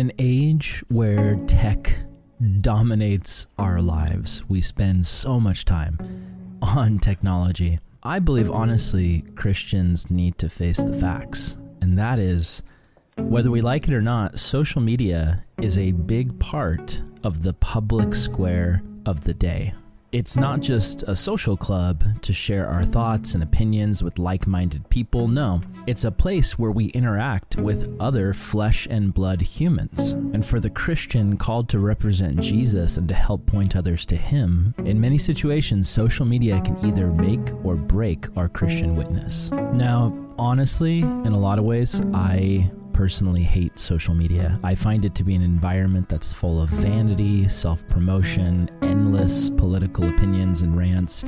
an 0.00 0.10
age 0.18 0.82
where 0.88 1.36
tech 1.46 1.94
dominates 2.62 3.46
our 3.58 3.82
lives, 3.82 4.42
we 4.48 4.62
spend 4.62 5.04
so 5.04 5.38
much 5.38 5.66
time 5.66 5.98
on 6.62 6.98
technology. 6.98 7.78
I 8.02 8.18
believe, 8.18 8.50
honestly, 8.50 9.24
Christians 9.36 10.10
need 10.10 10.38
to 10.38 10.48
face 10.48 10.78
the 10.78 10.94
facts. 10.94 11.58
And 11.82 11.98
that 11.98 12.18
is, 12.18 12.62
whether 13.18 13.50
we 13.50 13.60
like 13.60 13.88
it 13.88 13.94
or 13.94 14.00
not, 14.00 14.38
social 14.38 14.80
media 14.80 15.44
is 15.60 15.76
a 15.76 15.92
big 15.92 16.38
part 16.40 17.02
of 17.22 17.42
the 17.42 17.52
public 17.52 18.14
square 18.14 18.82
of 19.04 19.24
the 19.24 19.34
day. 19.34 19.74
It's 20.12 20.36
not 20.36 20.58
just 20.58 21.04
a 21.04 21.14
social 21.14 21.56
club 21.56 22.02
to 22.22 22.32
share 22.32 22.66
our 22.66 22.84
thoughts 22.84 23.34
and 23.34 23.44
opinions 23.44 24.02
with 24.02 24.18
like 24.18 24.44
minded 24.44 24.88
people. 24.88 25.28
No, 25.28 25.62
it's 25.86 26.02
a 26.02 26.10
place 26.10 26.58
where 26.58 26.72
we 26.72 26.86
interact 26.86 27.54
with 27.54 27.96
other 28.00 28.34
flesh 28.34 28.88
and 28.90 29.14
blood 29.14 29.40
humans. 29.40 30.10
And 30.10 30.44
for 30.44 30.58
the 30.58 30.68
Christian 30.68 31.36
called 31.36 31.68
to 31.68 31.78
represent 31.78 32.40
Jesus 32.40 32.96
and 32.96 33.06
to 33.08 33.14
help 33.14 33.46
point 33.46 33.76
others 33.76 34.04
to 34.06 34.16
Him, 34.16 34.74
in 34.78 35.00
many 35.00 35.16
situations, 35.16 35.88
social 35.88 36.26
media 36.26 36.60
can 36.60 36.84
either 36.84 37.12
make 37.12 37.64
or 37.64 37.76
break 37.76 38.36
our 38.36 38.48
Christian 38.48 38.96
witness. 38.96 39.52
Now, 39.52 40.12
honestly, 40.36 41.02
in 41.02 41.28
a 41.28 41.38
lot 41.38 41.60
of 41.60 41.64
ways, 41.64 42.00
I 42.12 42.68
personally 43.00 43.42
hate 43.42 43.78
social 43.78 44.14
media. 44.14 44.52
Mm-hmm. 44.52 44.66
I 44.66 44.74
find 44.74 45.06
it 45.06 45.14
to 45.14 45.24
be 45.24 45.34
an 45.34 45.40
environment 45.40 46.10
that's 46.10 46.34
full 46.34 46.60
of 46.60 46.68
vanity, 46.68 47.48
self 47.48 47.88
promotion, 47.88 48.68
endless 48.82 49.48
political 49.48 50.06
opinions 50.06 50.60
and 50.60 50.76
rants, 50.76 51.24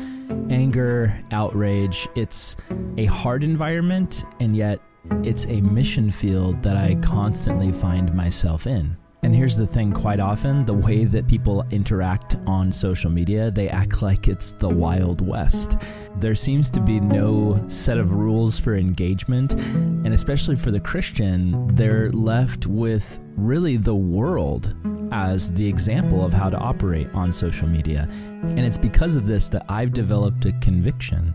anger, 0.50 1.18
outrage. 1.30 2.06
It's 2.14 2.56
a 2.98 3.06
hard 3.06 3.42
environment, 3.42 4.22
and 4.38 4.54
yet 4.54 4.80
it's 5.22 5.46
a 5.46 5.62
mission 5.62 6.10
field 6.10 6.62
that 6.62 6.76
I 6.76 6.96
constantly 6.96 7.72
find 7.72 8.14
myself 8.14 8.66
in. 8.66 8.94
And 9.24 9.32
here's 9.32 9.56
the 9.56 9.68
thing 9.68 9.92
quite 9.92 10.18
often, 10.18 10.64
the 10.64 10.74
way 10.74 11.04
that 11.04 11.28
people 11.28 11.64
interact 11.70 12.34
on 12.44 12.72
social 12.72 13.08
media, 13.08 13.52
they 13.52 13.68
act 13.68 14.02
like 14.02 14.26
it's 14.26 14.50
the 14.50 14.68
Wild 14.68 15.24
West. 15.24 15.76
There 16.16 16.34
seems 16.34 16.68
to 16.70 16.80
be 16.80 16.98
no 16.98 17.64
set 17.68 17.98
of 17.98 18.14
rules 18.14 18.58
for 18.58 18.74
engagement, 18.74 19.52
and 19.52 20.12
especially 20.12 20.56
for 20.56 20.72
the 20.72 20.80
Christian, 20.80 21.72
they're 21.76 22.10
left 22.10 22.66
with 22.66 23.20
really 23.36 23.76
the 23.76 23.94
world 23.94 24.74
as 25.12 25.52
the 25.52 25.68
example 25.68 26.24
of 26.24 26.32
how 26.32 26.50
to 26.50 26.58
operate 26.58 27.08
on 27.14 27.30
social 27.30 27.68
media. 27.68 28.08
And 28.10 28.60
it's 28.60 28.78
because 28.78 29.14
of 29.14 29.28
this 29.28 29.48
that 29.50 29.64
I've 29.68 29.92
developed 29.92 30.46
a 30.46 30.52
conviction 30.54 31.32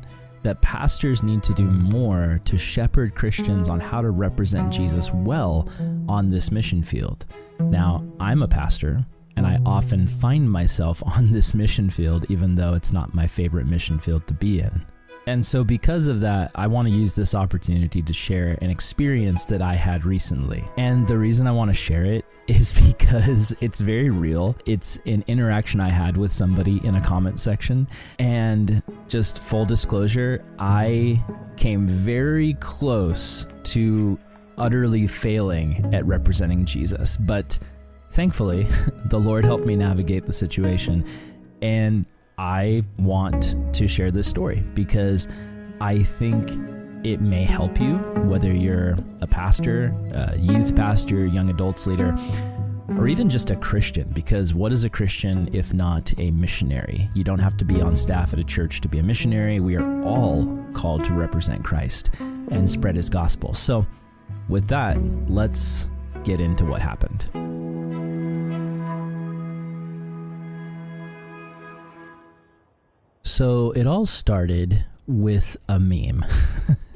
that 0.48 0.62
pastors 0.62 1.24
need 1.24 1.44
to 1.44 1.54
do 1.54 1.66
more 1.66 2.40
to 2.46 2.58
shepherd 2.58 3.14
Christians 3.16 3.68
on 3.68 3.82
how 3.82 4.02
to 4.02 4.12
represent 4.12 4.72
Jesus 4.72 5.12
well 5.12 5.68
on 6.08 6.30
this 6.30 6.52
mission 6.54 6.84
field. 6.84 7.26
Now, 7.60 8.02
I'm 8.18 8.42
a 8.42 8.48
pastor, 8.48 9.06
and 9.36 9.46
I 9.46 9.60
often 9.66 10.08
find 10.08 10.50
myself 10.50 11.04
on 11.06 11.34
this 11.34 11.54
mission 11.54 11.90
field, 11.90 12.26
even 12.30 12.56
though 12.56 12.76
it's 12.76 12.94
not 12.94 13.14
my 13.14 13.28
favorite 13.28 13.66
mission 13.66 14.00
field 14.00 14.26
to 14.28 14.34
be 14.34 14.62
in. 14.62 14.86
And 15.28 15.46
so, 15.46 15.66
because 15.66 16.08
of 16.08 16.22
that, 16.22 16.52
I 16.56 16.68
want 16.68 16.88
to 16.88 16.94
use 16.94 17.14
this 17.14 17.36
opportunity 17.36 18.02
to 18.02 18.14
share 18.14 18.58
an 18.62 18.70
experience 18.70 19.44
that 19.46 19.62
I 19.62 19.74
had 19.74 20.06
recently. 20.06 20.64
And 20.78 21.06
the 21.06 21.18
reason 21.18 21.46
I 21.46 21.52
want 21.52 21.72
to 21.72 21.76
share 21.76 22.06
it 22.06 22.24
is 22.48 22.74
because 22.98 23.54
it's 23.62 23.80
very 23.80 24.10
real. 24.10 24.56
It's 24.66 24.98
an 25.06 25.24
interaction 25.28 25.80
I 25.80 25.90
had 25.90 26.18
with 26.18 26.32
somebody 26.32 26.82
in 26.86 26.96
a 26.96 27.02
comment 27.02 27.40
section. 27.40 27.88
And 28.20 28.82
just 29.08 29.40
full 29.40 29.66
disclosure, 29.66 30.44
I 30.60 31.24
came 31.58 31.88
very 31.88 32.54
close 32.56 33.46
to 33.64 34.20
utterly 34.58 35.08
failing 35.08 35.94
at 35.94 36.06
representing 36.06 36.66
Jesus. 36.66 37.18
But 37.18 37.60
thankfully, 38.12 38.68
the 39.06 39.20
Lord 39.20 39.46
helped 39.46 39.66
me 39.66 39.76
navigate 39.76 40.26
the 40.26 40.34
situation. 40.34 41.06
And 41.62 42.06
I 42.38 42.84
want 42.98 43.56
to 43.76 43.88
share 43.88 44.12
this 44.12 44.28
story 44.28 44.64
because 44.74 45.28
I 45.82 46.04
think 46.04 46.50
it 47.12 47.22
may 47.22 47.44
help 47.44 47.80
you, 47.80 47.96
whether 48.26 48.52
you're 48.52 48.98
a 49.22 49.28
pastor, 49.28 49.94
a 50.14 50.38
youth 50.38 50.76
pastor, 50.76 51.26
young 51.26 51.50
adults 51.50 51.88
leader, 51.88 52.16
or 52.98 53.08
even 53.08 53.30
just 53.30 53.50
a 53.50 53.56
Christian, 53.56 54.10
because 54.10 54.54
what 54.54 54.72
is 54.74 54.84
a 54.84 54.90
Christian 54.90 55.50
if 55.54 55.74
not 55.74 56.14
a 56.20 56.32
missionary? 56.32 57.10
You 57.14 57.24
don't 57.24 57.40
have 57.40 57.58
to 57.58 57.66
be 57.66 57.82
on 57.82 57.96
staff 57.96 58.34
at 58.34 58.40
a 58.40 58.44
church 58.44 58.82
to 58.82 58.88
be 58.88 59.00
a 59.00 59.04
missionary. 59.04 59.60
We 59.60 59.78
are 59.78 60.04
all 60.04 60.46
called 60.74 61.04
to 61.06 61.14
represent 61.14 61.64
Christ 61.64 62.10
and 62.20 62.70
spread 62.70 62.96
his 62.96 63.10
gospel. 63.10 63.54
So, 63.54 63.86
with 64.50 64.68
that, 64.68 64.98
let's 65.30 65.90
get 66.24 66.40
into 66.40 66.66
what 66.66 66.82
happened. 66.82 67.26
So 73.24 73.72
it 73.72 73.86
all 73.86 74.08
started 74.08 74.86
with 75.06 75.56
a 75.70 75.80
meme, 75.80 76.26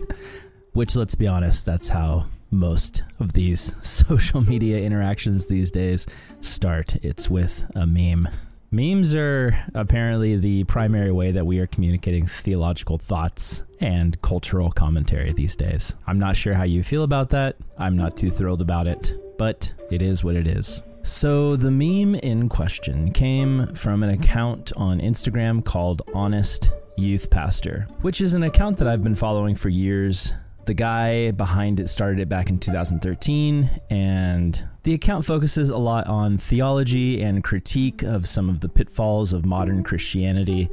which, 0.73 0.95
let's 0.95 1.15
be 1.15 1.27
honest, 1.27 1.65
that's 1.65 1.89
how 1.89 2.25
most 2.49 3.03
of 3.19 3.33
these 3.33 3.73
social 3.81 4.41
media 4.41 4.79
interactions 4.79 5.47
these 5.47 5.71
days 5.71 6.05
start. 6.39 6.95
It's 7.01 7.29
with 7.29 7.69
a 7.75 7.85
meme. 7.85 8.27
Memes 8.73 9.13
are 9.13 9.65
apparently 9.75 10.37
the 10.37 10.63
primary 10.63 11.11
way 11.11 11.31
that 11.31 11.45
we 11.45 11.59
are 11.59 11.67
communicating 11.67 12.25
theological 12.25 12.97
thoughts 12.97 13.63
and 13.81 14.21
cultural 14.21 14.71
commentary 14.71 15.33
these 15.33 15.57
days. 15.57 15.93
I'm 16.07 16.19
not 16.19 16.37
sure 16.37 16.53
how 16.53 16.63
you 16.63 16.81
feel 16.81 17.03
about 17.03 17.31
that. 17.31 17.57
I'm 17.77 17.97
not 17.97 18.15
too 18.15 18.31
thrilled 18.31 18.61
about 18.61 18.87
it, 18.87 19.11
but 19.37 19.73
it 19.89 20.01
is 20.01 20.23
what 20.23 20.37
it 20.37 20.47
is. 20.47 20.81
So, 21.03 21.57
the 21.57 21.71
meme 21.71 22.15
in 22.15 22.47
question 22.47 23.11
came 23.11 23.73
from 23.73 24.03
an 24.03 24.09
account 24.11 24.71
on 24.77 25.01
Instagram 25.01 25.65
called 25.65 26.03
Honest 26.13 26.69
Youth 26.95 27.29
Pastor, 27.29 27.87
which 28.01 28.21
is 28.21 28.35
an 28.35 28.43
account 28.43 28.77
that 28.77 28.87
I've 28.87 29.03
been 29.03 29.15
following 29.15 29.55
for 29.55 29.67
years. 29.67 30.31
The 30.65 30.73
guy 30.73 31.31
behind 31.31 31.79
it 31.79 31.89
started 31.89 32.19
it 32.19 32.29
back 32.29 32.49
in 32.49 32.59
2013, 32.59 33.69
and 33.89 34.63
the 34.83 34.93
account 34.93 35.25
focuses 35.25 35.69
a 35.69 35.77
lot 35.77 36.07
on 36.07 36.37
theology 36.37 37.21
and 37.21 37.43
critique 37.43 38.03
of 38.03 38.27
some 38.27 38.47
of 38.47 38.59
the 38.59 38.69
pitfalls 38.69 39.33
of 39.33 39.45
modern 39.45 39.83
Christianity. 39.83 40.69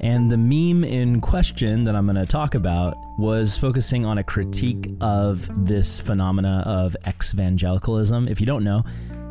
And 0.00 0.30
the 0.30 0.36
meme 0.36 0.84
in 0.84 1.20
question 1.20 1.84
that 1.84 1.96
I'm 1.96 2.06
going 2.06 2.16
to 2.16 2.26
talk 2.26 2.54
about 2.54 2.96
was 3.18 3.58
focusing 3.58 4.04
on 4.04 4.18
a 4.18 4.24
critique 4.24 4.90
of 5.00 5.48
this 5.66 6.00
phenomena 6.00 6.62
of 6.66 6.96
ex-evangelicalism. 7.04 8.28
If 8.28 8.40
you 8.40 8.46
don't 8.46 8.62
know, 8.62 8.84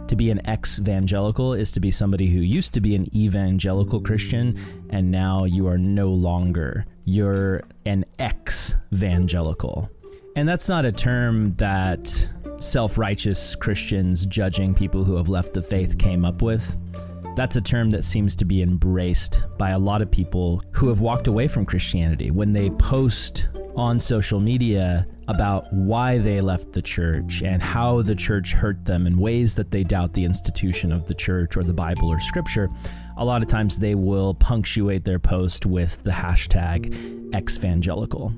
to 0.07 0.15
be 0.15 0.31
an 0.31 0.45
ex 0.47 0.79
evangelical 0.79 1.53
is 1.53 1.71
to 1.71 1.79
be 1.79 1.91
somebody 1.91 2.27
who 2.27 2.39
used 2.39 2.73
to 2.73 2.81
be 2.81 2.95
an 2.95 3.13
evangelical 3.15 3.99
Christian 4.01 4.57
and 4.89 5.11
now 5.11 5.43
you 5.43 5.67
are 5.67 5.77
no 5.77 6.09
longer. 6.09 6.85
You're 7.03 7.63
an 7.85 8.05
ex 8.19 8.73
evangelical. 8.93 9.89
And 10.37 10.47
that's 10.47 10.69
not 10.69 10.85
a 10.85 10.91
term 10.91 11.49
that 11.53 12.27
self 12.59 12.99
righteous 12.99 13.55
Christians 13.55 14.27
judging 14.27 14.75
people 14.75 15.03
who 15.03 15.15
have 15.15 15.29
left 15.29 15.55
the 15.55 15.63
faith 15.63 15.97
came 15.97 16.23
up 16.23 16.43
with. 16.43 16.77
That's 17.35 17.55
a 17.55 17.61
term 17.61 17.89
that 17.89 18.05
seems 18.05 18.35
to 18.35 18.45
be 18.45 18.61
embraced 18.61 19.41
by 19.57 19.71
a 19.71 19.79
lot 19.79 20.03
of 20.03 20.11
people 20.11 20.61
who 20.73 20.89
have 20.89 21.01
walked 21.01 21.25
away 21.25 21.47
from 21.47 21.65
Christianity. 21.65 22.29
When 22.29 22.53
they 22.53 22.69
post 22.69 23.49
on 23.75 23.99
social 23.99 24.39
media 24.39 25.07
about 25.27 25.73
why 25.73 26.19
they 26.19 26.39
left 26.39 26.71
the 26.71 26.83
church 26.83 27.41
and 27.41 27.59
how 27.59 28.03
the 28.03 28.15
church 28.15 28.53
hurt 28.53 28.85
them 28.85 29.07
in 29.07 29.17
ways 29.17 29.55
that 29.55 29.71
they 29.71 29.83
doubt 29.83 30.13
the 30.13 30.23
institution 30.23 30.91
of 30.91 31.07
the 31.07 31.15
church 31.15 31.57
or 31.57 31.63
the 31.63 31.73
Bible 31.73 32.09
or 32.09 32.19
scripture, 32.19 32.69
a 33.17 33.25
lot 33.25 33.41
of 33.41 33.47
times 33.47 33.79
they 33.79 33.95
will 33.95 34.35
punctuate 34.35 35.03
their 35.03 35.19
post 35.19 35.65
with 35.65 36.03
the 36.03 36.11
hashtag 36.11 36.93
exvangelical. 37.31 38.35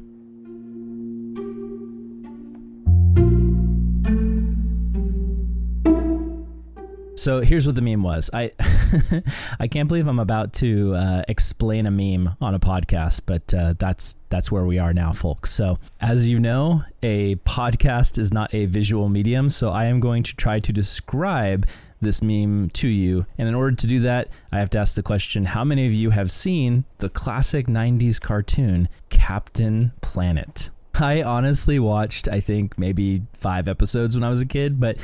So 7.20 7.42
here's 7.42 7.66
what 7.66 7.76
the 7.76 7.82
meme 7.82 8.02
was. 8.02 8.30
I 8.32 8.52
I 9.60 9.68
can't 9.68 9.90
believe 9.90 10.08
I'm 10.08 10.20
about 10.20 10.54
to 10.54 10.96
uh, 10.96 11.24
explain 11.28 11.86
a 11.86 11.92
meme 11.92 12.38
on 12.40 12.56
a 12.56 12.60
podcast, 12.60 13.22
but 13.26 13.54
uh, 13.54 13.74
that's 13.78 14.16
that's 14.30 14.50
where 14.50 14.64
we 14.64 14.80
are 14.80 14.94
now, 14.94 15.12
folks. 15.12 15.52
So 15.52 15.80
as 16.00 16.28
you 16.28 16.40
know, 16.40 16.84
a 17.04 17.36
podcast 17.36 18.18
is 18.18 18.34
not 18.34 18.54
a 18.54 18.68
visual 18.68 19.10
medium, 19.10 19.50
so 19.50 19.70
I 19.70 19.86
am 19.86 20.00
going 20.00 20.24
to 20.24 20.36
try 20.36 20.62
to 20.62 20.72
describe 20.72 21.68
this 22.00 22.22
meme 22.22 22.70
to 22.70 22.88
you. 22.88 23.26
And 23.38 23.50
in 23.50 23.54
order 23.54 23.76
to 23.76 23.86
do 23.88 24.00
that, 24.00 24.30
I 24.54 24.60
have 24.60 24.70
to 24.70 24.78
ask 24.78 24.96
the 24.96 25.04
question: 25.04 25.44
How 25.44 25.66
many 25.66 25.86
of 25.88 25.94
you 25.94 26.12
have 26.12 26.32
seen 26.32 26.86
the 27.00 27.10
classic 27.10 27.68
'90s 27.68 28.22
cartoon 28.22 28.88
Captain 29.10 29.92
Planet? 30.00 30.70
I 30.96 31.22
honestly 31.22 31.80
watched, 31.80 32.30
I 32.30 32.40
think, 32.40 32.80
maybe 32.80 33.24
five 33.34 33.68
episodes 33.68 34.16
when 34.16 34.24
I 34.24 34.30
was 34.30 34.42
a 34.42 34.46
kid, 34.46 34.80
but 34.80 34.98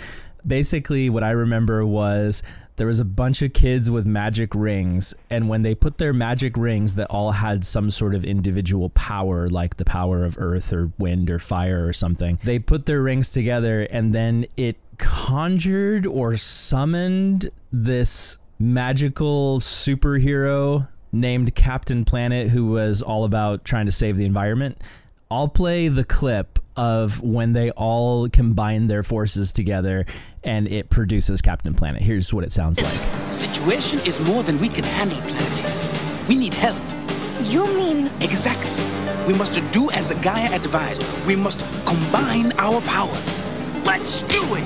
basically 0.46 1.10
what 1.10 1.24
I 1.24 1.32
remember 1.32 1.86
was 1.86 2.44
there 2.78 2.88
was 2.88 3.00
a 3.00 3.06
bunch 3.06 3.42
of 3.42 3.54
kids 3.54 3.90
with 3.90 4.06
magic 4.06 4.54
rings 4.54 5.14
and 5.30 5.48
when 5.48 5.62
they 5.62 5.74
put 5.74 5.98
their 5.98 6.14
magic 6.14 6.58
rings 6.58 6.96
that 6.96 7.08
all 7.10 7.32
had 7.32 7.66
some 7.66 7.90
sort 7.90 8.14
of 8.14 8.26
individual 8.26 8.90
power 8.90 9.48
like 9.48 9.78
the 9.78 9.86
power 9.86 10.26
of 10.26 10.36
earth 10.38 10.74
or 10.74 10.92
wind 10.98 11.30
or 11.30 11.40
fire 11.40 11.88
or 11.88 11.94
something 11.94 12.38
they 12.44 12.60
put 12.60 12.86
their 12.86 13.02
rings 13.02 13.30
together 13.30 13.84
and 13.84 14.14
then 14.14 14.46
it 14.58 14.78
conjured 14.98 16.06
or 16.06 16.36
summoned 16.36 17.50
this 17.72 18.38
magical 18.60 19.60
superhero 19.60 20.88
named 21.12 21.56
Captain 21.56 22.06
Planet 22.06 22.50
who 22.50 22.68
was 22.68 23.02
all 23.02 23.24
about 23.24 23.66
trying 23.66 23.86
to 23.86 23.92
save 23.92 24.18
the 24.18 24.26
environment. 24.26 24.78
I'll 25.36 25.50
play 25.50 25.90
the 25.90 26.06
clip 26.06 26.60
of 26.78 27.22
when 27.22 27.52
they 27.52 27.70
all 27.72 28.30
combine 28.30 28.88
their 28.88 29.04
forces 29.04 29.52
together 29.52 30.06
and 30.46 30.66
it 30.66 30.90
produces 30.90 31.42
Captain 31.42 31.74
Planet. 31.74 32.02
Here's 32.02 32.34
what 32.34 32.46
it 32.46 32.54
sounds 32.54 32.82
like. 32.82 33.34
Situation 33.34 34.00
is 34.08 34.18
more 34.22 34.44
than 34.44 34.62
we 34.62 34.70
can 34.70 34.86
handle, 34.86 35.20
Planeteers. 35.28 35.92
We 36.30 36.36
need 36.36 36.54
help. 36.54 36.80
You 37.44 37.68
mean 37.76 38.10
Exactly. 38.22 38.72
We 39.28 39.34
must 39.34 39.62
do 39.74 39.92
as 39.92 40.14
Gaia 40.22 40.56
advised. 40.56 41.04
We 41.28 41.36
must 41.36 41.60
combine 41.84 42.54
our 42.54 42.80
powers. 42.84 43.44
Let's 43.84 44.22
do 44.22 44.42
it. 44.56 44.66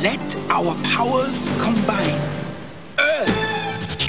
Let 0.00 0.36
our 0.48 0.74
powers 0.76 1.46
combine. 1.58 2.18
Earth. 2.98 4.00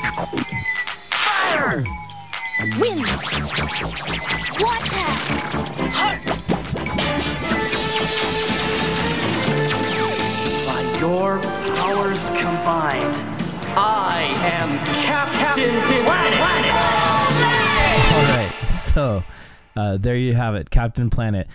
Fire. 1.11 1.83
wind? 2.79 3.05
Water? 4.61 5.66
By 10.67 10.81
your 10.99 11.39
powers 11.73 12.27
combined, 12.27 13.15
I 13.75 14.33
am 14.43 14.77
Captain 15.01 15.81
Planet. 16.05 16.39
All 18.13 18.25
right. 18.35 18.53
So 18.71 19.23
uh, 19.75 19.97
there 19.97 20.15
you 20.15 20.33
have 20.35 20.53
it 20.55 20.69
Captain 20.69 21.09
Planet. 21.09 21.47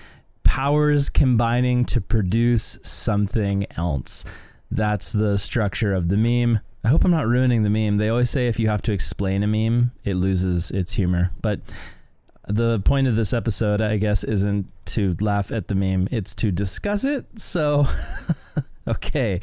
Powers 0.43 1.09
combining 1.09 1.85
to 1.87 2.01
produce 2.01 2.79
something 2.83 3.67
else. 3.77 4.25
That's 4.73 5.13
the 5.13 5.39
structure 5.39 5.95
of 5.95 6.09
the 6.09 6.17
meme. 6.17 6.59
I 6.85 6.89
hope 6.89 7.05
I'm 7.05 7.13
not 7.13 7.29
ruining 7.29 7.63
the 7.63 7.71
meme. 7.71 7.99
They 7.99 8.09
always 8.09 8.29
say 8.29 8.49
if 8.49 8.59
you 8.59 8.67
have 8.69 8.83
to 8.83 8.93
explain 8.93 9.45
a 9.45 9.47
meme, 9.47 9.93
it 10.05 10.15
loses 10.15 10.73
its 10.73 10.95
humor. 10.95 11.31
But 11.41 11.61
the 12.49 12.81
point 12.81 13.07
of 13.07 13.17
this 13.17 13.33
episode, 13.33 13.81
I 13.81 13.97
guess, 13.97 14.25
isn't 14.25 14.67
to 14.87 15.17
laugh 15.21 15.53
at 15.53 15.69
the 15.69 15.75
meme, 15.75 16.09
it's 16.11 16.35
to 16.37 16.51
discuss 16.51 17.05
it. 17.05 17.27
So, 17.39 17.87
okay, 18.89 19.41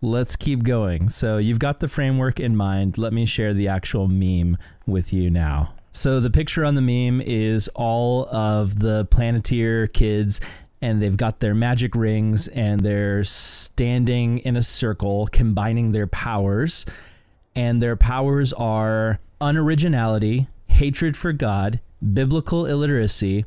let's 0.00 0.36
keep 0.36 0.62
going. 0.62 1.08
So, 1.08 1.38
you've 1.38 1.58
got 1.58 1.80
the 1.80 1.88
framework 1.88 2.38
in 2.40 2.56
mind. 2.56 2.98
Let 2.98 3.12
me 3.12 3.26
share 3.26 3.54
the 3.54 3.68
actual 3.68 4.06
meme 4.06 4.56
with 4.86 5.12
you 5.12 5.30
now. 5.30 5.74
So, 5.92 6.20
the 6.20 6.30
picture 6.30 6.64
on 6.64 6.74
the 6.74 6.82
meme 6.82 7.20
is 7.20 7.68
all 7.74 8.28
of 8.28 8.78
the 8.78 9.06
Planeteer 9.06 9.88
kids. 9.88 10.40
And 10.80 11.02
they've 11.02 11.16
got 11.16 11.40
their 11.40 11.56
magic 11.56 11.96
rings 11.96 12.46
and 12.46 12.78
they're 12.78 13.24
standing 13.24 14.38
in 14.38 14.56
a 14.56 14.62
circle, 14.62 15.26
combining 15.26 15.90
their 15.90 16.06
powers. 16.06 16.86
And 17.56 17.82
their 17.82 17.96
powers 17.96 18.52
are 18.52 19.18
unoriginality, 19.40 20.46
hatred 20.68 21.16
for 21.16 21.32
God, 21.32 21.80
biblical 22.02 22.66
illiteracy, 22.66 23.44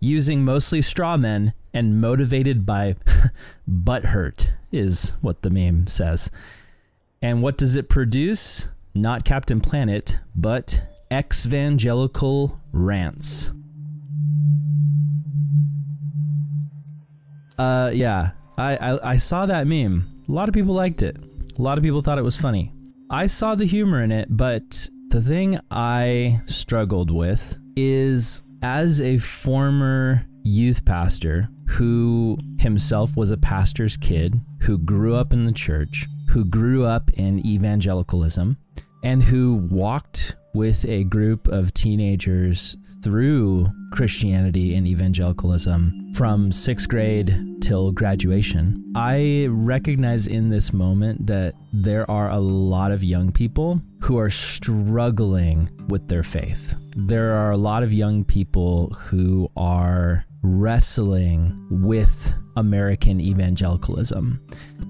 using 0.00 0.44
mostly 0.44 0.82
straw 0.82 1.16
men, 1.16 1.54
and 1.74 2.00
motivated 2.00 2.66
by 2.66 2.96
butthurt, 3.70 4.48
is 4.70 5.12
what 5.20 5.42
the 5.42 5.50
meme 5.50 5.86
says. 5.86 6.30
And 7.20 7.42
what 7.42 7.56
does 7.56 7.76
it 7.76 7.88
produce? 7.88 8.66
Not 8.94 9.24
Captain 9.24 9.60
Planet, 9.60 10.18
but 10.34 10.82
exvangelical 11.10 12.58
rants. 12.72 13.50
Uh, 17.58 17.90
yeah, 17.94 18.30
I, 18.58 18.76
I 18.76 19.10
I 19.10 19.16
saw 19.18 19.46
that 19.46 19.66
meme. 19.66 20.24
A 20.28 20.32
lot 20.32 20.48
of 20.48 20.54
people 20.54 20.74
liked 20.74 21.02
it. 21.02 21.16
A 21.58 21.62
lot 21.62 21.78
of 21.78 21.84
people 21.84 22.02
thought 22.02 22.18
it 22.18 22.24
was 22.24 22.36
funny. 22.36 22.72
I 23.10 23.26
saw 23.26 23.54
the 23.54 23.66
humor 23.66 24.02
in 24.02 24.10
it, 24.10 24.28
but 24.30 24.88
the 25.10 25.20
thing 25.20 25.60
I 25.70 26.40
struggled 26.46 27.10
with 27.10 27.58
is 27.76 28.42
as 28.62 29.00
a 29.00 29.18
former 29.18 30.26
youth 30.44 30.84
pastor 30.84 31.48
who 31.68 32.38
himself 32.58 33.16
was 33.16 33.30
a 33.30 33.36
pastor's 33.36 33.96
kid, 33.96 34.40
who 34.62 34.78
grew 34.78 35.14
up 35.14 35.32
in 35.32 35.46
the 35.46 35.52
church, 35.52 36.06
who 36.28 36.44
grew 36.44 36.84
up 36.84 37.10
in 37.14 37.44
evangelicalism, 37.46 38.56
and 39.02 39.22
who 39.22 39.54
walked 39.70 40.36
with 40.54 40.84
a 40.84 41.04
group 41.04 41.48
of 41.48 41.72
teenagers 41.72 42.76
through 43.02 43.66
Christianity 43.92 44.74
and 44.74 44.86
evangelicalism 44.86 46.12
from 46.14 46.52
sixth 46.52 46.88
grade 46.88 47.34
till 47.62 47.90
graduation. 47.90 48.92
I 48.94 49.46
recognize 49.48 50.26
in 50.26 50.50
this 50.50 50.72
moment 50.72 51.26
that 51.26 51.54
there 51.72 52.08
are 52.10 52.30
a 52.30 52.38
lot 52.38 52.92
of 52.92 53.02
young 53.02 53.32
people 53.32 53.80
who 54.02 54.18
are 54.18 54.30
struggling 54.30 55.70
with 55.88 56.08
their 56.08 56.22
faith. 56.22 56.76
There 56.94 57.32
are 57.32 57.50
a 57.50 57.56
lot 57.56 57.82
of 57.82 57.92
young 57.92 58.24
people 58.24 58.88
who 58.88 59.50
are 59.56 60.26
wrestling 60.42 61.66
with 61.70 62.34
American 62.56 63.20
evangelicalism. 63.20 64.40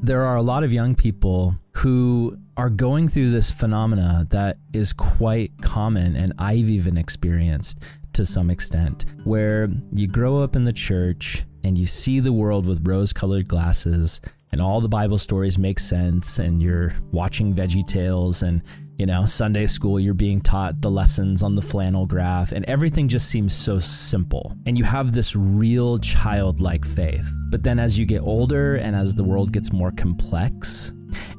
There 0.03 0.25
are 0.25 0.37
a 0.37 0.43
lot 0.43 0.65
of 0.65 0.73
young 0.73 0.95
people 0.97 1.57
who 1.75 2.37
are 2.57 2.71
going 2.71 3.09
through 3.09 3.31
this 3.31 3.51
phenomena 3.51 4.27
that 4.31 4.59
is 4.73 4.93
quite 4.93 5.53
common 5.63 6.17
and 6.17 6.33
I've 6.39 6.69
even 6.69 6.99
experienced 6.99 7.79
to 8.15 8.27
some 8.27 8.51
extent, 8.51 9.07
where 9.25 9.69
you 9.95 10.07
grow 10.07 10.43
up 10.43 10.57
in 10.57 10.65
the 10.65 10.73
church 10.73 11.45
and 11.65 11.79
you 11.79 11.87
see 11.87 12.21
the 12.21 12.33
world 12.33 12.67
with 12.67 12.87
rose 12.87 13.13
colored 13.13 13.49
glasses 13.49 14.21
and 14.51 14.61
all 14.61 14.81
the 14.81 14.89
Bible 14.89 15.19
stories 15.19 15.57
make 15.57 15.79
sense 15.79 16.39
and 16.39 16.63
you're 16.63 16.95
watching 17.11 17.55
Veggie 17.55 17.87
Tales 17.87 18.43
and 18.43 18.63
you 19.03 19.07
know, 19.07 19.27
Sunday 19.27 19.67
school, 19.67 19.99
you're 19.99 20.15
being 20.15 20.41
taught 20.41 20.81
the 20.81 20.89
lessons 20.89 21.43
on 21.43 21.57
the 21.57 21.61
flannel 21.61 22.07
graph, 22.07 22.53
and 22.53 22.65
everything 22.67 23.09
just 23.09 23.29
seems 23.29 23.53
so 23.53 23.81
simple. 23.81 24.57
And 24.65 24.79
you 24.79 24.85
have 24.85 25.11
this 25.11 25.35
real 25.35 25.99
childlike 25.99 26.85
faith. 26.85 27.29
But 27.51 27.65
then 27.65 27.81
as 27.81 27.99
you 27.99 28.07
get 28.07 28.21
older 28.21 28.77
and 28.77 28.95
as 28.95 29.17
the 29.17 29.25
world 29.25 29.53
gets 29.53 29.73
more 29.73 29.91
complex, 29.91 30.93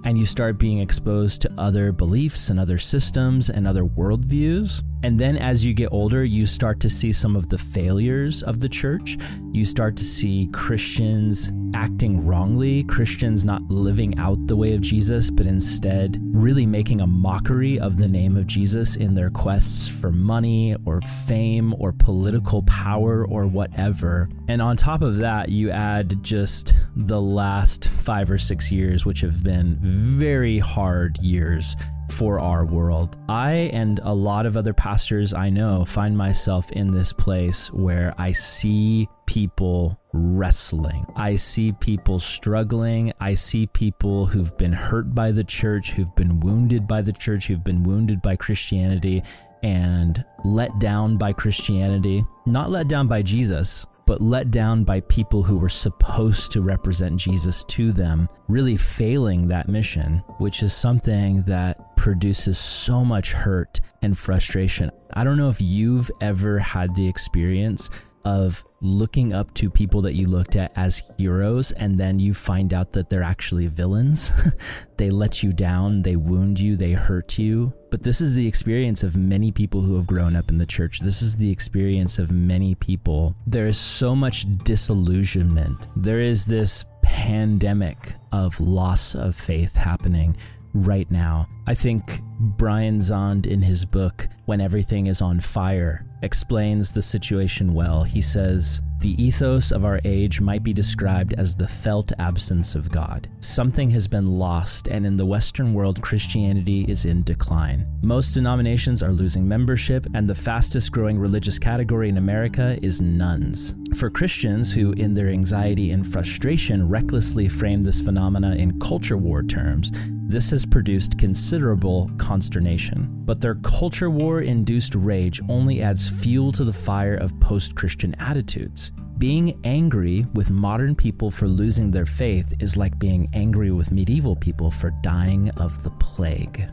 and 0.04 0.18
you 0.18 0.26
start 0.26 0.60
being 0.60 0.80
exposed 0.80 1.42
to 1.44 1.54
other 1.58 1.94
beliefs 1.94 2.50
and 2.50 2.60
other 2.60 2.78
systems 2.78 3.50
and 3.50 3.66
other 3.66 3.86
worldviews. 3.86 4.84
And 5.04 5.20
then 5.20 5.38
as 5.38 5.66
you 5.66 5.74
get 5.74 5.90
older, 5.92 6.24
you 6.24 6.46
start 6.46 6.80
to 6.80 6.90
see 6.90 7.12
some 7.12 7.36
of 7.36 7.50
the 7.50 7.58
failures 7.58 8.42
of 8.42 8.62
the 8.62 8.70
church. 8.70 9.18
You 9.52 9.66
start 9.66 9.98
to 9.98 10.06
see 10.06 10.48
Christians 10.54 11.52
acting 11.74 12.26
wrongly, 12.26 12.84
Christians 12.86 13.44
not 13.44 13.62
living 13.64 14.18
out 14.18 14.48
the 14.48 14.56
way 14.56 14.74
of 14.74 14.82
Jesus, 14.82 15.30
but 15.30 15.46
instead 15.46 16.18
really 16.22 16.66
making 16.66 17.02
a 17.02 17.08
mockery 17.08 17.80
of 17.80 17.98
the 17.98 18.08
name 18.08 18.38
of 18.38 18.48
Jesus 18.48 18.96
in 18.96 19.14
their 19.14 19.30
quests 19.30 19.90
for 19.90 20.12
money 20.12 20.76
or 20.86 21.02
fame 21.28 21.76
or 21.80 21.92
political 21.92 22.64
power 22.64 23.26
or 23.26 23.46
whatever. 23.46 24.30
And 24.48 24.62
on 24.62 24.78
top 24.78 25.02
of 25.02 25.18
that, 25.18 25.50
you 25.50 25.70
add 25.70 26.24
just 26.24 26.74
the 26.96 27.22
last 27.22 27.90
five 27.90 28.32
or 28.32 28.38
six 28.38 28.72
years, 28.72 29.06
which 29.06 29.20
have 29.22 29.44
been 29.44 29.78
very 29.82 30.60
hard 30.60 31.18
years 31.18 31.76
for 32.14 32.40
our 32.40 32.64
world. 32.64 33.18
I 33.28 33.72
and 33.74 34.00
a 34.04 34.14
lot 34.14 34.46
of 34.46 34.56
other 34.56 34.74
pastors 34.74 35.34
I 35.34 35.50
know 35.50 35.84
find 35.84 36.16
myself 36.16 36.72
in 36.72 36.92
this 36.92 37.12
place 37.12 37.72
where 37.74 38.14
I 38.18 38.34
see 38.34 39.10
people 39.26 40.00
wrestling. 40.14 41.06
I 41.16 41.38
see 41.38 41.72
people 41.72 42.20
struggling. 42.20 43.14
I 43.20 43.34
see 43.34 43.66
people 43.66 44.28
who've 44.28 44.56
been 44.58 44.74
hurt 44.74 45.16
by 45.16 45.32
the 45.32 45.44
church, 45.44 45.92
who've 45.92 46.16
been 46.16 46.40
wounded 46.40 46.88
by 46.88 47.02
the 47.02 47.14
church, 47.14 47.48
who've 47.48 47.64
been 47.64 47.84
wounded 47.84 48.22
by 48.22 48.36
Christianity 48.36 49.24
and 49.64 50.24
let 50.44 50.78
down 50.80 51.18
by 51.18 51.34
Christianity. 51.34 52.24
Not 52.46 52.70
let 52.70 52.88
down 52.88 53.08
by 53.08 53.24
Jesus, 53.24 53.88
but 54.06 54.22
let 54.22 54.52
down 54.52 54.84
by 54.84 55.00
people 55.02 55.44
who 55.44 55.58
were 55.58 55.70
supposed 55.70 56.52
to 56.52 56.62
represent 56.62 57.18
Jesus 57.18 57.64
to 57.66 57.92
them, 57.92 58.28
really 58.48 58.78
failing 58.78 59.48
that 59.48 59.70
mission, 59.70 60.24
which 60.38 60.64
is 60.64 60.74
something 60.74 61.44
that 61.44 61.96
produces 61.96 62.58
so 62.58 63.04
much 63.06 63.32
hurt 63.32 63.80
and 64.02 64.18
frustration. 64.18 64.92
I 65.14 65.24
don't 65.24 65.38
know 65.38 65.50
if 65.50 65.62
you've 65.62 66.12
ever 66.22 66.60
had 66.60 66.96
the 66.96 67.08
experience 67.08 67.90
of 68.26 68.64
looking 68.84 69.34
up 69.34 69.54
to 69.56 69.70
people 69.70 70.02
that 70.02 70.14
you 70.14 70.28
looked 70.28 70.56
at 70.56 70.72
as 70.76 71.02
heroes 71.18 71.72
and 71.72 71.98
then 71.98 72.20
you 72.20 72.34
find 72.34 72.74
out 72.74 72.92
that 72.94 73.10
they're 73.10 73.24
actually 73.24 73.68
villains. 73.68 74.32
they 74.98 75.10
let 75.10 75.42
you 75.42 75.54
down, 75.54 76.02
they 76.02 76.16
wound 76.16 76.60
you, 76.60 76.76
they 76.76 76.92
hurt 76.94 77.40
you. 77.40 77.74
But 77.90 78.04
this 78.04 78.22
is 78.22 78.36
the 78.36 78.48
experience 78.48 79.04
of 79.04 79.16
many 79.16 79.52
people 79.52 79.82
who 79.82 79.96
have 79.96 80.08
grown 80.08 80.36
up 80.36 80.50
in 80.50 80.58
the 80.58 80.66
church. 80.66 81.00
This 81.00 81.22
is 81.22 81.38
the 81.38 81.52
experience 81.52 82.20
of 82.20 82.32
many 82.32 82.76
people. 82.76 83.36
There 83.48 83.68
is 83.68 83.78
so 83.78 84.16
much 84.16 84.46
disillusionment. 84.64 85.88
There 85.96 86.20
is 86.20 86.46
this 86.46 86.86
pandemic 87.04 88.16
of 88.32 88.60
loss 88.60 89.14
of 89.14 89.36
faith 89.36 89.76
happening 89.76 90.36
right 90.74 91.10
now. 91.10 91.48
I 91.66 91.74
think 91.74 92.22
Brian 92.40 93.00
Zahnd, 93.00 93.46
in 93.46 93.62
his 93.62 93.86
book, 93.86 94.28
When 94.46 94.62
Everything 94.62 95.08
is 95.08 95.22
on 95.22 95.40
Fire, 95.40 96.06
explains 96.22 96.92
the 96.92 97.02
situation 97.02 97.74
well. 97.74 98.04
He 98.04 98.22
says, 98.22 98.82
the 99.04 99.22
ethos 99.22 99.74
of 99.74 99.84
our 99.84 100.00
age 100.06 100.40
might 100.40 100.64
be 100.64 100.72
described 100.72 101.34
as 101.34 101.58
the 101.58 101.68
felt 101.68 102.14
absence 102.20 102.74
of 102.74 102.90
God. 102.90 103.28
Something 103.42 103.90
has 103.90 104.08
been 104.08 104.40
lost, 104.40 104.88
and 104.88 105.06
in 105.06 105.18
the 105.18 105.26
Western 105.26 105.74
world, 105.74 106.02
Christianity 106.02 106.86
is 106.88 107.04
in 107.04 107.22
decline. 107.24 107.86
Most 108.02 108.34
denominations 108.34 109.04
are 109.04 109.12
losing 109.12 109.46
membership, 109.46 110.08
and 110.14 110.26
the 110.26 110.34
fastest 110.34 110.94
growing 110.94 111.20
religious 111.20 111.60
category 111.60 112.08
in 112.08 112.18
America 112.18 112.80
is 112.82 113.02
nones. 113.02 113.76
For 113.96 114.10
Christians 114.10 114.74
who, 114.74 114.92
in 114.94 115.14
their 115.14 115.30
anxiety 115.30 115.92
and 115.92 116.06
frustration, 116.06 116.90
recklessly 116.90 117.48
frame 117.48 117.82
this 117.82 118.02
phenomena 118.02 118.56
in 118.56 118.80
culture 118.80 119.18
war 119.18 119.44
terms, 119.44 119.92
this 120.28 120.50
has 120.50 120.66
produced 120.66 121.18
considerable 121.18 122.12
consternation. 122.18 123.08
But 123.24 123.40
their 123.40 123.56
culture 123.56 124.10
war 124.10 124.42
induced 124.42 124.96
rage 124.96 125.40
only 125.48 125.82
adds 125.82 126.10
fuel 126.10 126.52
to 126.54 126.66
the 126.66 126.74
fire 126.74 127.16
of 127.16 127.40
post 127.40 127.76
Christian 127.76 128.16
attitudes. 128.20 128.92
Being 129.20 129.60
angry 129.64 130.26
with 130.34 130.50
modern 130.50 130.96
people 130.96 131.30
for 131.30 131.48
losing 131.48 131.92
their 131.92 132.08
faith 132.08 132.54
is 132.60 132.76
like 132.76 132.98
being 133.00 133.30
angry 133.34 133.72
with 133.72 133.92
medieval 133.92 134.36
people 134.36 134.72
for 134.72 134.90
dying 135.02 135.50
of 135.52 135.82
the 135.84 135.92
plague. 135.92 136.68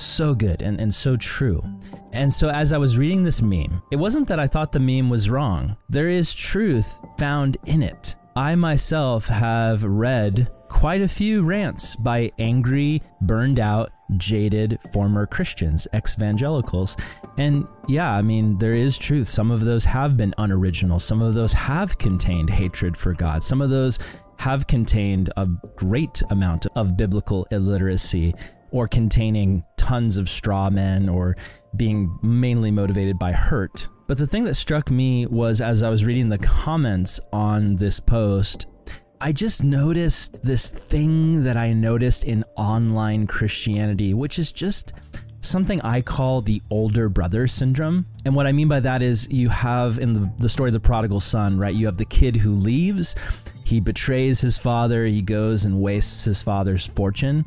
So 0.00 0.34
good 0.34 0.62
and, 0.62 0.80
and 0.80 0.92
so 0.92 1.16
true. 1.16 1.62
And 2.12 2.32
so, 2.32 2.48
as 2.48 2.72
I 2.72 2.78
was 2.78 2.98
reading 2.98 3.22
this 3.22 3.42
meme, 3.42 3.82
it 3.90 3.96
wasn't 3.96 4.28
that 4.28 4.40
I 4.40 4.46
thought 4.46 4.72
the 4.72 4.80
meme 4.80 5.10
was 5.10 5.30
wrong. 5.30 5.76
There 5.88 6.08
is 6.08 6.34
truth 6.34 7.00
found 7.18 7.56
in 7.66 7.82
it. 7.82 8.16
I 8.34 8.54
myself 8.54 9.26
have 9.26 9.84
read 9.84 10.50
quite 10.68 11.02
a 11.02 11.08
few 11.08 11.42
rants 11.42 11.96
by 11.96 12.32
angry, 12.38 13.02
burned 13.20 13.60
out, 13.60 13.90
jaded 14.16 14.78
former 14.92 15.26
Christians, 15.26 15.86
ex-evangelicals. 15.92 16.96
And 17.36 17.66
yeah, 17.88 18.12
I 18.12 18.22
mean, 18.22 18.56
there 18.58 18.74
is 18.74 18.96
truth. 18.96 19.28
Some 19.28 19.50
of 19.50 19.60
those 19.60 19.84
have 19.84 20.16
been 20.16 20.34
unoriginal. 20.38 21.00
Some 21.00 21.20
of 21.22 21.34
those 21.34 21.52
have 21.52 21.98
contained 21.98 22.50
hatred 22.50 22.96
for 22.96 23.12
God. 23.12 23.42
Some 23.42 23.60
of 23.60 23.70
those 23.70 23.98
have 24.38 24.66
contained 24.66 25.30
a 25.36 25.46
great 25.76 26.22
amount 26.30 26.66
of 26.74 26.96
biblical 26.96 27.46
illiteracy 27.50 28.34
or 28.70 28.86
containing 28.88 29.64
tons 29.76 30.16
of 30.16 30.28
straw 30.28 30.70
men 30.70 31.08
or 31.08 31.36
being 31.76 32.18
mainly 32.22 32.70
motivated 32.70 33.18
by 33.18 33.32
hurt. 33.32 33.88
But 34.06 34.18
the 34.18 34.26
thing 34.26 34.44
that 34.44 34.56
struck 34.56 34.90
me 34.90 35.26
was 35.26 35.60
as 35.60 35.82
I 35.82 35.88
was 35.88 36.04
reading 36.04 36.28
the 36.28 36.38
comments 36.38 37.20
on 37.32 37.76
this 37.76 38.00
post, 38.00 38.66
I 39.20 39.32
just 39.32 39.62
noticed 39.62 40.42
this 40.42 40.68
thing 40.68 41.44
that 41.44 41.56
I 41.56 41.72
noticed 41.72 42.24
in 42.24 42.44
online 42.56 43.26
Christianity, 43.26 44.14
which 44.14 44.38
is 44.38 44.50
just 44.50 44.94
something 45.42 45.80
I 45.82 46.00
call 46.00 46.40
the 46.40 46.62
older 46.70 47.08
brother 47.08 47.46
syndrome. 47.46 48.06
And 48.24 48.34
what 48.34 48.46
I 48.46 48.52
mean 48.52 48.68
by 48.68 48.80
that 48.80 49.02
is 49.02 49.28
you 49.30 49.48
have 49.48 49.98
in 49.98 50.12
the, 50.12 50.32
the 50.38 50.48
story 50.48 50.68
of 50.68 50.74
the 50.74 50.80
prodigal 50.80 51.20
son, 51.20 51.58
right? 51.58 51.74
You 51.74 51.86
have 51.86 51.96
the 51.96 52.04
kid 52.04 52.36
who 52.36 52.52
leaves, 52.52 53.14
he 53.64 53.80
betrays 53.80 54.40
his 54.40 54.58
father, 54.58 55.06
he 55.06 55.22
goes 55.22 55.64
and 55.64 55.80
wastes 55.80 56.24
his 56.24 56.42
father's 56.42 56.86
fortune, 56.86 57.44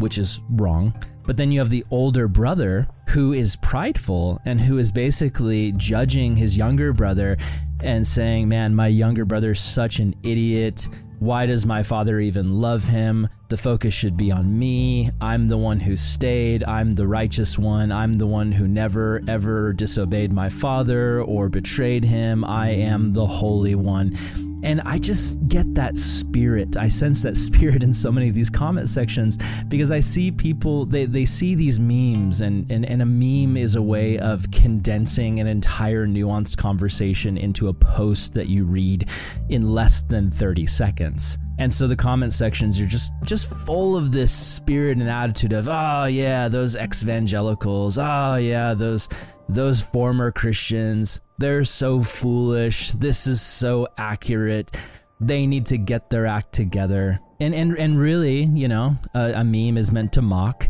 which 0.00 0.18
is 0.18 0.40
wrong. 0.50 0.94
But 1.24 1.36
then 1.36 1.52
you 1.52 1.60
have 1.60 1.70
the 1.70 1.84
older 1.90 2.26
brother 2.26 2.88
who 3.10 3.32
is 3.32 3.56
prideful 3.56 4.40
and 4.44 4.60
who 4.60 4.78
is 4.78 4.90
basically 4.90 5.72
judging 5.72 6.36
his 6.36 6.56
younger 6.56 6.92
brother 6.92 7.36
and 7.80 8.06
saying, 8.06 8.48
Man, 8.48 8.74
my 8.74 8.88
younger 8.88 9.24
brother's 9.24 9.60
such 9.60 9.98
an 9.98 10.14
idiot. 10.22 10.88
Why 11.20 11.44
does 11.44 11.66
my 11.66 11.82
father 11.82 12.18
even 12.18 12.60
love 12.60 12.84
him? 12.84 13.28
The 13.48 13.58
focus 13.58 13.92
should 13.92 14.16
be 14.16 14.32
on 14.32 14.58
me. 14.58 15.10
I'm 15.20 15.48
the 15.48 15.58
one 15.58 15.78
who 15.78 15.96
stayed. 15.96 16.64
I'm 16.64 16.92
the 16.92 17.06
righteous 17.06 17.58
one. 17.58 17.92
I'm 17.92 18.14
the 18.14 18.26
one 18.26 18.52
who 18.52 18.66
never, 18.66 19.20
ever 19.28 19.74
disobeyed 19.74 20.32
my 20.32 20.48
father 20.48 21.20
or 21.20 21.48
betrayed 21.48 22.04
him. 22.04 22.42
I 22.44 22.70
am 22.70 23.12
the 23.12 23.26
holy 23.26 23.74
one. 23.74 24.16
And 24.62 24.80
I 24.82 24.98
just 24.98 25.46
get 25.48 25.74
that 25.74 25.96
spirit. 25.96 26.76
I 26.76 26.88
sense 26.88 27.22
that 27.22 27.36
spirit 27.48 27.82
in 27.82 27.92
so 27.92 28.10
many 28.10 28.28
of 28.28 28.34
these 28.34 28.50
comment 28.50 28.88
sections 28.88 29.38
because 29.68 29.90
I 29.90 30.00
see 30.00 30.30
people, 30.30 30.86
they, 30.86 31.06
they 31.06 31.24
see 31.24 31.54
these 31.54 31.78
memes, 31.80 32.40
and, 32.40 32.70
and, 32.70 32.84
and 32.84 33.02
a 33.02 33.06
meme 33.06 33.56
is 33.56 33.74
a 33.74 33.82
way 33.82 34.18
of 34.18 34.50
condensing 34.50 35.40
an 35.40 35.46
entire 35.46 36.06
nuanced 36.06 36.56
conversation 36.56 37.38
into 37.38 37.68
a 37.68 37.74
post 37.74 38.34
that 38.34 38.48
you 38.48 38.64
read 38.64 39.08
in 39.48 39.72
less 39.72 40.02
than 40.02 40.30
30 40.30 40.66
seconds. 40.66 41.38
And 41.60 41.72
so 41.72 41.86
the 41.86 41.96
comment 41.96 42.32
sections 42.32 42.80
are 42.80 42.86
just 42.86 43.12
just 43.22 43.50
full 43.50 43.94
of 43.94 44.12
this 44.12 44.32
spirit 44.32 44.96
and 44.96 45.10
attitude 45.10 45.52
of, 45.52 45.68
oh 45.68 46.06
yeah, 46.06 46.48
those 46.48 46.74
ex-evangelicals, 46.74 47.98
oh 47.98 48.36
yeah, 48.36 48.72
those 48.72 49.10
those 49.54 49.82
former 49.82 50.30
Christians, 50.30 51.20
they're 51.38 51.64
so 51.64 52.02
foolish. 52.02 52.92
This 52.92 53.26
is 53.26 53.40
so 53.40 53.88
accurate. 53.96 54.76
They 55.20 55.46
need 55.46 55.66
to 55.66 55.78
get 55.78 56.10
their 56.10 56.26
act 56.26 56.52
together. 56.52 57.20
And 57.40 57.54
and 57.54 57.76
and 57.78 57.98
really, 57.98 58.44
you 58.44 58.68
know, 58.68 58.96
a, 59.14 59.32
a 59.36 59.44
meme 59.44 59.78
is 59.78 59.92
meant 59.92 60.12
to 60.14 60.22
mock 60.22 60.68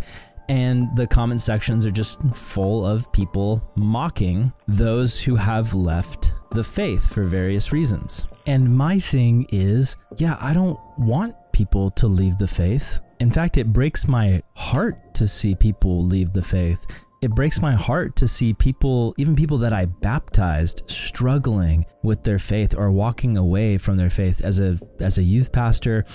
and 0.50 0.96
the 0.96 1.06
comment 1.06 1.40
sections 1.40 1.86
are 1.86 1.92
just 1.92 2.20
full 2.34 2.84
of 2.84 3.12
people 3.12 3.62
mocking 3.76 4.52
those 4.66 5.16
who 5.20 5.36
have 5.36 5.74
left 5.74 6.32
the 6.50 6.64
faith 6.64 7.06
for 7.08 7.22
various 7.22 7.70
reasons. 7.70 8.24
And 8.46 8.76
my 8.76 8.98
thing 8.98 9.46
is, 9.50 9.96
yeah, 10.16 10.36
I 10.40 10.52
don't 10.52 10.76
want 10.98 11.36
people 11.52 11.92
to 11.92 12.08
leave 12.08 12.38
the 12.38 12.48
faith. 12.48 12.98
In 13.20 13.30
fact, 13.30 13.58
it 13.58 13.72
breaks 13.72 14.08
my 14.08 14.42
heart 14.56 15.14
to 15.14 15.28
see 15.28 15.54
people 15.54 16.04
leave 16.04 16.32
the 16.32 16.42
faith. 16.42 16.84
It 17.22 17.34
breaks 17.34 17.60
my 17.60 17.74
heart 17.74 18.16
to 18.16 18.28
see 18.28 18.54
people, 18.54 19.14
even 19.18 19.36
people 19.36 19.58
that 19.58 19.74
I 19.74 19.84
baptized, 19.84 20.82
struggling 20.86 21.84
with 22.02 22.22
their 22.22 22.38
faith 22.38 22.74
or 22.74 22.90
walking 22.90 23.36
away 23.36 23.76
from 23.76 23.98
their 23.98 24.08
faith. 24.08 24.42
As 24.42 24.58
a 24.58 24.78
as 25.00 25.18
a 25.18 25.22
youth 25.22 25.52
pastor, 25.52 26.06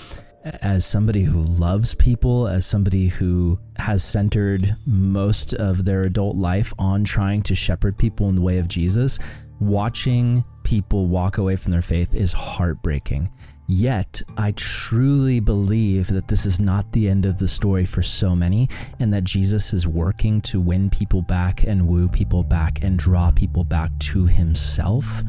as 0.44 0.84
somebody 0.84 1.22
who 1.22 1.40
loves 1.40 1.94
people, 1.94 2.48
as 2.48 2.66
somebody 2.66 3.06
who 3.06 3.58
has 3.76 4.02
centered 4.02 4.76
most 4.84 5.54
of 5.54 5.84
their 5.84 6.02
adult 6.02 6.36
life 6.36 6.72
on 6.76 7.04
trying 7.04 7.42
to 7.42 7.54
shepherd 7.54 7.96
people 7.96 8.28
in 8.28 8.34
the 8.34 8.42
way 8.42 8.58
of 8.58 8.66
Jesus, 8.66 9.20
watching 9.60 10.44
people 10.64 11.06
walk 11.06 11.38
away 11.38 11.54
from 11.54 11.70
their 11.70 11.82
faith 11.82 12.16
is 12.16 12.32
heartbreaking. 12.32 13.30
Yet, 13.68 14.22
I 14.36 14.52
truly 14.52 15.40
believe 15.40 16.06
that 16.08 16.28
this 16.28 16.46
is 16.46 16.60
not 16.60 16.92
the 16.92 17.08
end 17.08 17.26
of 17.26 17.38
the 17.38 17.48
story 17.48 17.84
for 17.84 18.02
so 18.02 18.36
many, 18.36 18.68
and 19.00 19.12
that 19.12 19.24
Jesus 19.24 19.72
is 19.72 19.88
working 19.88 20.40
to 20.42 20.60
win 20.60 20.88
people 20.88 21.22
back 21.22 21.64
and 21.64 21.88
woo 21.88 22.08
people 22.08 22.44
back 22.44 22.82
and 22.82 22.98
draw 22.98 23.32
people 23.32 23.64
back 23.64 23.90
to 23.98 24.26
himself. 24.26 25.22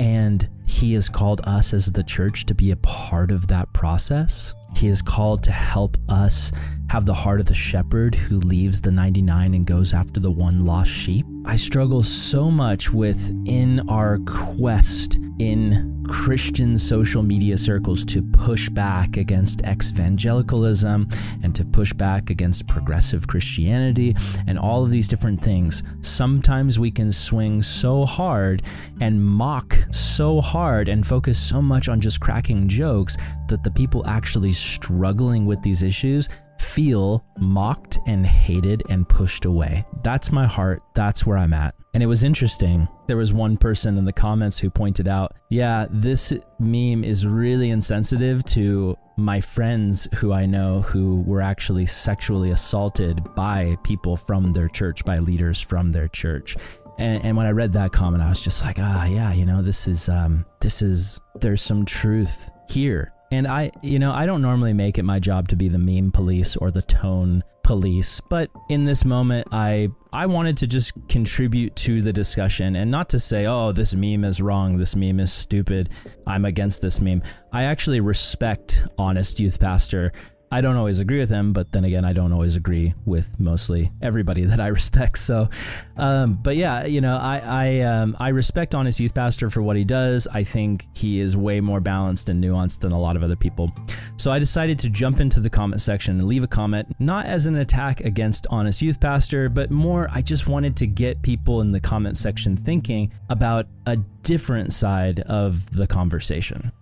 And 0.00 0.48
he 0.66 0.94
has 0.94 1.08
called 1.08 1.40
us 1.44 1.72
as 1.72 1.86
the 1.86 2.02
church 2.02 2.46
to 2.46 2.54
be 2.54 2.72
a 2.72 2.76
part 2.76 3.30
of 3.30 3.46
that 3.46 3.72
process. 3.72 4.52
He 4.74 4.88
is 4.88 5.00
called 5.00 5.42
to 5.44 5.52
help 5.52 5.96
us 6.08 6.52
have 6.90 7.06
the 7.06 7.14
heart 7.14 7.40
of 7.40 7.46
the 7.46 7.54
shepherd 7.54 8.14
who 8.14 8.38
leaves 8.40 8.80
the 8.80 8.90
99 8.90 9.54
and 9.54 9.66
goes 9.66 9.94
after 9.94 10.20
the 10.20 10.30
one 10.30 10.66
lost 10.66 10.90
sheep. 10.90 11.24
I 11.46 11.56
struggle 11.56 12.02
so 12.02 12.50
much 12.50 12.92
with 12.92 13.30
in 13.46 13.88
our 13.88 14.18
quest 14.26 15.18
in 15.38 15.95
Christian 16.08 16.78
social 16.78 17.22
media 17.22 17.58
circles 17.58 18.04
to 18.06 18.22
push 18.22 18.68
back 18.68 19.16
against 19.16 19.60
evangelicalism 19.62 21.08
and 21.42 21.54
to 21.54 21.64
push 21.64 21.92
back 21.92 22.30
against 22.30 22.68
progressive 22.68 23.26
Christianity 23.26 24.14
and 24.46 24.58
all 24.58 24.82
of 24.82 24.90
these 24.90 25.08
different 25.08 25.42
things. 25.42 25.82
Sometimes 26.00 26.78
we 26.78 26.90
can 26.90 27.12
swing 27.12 27.62
so 27.62 28.04
hard 28.04 28.62
and 29.00 29.24
mock 29.24 29.76
so 29.90 30.40
hard 30.40 30.88
and 30.88 31.06
focus 31.06 31.38
so 31.38 31.60
much 31.60 31.88
on 31.88 32.00
just 32.00 32.20
cracking 32.20 32.68
jokes 32.68 33.16
that 33.48 33.62
the 33.62 33.70
people 33.70 34.06
actually 34.06 34.52
struggling 34.52 35.44
with 35.46 35.62
these 35.62 35.82
issues 35.82 36.28
feel 36.66 37.24
mocked 37.38 37.98
and 38.06 38.26
hated 38.26 38.82
and 38.90 39.08
pushed 39.08 39.44
away. 39.44 39.84
That's 40.02 40.32
my 40.32 40.46
heart. 40.46 40.82
That's 40.94 41.24
where 41.24 41.38
I'm 41.38 41.52
at. 41.52 41.74
And 41.94 42.02
it 42.02 42.06
was 42.06 42.24
interesting. 42.24 42.88
There 43.06 43.16
was 43.16 43.32
one 43.32 43.56
person 43.56 43.96
in 43.96 44.04
the 44.04 44.12
comments 44.12 44.58
who 44.58 44.68
pointed 44.68 45.08
out, 45.08 45.32
yeah, 45.48 45.86
this 45.90 46.32
meme 46.58 47.04
is 47.04 47.26
really 47.26 47.70
insensitive 47.70 48.44
to 48.46 48.96
my 49.16 49.40
friends 49.40 50.06
who 50.16 50.32
I 50.32 50.44
know 50.44 50.82
who 50.82 51.22
were 51.22 51.40
actually 51.40 51.86
sexually 51.86 52.50
assaulted 52.50 53.22
by 53.34 53.78
people 53.82 54.16
from 54.16 54.52
their 54.52 54.68
church, 54.68 55.04
by 55.04 55.16
leaders 55.16 55.58
from 55.60 55.92
their 55.92 56.08
church. 56.08 56.56
And, 56.98 57.24
and 57.24 57.36
when 57.36 57.46
I 57.46 57.50
read 57.50 57.72
that 57.72 57.92
comment, 57.92 58.22
I 58.22 58.28
was 58.28 58.42
just 58.42 58.62
like, 58.62 58.76
ah, 58.78 59.06
yeah, 59.06 59.32
you 59.32 59.46
know, 59.46 59.62
this 59.62 59.86
is, 59.86 60.08
um, 60.10 60.44
this 60.60 60.82
is, 60.82 61.18
there's 61.40 61.62
some 61.62 61.86
truth 61.86 62.50
here 62.68 63.12
and 63.32 63.46
I, 63.46 63.72
you 63.82 63.98
know, 63.98 64.12
I 64.12 64.26
don't 64.26 64.42
normally 64.42 64.72
make 64.72 64.98
it 64.98 65.02
my 65.02 65.18
job 65.18 65.48
to 65.48 65.56
be 65.56 65.68
the 65.68 65.78
meme 65.78 66.12
police 66.12 66.56
or 66.56 66.70
the 66.70 66.82
tone 66.82 67.42
police, 67.62 68.20
but 68.30 68.48
in 68.68 68.84
this 68.84 69.04
moment 69.04 69.48
I 69.50 69.88
I 70.12 70.26
wanted 70.26 70.56
to 70.58 70.68
just 70.68 70.92
contribute 71.08 71.74
to 71.76 72.00
the 72.00 72.12
discussion 72.12 72.76
and 72.76 72.90
not 72.90 73.08
to 73.08 73.20
say, 73.20 73.46
"Oh, 73.46 73.72
this 73.72 73.92
meme 73.92 74.24
is 74.24 74.40
wrong, 74.40 74.78
this 74.78 74.94
meme 74.94 75.18
is 75.18 75.32
stupid. 75.32 75.90
I'm 76.26 76.44
against 76.44 76.80
this 76.80 77.00
meme." 77.00 77.22
I 77.52 77.64
actually 77.64 77.98
respect 78.00 78.84
honest 78.98 79.40
youth 79.40 79.58
pastor 79.58 80.12
I 80.50 80.60
don't 80.60 80.76
always 80.76 81.00
agree 81.00 81.18
with 81.18 81.28
him, 81.28 81.52
but 81.52 81.72
then 81.72 81.84
again, 81.84 82.04
I 82.04 82.12
don't 82.12 82.32
always 82.32 82.54
agree 82.54 82.94
with 83.04 83.38
mostly 83.40 83.90
everybody 84.00 84.44
that 84.44 84.60
I 84.60 84.66
respect. 84.78 85.18
So, 85.18 85.48
um, 85.96 86.34
but 86.34 86.56
yeah, 86.56 86.84
you 86.84 87.00
know, 87.00 87.16
I 87.16 87.38
I 87.38 87.80
um, 87.80 88.16
I 88.20 88.28
respect 88.28 88.74
Honest 88.74 89.00
Youth 89.00 89.14
Pastor 89.14 89.50
for 89.50 89.60
what 89.60 89.76
he 89.76 89.84
does. 89.84 90.28
I 90.28 90.44
think 90.44 90.86
he 90.96 91.20
is 91.20 91.36
way 91.36 91.60
more 91.60 91.80
balanced 91.80 92.28
and 92.28 92.42
nuanced 92.42 92.80
than 92.80 92.92
a 92.92 92.98
lot 92.98 93.16
of 93.16 93.22
other 93.22 93.36
people. 93.36 93.72
So 94.16 94.30
I 94.30 94.38
decided 94.38 94.78
to 94.80 94.88
jump 94.88 95.20
into 95.20 95.40
the 95.40 95.50
comment 95.50 95.82
section 95.82 96.18
and 96.18 96.28
leave 96.28 96.44
a 96.44 96.48
comment, 96.48 96.94
not 96.98 97.26
as 97.26 97.46
an 97.46 97.56
attack 97.56 98.00
against 98.00 98.46
Honest 98.48 98.82
Youth 98.82 99.00
Pastor, 99.00 99.48
but 99.48 99.70
more 99.70 100.08
I 100.12 100.22
just 100.22 100.46
wanted 100.46 100.76
to 100.76 100.86
get 100.86 101.22
people 101.22 101.60
in 101.60 101.72
the 101.72 101.80
comment 101.80 102.16
section 102.16 102.56
thinking 102.56 103.12
about 103.28 103.66
a 103.86 103.96
different 103.96 104.72
side 104.72 105.20
of 105.20 105.70
the 105.72 105.86
conversation. 105.86 106.72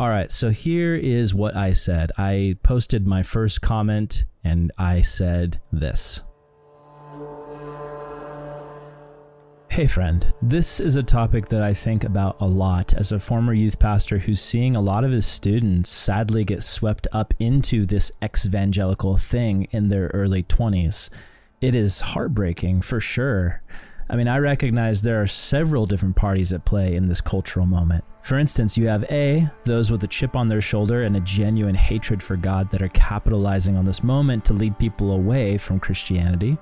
All 0.00 0.08
right, 0.08 0.30
so 0.30 0.50
here 0.50 0.94
is 0.94 1.34
what 1.34 1.56
I 1.56 1.72
said. 1.72 2.12
I 2.16 2.56
posted 2.62 3.04
my 3.04 3.24
first 3.24 3.60
comment 3.60 4.26
and 4.44 4.70
I 4.78 5.02
said 5.02 5.60
this. 5.72 6.20
Hey, 9.68 9.88
friend, 9.88 10.32
this 10.40 10.78
is 10.78 10.94
a 10.94 11.02
topic 11.02 11.48
that 11.48 11.64
I 11.64 11.74
think 11.74 12.04
about 12.04 12.40
a 12.40 12.46
lot 12.46 12.94
as 12.94 13.10
a 13.10 13.18
former 13.18 13.52
youth 13.52 13.80
pastor 13.80 14.18
who's 14.18 14.40
seeing 14.40 14.76
a 14.76 14.80
lot 14.80 15.02
of 15.02 15.10
his 15.10 15.26
students 15.26 15.90
sadly 15.90 16.44
get 16.44 16.62
swept 16.62 17.08
up 17.10 17.34
into 17.40 17.84
this 17.84 18.12
exvangelical 18.22 19.20
thing 19.20 19.66
in 19.72 19.88
their 19.88 20.12
early 20.14 20.44
20s. 20.44 21.08
It 21.60 21.74
is 21.74 22.02
heartbreaking 22.02 22.82
for 22.82 23.00
sure. 23.00 23.62
I 24.08 24.14
mean, 24.14 24.28
I 24.28 24.38
recognize 24.38 25.02
there 25.02 25.20
are 25.20 25.26
several 25.26 25.86
different 25.86 26.14
parties 26.14 26.52
at 26.52 26.64
play 26.64 26.94
in 26.94 27.06
this 27.06 27.20
cultural 27.20 27.66
moment. 27.66 28.04
For 28.28 28.38
instance, 28.38 28.76
you 28.76 28.88
have 28.88 29.04
A, 29.04 29.50
those 29.64 29.90
with 29.90 30.04
a 30.04 30.06
chip 30.06 30.36
on 30.36 30.48
their 30.48 30.60
shoulder 30.60 31.04
and 31.04 31.16
a 31.16 31.20
genuine 31.20 31.74
hatred 31.74 32.22
for 32.22 32.36
God 32.36 32.70
that 32.70 32.82
are 32.82 32.88
capitalizing 32.88 33.74
on 33.74 33.86
this 33.86 34.04
moment 34.04 34.44
to 34.44 34.52
lead 34.52 34.78
people 34.78 35.12
away 35.12 35.56
from 35.56 35.80
Christianity. 35.80 36.58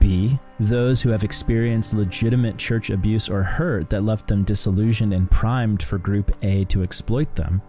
B, 0.00 0.36
those 0.58 1.00
who 1.00 1.10
have 1.10 1.22
experienced 1.22 1.94
legitimate 1.94 2.58
church 2.58 2.90
abuse 2.90 3.28
or 3.28 3.44
hurt 3.44 3.90
that 3.90 4.02
left 4.02 4.26
them 4.26 4.42
disillusioned 4.42 5.14
and 5.14 5.30
primed 5.30 5.84
for 5.84 5.98
Group 5.98 6.36
A 6.42 6.64
to 6.64 6.82
exploit 6.82 7.32
them. 7.36 7.62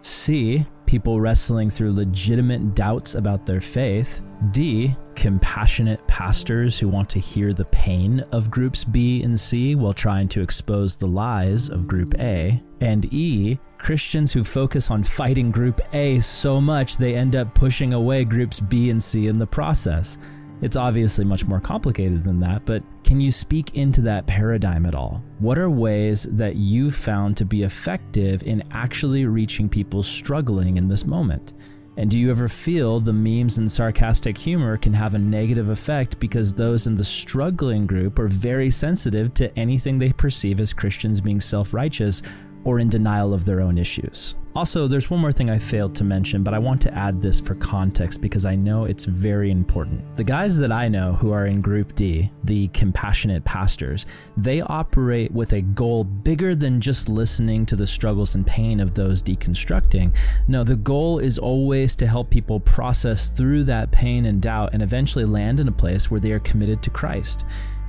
C, 0.00 0.64
people 0.86 1.20
wrestling 1.20 1.70
through 1.70 1.92
legitimate 1.92 2.74
doubts 2.74 3.14
about 3.14 3.44
their 3.44 3.60
faith. 3.60 4.22
D, 4.50 4.94
compassionate 5.14 6.06
pastors 6.06 6.78
who 6.78 6.88
want 6.88 7.08
to 7.10 7.18
hear 7.18 7.52
the 7.52 7.64
pain 7.66 8.20
of 8.32 8.50
groups 8.50 8.84
B 8.84 9.22
and 9.22 9.38
C 9.38 9.74
while 9.74 9.94
trying 9.94 10.28
to 10.28 10.42
expose 10.42 10.96
the 10.96 11.06
lies 11.06 11.68
of 11.68 11.86
group 11.86 12.14
A. 12.18 12.62
And 12.80 13.12
E, 13.12 13.58
Christians 13.78 14.32
who 14.32 14.44
focus 14.44 14.90
on 14.90 15.04
fighting 15.04 15.50
group 15.50 15.80
A 15.94 16.20
so 16.20 16.60
much 16.60 16.96
they 16.96 17.14
end 17.14 17.36
up 17.36 17.54
pushing 17.54 17.92
away 17.92 18.24
groups 18.24 18.60
B 18.60 18.90
and 18.90 19.02
C 19.02 19.26
in 19.26 19.38
the 19.38 19.46
process. 19.46 20.18
It's 20.62 20.76
obviously 20.76 21.24
much 21.24 21.44
more 21.44 21.60
complicated 21.60 22.24
than 22.24 22.40
that, 22.40 22.64
but 22.64 22.82
can 23.04 23.20
you 23.20 23.30
speak 23.30 23.76
into 23.76 24.00
that 24.02 24.26
paradigm 24.26 24.86
at 24.86 24.94
all? 24.94 25.22
What 25.38 25.58
are 25.58 25.68
ways 25.68 26.24
that 26.24 26.56
you've 26.56 26.94
found 26.94 27.36
to 27.36 27.44
be 27.44 27.62
effective 27.62 28.42
in 28.42 28.64
actually 28.70 29.26
reaching 29.26 29.68
people 29.68 30.02
struggling 30.02 30.78
in 30.78 30.88
this 30.88 31.04
moment? 31.04 31.52
And 31.98 32.10
do 32.10 32.18
you 32.18 32.30
ever 32.30 32.48
feel 32.48 33.00
the 33.00 33.12
memes 33.12 33.58
and 33.58 33.70
sarcastic 33.70 34.36
humor 34.36 34.76
can 34.76 34.92
have 34.92 35.14
a 35.14 35.18
negative 35.18 35.70
effect 35.70 36.18
because 36.18 36.52
those 36.52 36.86
in 36.86 36.94
the 36.94 37.04
struggling 37.04 37.86
group 37.86 38.18
are 38.18 38.28
very 38.28 38.70
sensitive 38.70 39.32
to 39.34 39.56
anything 39.58 39.98
they 39.98 40.12
perceive 40.12 40.60
as 40.60 40.74
Christians 40.74 41.20
being 41.22 41.40
self 41.40 41.72
righteous 41.72 42.22
or 42.66 42.80
in 42.80 42.88
denial 42.88 43.32
of 43.32 43.44
their 43.46 43.60
own 43.60 43.78
issues. 43.78 44.34
Also, 44.56 44.88
there's 44.88 45.10
one 45.10 45.20
more 45.20 45.32
thing 45.32 45.50
I 45.50 45.58
failed 45.58 45.94
to 45.96 46.04
mention, 46.04 46.42
but 46.42 46.54
I 46.54 46.58
want 46.58 46.80
to 46.82 46.94
add 46.94 47.20
this 47.20 47.38
for 47.38 47.54
context 47.56 48.20
because 48.20 48.44
I 48.44 48.56
know 48.56 48.86
it's 48.86 49.04
very 49.04 49.50
important. 49.50 50.16
The 50.16 50.24
guys 50.24 50.56
that 50.58 50.72
I 50.72 50.88
know 50.88 51.12
who 51.12 51.30
are 51.30 51.46
in 51.46 51.60
Group 51.60 51.94
D, 51.94 52.30
the 52.42 52.68
compassionate 52.68 53.44
pastors, 53.44 54.06
they 54.36 54.62
operate 54.62 55.30
with 55.30 55.52
a 55.52 55.60
goal 55.60 56.04
bigger 56.04 56.56
than 56.56 56.80
just 56.80 57.08
listening 57.08 57.66
to 57.66 57.76
the 57.76 57.86
struggles 57.86 58.34
and 58.34 58.46
pain 58.46 58.80
of 58.80 58.94
those 58.94 59.22
deconstructing. 59.22 60.16
No, 60.48 60.64
the 60.64 60.76
goal 60.76 61.18
is 61.18 61.38
always 61.38 61.94
to 61.96 62.06
help 62.06 62.30
people 62.30 62.58
process 62.58 63.30
through 63.30 63.64
that 63.64 63.92
pain 63.92 64.24
and 64.24 64.40
doubt 64.40 64.70
and 64.72 64.82
eventually 64.82 65.26
land 65.26 65.60
in 65.60 65.68
a 65.68 65.72
place 65.72 66.10
where 66.10 66.20
they 66.20 66.32
are 66.32 66.40
committed 66.40 66.82
to 66.82 66.90
Christ. 66.90 67.44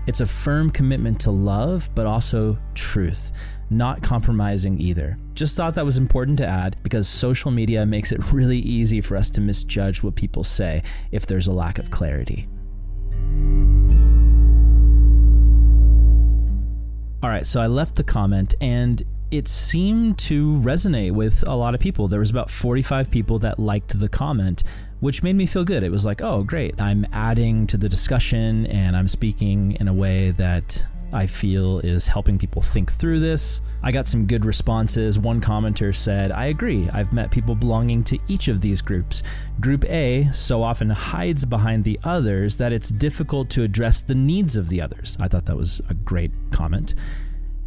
It's 0.05 0.21
a 0.21 0.25
firm 0.25 0.69
commitment 0.69 1.19
to 1.21 1.31
love, 1.31 1.89
but 1.95 2.05
also 2.05 2.57
truth 2.73 3.31
not 3.69 4.01
compromising 4.01 4.79
either. 4.79 5.17
Just 5.33 5.55
thought 5.57 5.75
that 5.75 5.85
was 5.85 5.97
important 5.97 6.37
to 6.39 6.47
add 6.47 6.77
because 6.83 7.07
social 7.07 7.51
media 7.51 7.85
makes 7.85 8.11
it 8.11 8.31
really 8.31 8.59
easy 8.59 9.01
for 9.01 9.17
us 9.17 9.29
to 9.31 9.41
misjudge 9.41 10.03
what 10.03 10.15
people 10.15 10.43
say 10.43 10.83
if 11.11 11.25
there's 11.25 11.47
a 11.47 11.51
lack 11.51 11.79
of 11.79 11.91
clarity. 11.91 12.47
All 17.23 17.29
right, 17.29 17.45
so 17.45 17.59
I 17.59 17.67
left 17.67 17.95
the 17.95 18.03
comment 18.03 18.53
and 18.61 19.03
it 19.31 19.47
seemed 19.47 20.17
to 20.19 20.53
resonate 20.59 21.11
with 21.11 21.45
a 21.47 21.55
lot 21.55 21.73
of 21.73 21.81
people. 21.81 22.07
There 22.07 22.19
was 22.19 22.29
about 22.29 22.49
45 22.49 23.11
people 23.11 23.39
that 23.39 23.59
liked 23.59 23.99
the 23.99 24.07
comment, 24.07 24.63
which 24.99 25.23
made 25.23 25.35
me 25.35 25.45
feel 25.45 25.65
good. 25.65 25.83
It 25.83 25.91
was 25.91 26.05
like, 26.05 26.21
"Oh, 26.21 26.43
great. 26.43 26.79
I'm 26.79 27.05
adding 27.11 27.67
to 27.67 27.77
the 27.77 27.89
discussion 27.89 28.65
and 28.67 28.95
I'm 28.95 29.07
speaking 29.07 29.73
in 29.79 29.87
a 29.87 29.93
way 29.93 30.31
that 30.31 30.83
I 31.17 31.25
feel 31.25 31.79
is 31.79 32.05
helping 32.05 32.37
people 32.37 32.61
think 32.61 32.91
through 32.91 33.21
this. 33.21 33.59
I 33.81 33.91
got 33.91 34.07
some 34.07 34.27
good 34.27 34.45
responses. 34.45 35.17
One 35.17 35.41
commenter 35.41 35.93
said, 35.93 36.31
I 36.31 36.45
agree. 36.45 36.87
I've 36.93 37.11
met 37.11 37.31
people 37.31 37.55
belonging 37.55 38.03
to 38.03 38.19
each 38.27 38.49
of 38.49 38.61
these 38.61 38.83
groups. 38.83 39.23
Group 39.59 39.83
A 39.85 40.29
so 40.31 40.61
often 40.61 40.91
hides 40.91 41.43
behind 41.43 41.83
the 41.83 41.99
others 42.03 42.57
that 42.57 42.71
it's 42.71 42.89
difficult 42.89 43.49
to 43.51 43.63
address 43.63 44.03
the 44.03 44.13
needs 44.13 44.55
of 44.55 44.69
the 44.69 44.79
others. 44.79 45.17
I 45.19 45.27
thought 45.27 45.45
that 45.45 45.57
was 45.57 45.81
a 45.89 45.95
great 45.95 46.31
comment. 46.51 46.93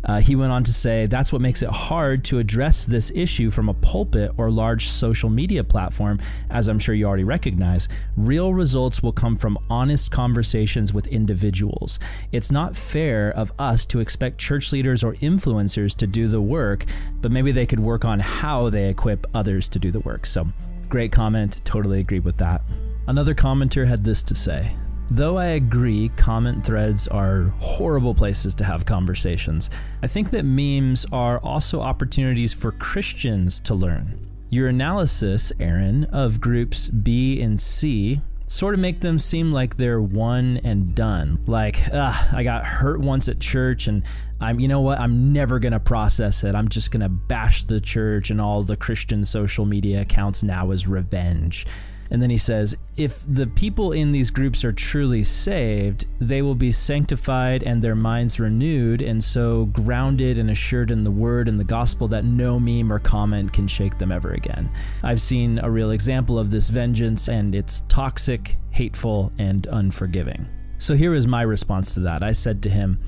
Uh, 0.04 0.20
he 0.20 0.36
went 0.36 0.52
on 0.52 0.64
to 0.64 0.72
say 0.72 1.06
that's 1.06 1.32
what 1.32 1.42
makes 1.42 1.62
it 1.62 1.68
hard 1.68 2.24
to 2.24 2.38
address 2.38 2.84
this 2.84 3.12
issue 3.14 3.50
from 3.50 3.68
a 3.68 3.74
pulpit 3.74 4.32
or 4.36 4.50
large 4.50 4.88
social 4.88 5.28
media 5.28 5.62
platform, 5.62 6.18
as 6.48 6.68
I'm 6.68 6.78
sure 6.78 6.94
you 6.94 7.06
already 7.06 7.24
recognize. 7.24 7.88
Real 8.16 8.54
results 8.54 9.02
will 9.02 9.12
come 9.12 9.36
from 9.36 9.58
honest 9.68 10.10
conversations 10.10 10.92
with 10.92 11.06
individuals. 11.08 11.98
It's 12.32 12.50
not 12.50 12.76
fair 12.76 13.30
of 13.30 13.52
us 13.58 13.86
to 13.86 14.00
expect 14.00 14.38
church 14.38 14.72
leaders 14.72 15.04
or 15.04 15.14
influencers 15.14 15.94
to 15.96 16.06
do 16.06 16.28
the 16.28 16.40
work, 16.40 16.84
but 17.20 17.32
maybe 17.32 17.52
they 17.52 17.66
could 17.66 17.80
work 17.80 18.04
on 18.04 18.20
how 18.20 18.70
they 18.70 18.88
equip 18.88 19.26
others 19.34 19.68
to 19.70 19.78
do 19.78 19.90
the 19.90 20.00
work. 20.00 20.26
So, 20.26 20.46
great 20.88 21.12
comment. 21.12 21.62
Totally 21.64 22.00
agree 22.00 22.20
with 22.20 22.38
that. 22.38 22.62
Another 23.06 23.34
commenter 23.34 23.86
had 23.86 24.04
this 24.04 24.22
to 24.24 24.34
say 24.34 24.72
Though 25.12 25.38
I 25.38 25.46
agree 25.46 26.08
comment 26.10 26.64
threads 26.64 27.08
are 27.08 27.52
horrible 27.58 28.14
places 28.14 28.54
to 28.54 28.64
have 28.64 28.86
conversations, 28.86 29.68
I 30.04 30.06
think 30.06 30.30
that 30.30 30.44
memes 30.44 31.04
are 31.10 31.40
also 31.40 31.80
opportunities 31.80 32.54
for 32.54 32.70
Christians 32.70 33.58
to 33.60 33.74
learn. 33.74 34.30
Your 34.50 34.68
analysis, 34.68 35.52
Aaron, 35.58 36.04
of 36.04 36.40
groups 36.40 36.86
B 36.86 37.40
and 37.42 37.60
C 37.60 38.20
sort 38.46 38.74
of 38.74 38.80
make 38.80 39.00
them 39.00 39.18
seem 39.18 39.52
like 39.52 39.76
they're 39.76 40.00
one 40.00 40.60
and 40.62 40.94
done. 40.94 41.40
Like, 41.46 41.80
ah, 41.92 42.28
I 42.32 42.42
got 42.44 42.64
hurt 42.64 43.00
once 43.00 43.28
at 43.28 43.40
church 43.40 43.88
and 43.88 44.04
I'm 44.40 44.58
you 44.58 44.68
know 44.68 44.80
what? 44.80 44.98
I'm 44.98 45.32
never 45.32 45.58
going 45.58 45.72
to 45.72 45.80
process 45.80 46.44
it. 46.44 46.54
I'm 46.54 46.68
just 46.68 46.90
going 46.90 47.02
to 47.02 47.08
bash 47.08 47.64
the 47.64 47.80
church 47.80 48.30
and 48.30 48.40
all 48.40 48.62
the 48.62 48.76
Christian 48.76 49.24
social 49.24 49.66
media 49.66 50.02
accounts 50.02 50.42
now 50.42 50.70
as 50.70 50.86
revenge. 50.86 51.66
And 52.10 52.20
then 52.20 52.30
he 52.30 52.38
says, 52.38 52.76
If 52.96 53.24
the 53.28 53.46
people 53.46 53.92
in 53.92 54.10
these 54.10 54.30
groups 54.30 54.64
are 54.64 54.72
truly 54.72 55.22
saved, 55.22 56.06
they 56.20 56.42
will 56.42 56.54
be 56.54 56.72
sanctified 56.72 57.62
and 57.62 57.80
their 57.80 57.94
minds 57.94 58.40
renewed, 58.40 59.00
and 59.00 59.22
so 59.22 59.66
grounded 59.66 60.38
and 60.38 60.50
assured 60.50 60.90
in 60.90 61.04
the 61.04 61.10
word 61.10 61.48
and 61.48 61.58
the 61.58 61.64
gospel 61.64 62.08
that 62.08 62.24
no 62.24 62.58
meme 62.58 62.92
or 62.92 62.98
comment 62.98 63.52
can 63.52 63.68
shake 63.68 63.98
them 63.98 64.10
ever 64.10 64.32
again. 64.32 64.70
I've 65.02 65.20
seen 65.20 65.60
a 65.60 65.70
real 65.70 65.92
example 65.92 66.38
of 66.38 66.50
this 66.50 66.68
vengeance, 66.68 67.28
and 67.28 67.54
it's 67.54 67.82
toxic, 67.82 68.56
hateful, 68.70 69.32
and 69.38 69.66
unforgiving. 69.66 70.48
So 70.78 70.94
here 70.94 71.14
is 71.14 71.26
my 71.26 71.42
response 71.42 71.94
to 71.94 72.00
that. 72.00 72.22
I 72.22 72.32
said 72.32 72.62
to 72.62 72.70
him, 72.70 72.98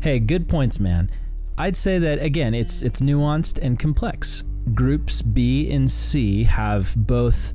Hey, 0.00 0.20
good 0.20 0.48
points, 0.48 0.78
man. 0.78 1.10
I'd 1.58 1.76
say 1.76 1.98
that 1.98 2.22
again, 2.22 2.54
it's 2.54 2.82
it's 2.82 3.00
nuanced 3.00 3.58
and 3.60 3.78
complex. 3.78 4.42
Groups 4.74 5.22
B 5.22 5.70
and 5.70 5.90
C 5.90 6.44
have 6.44 6.94
both 6.96 7.52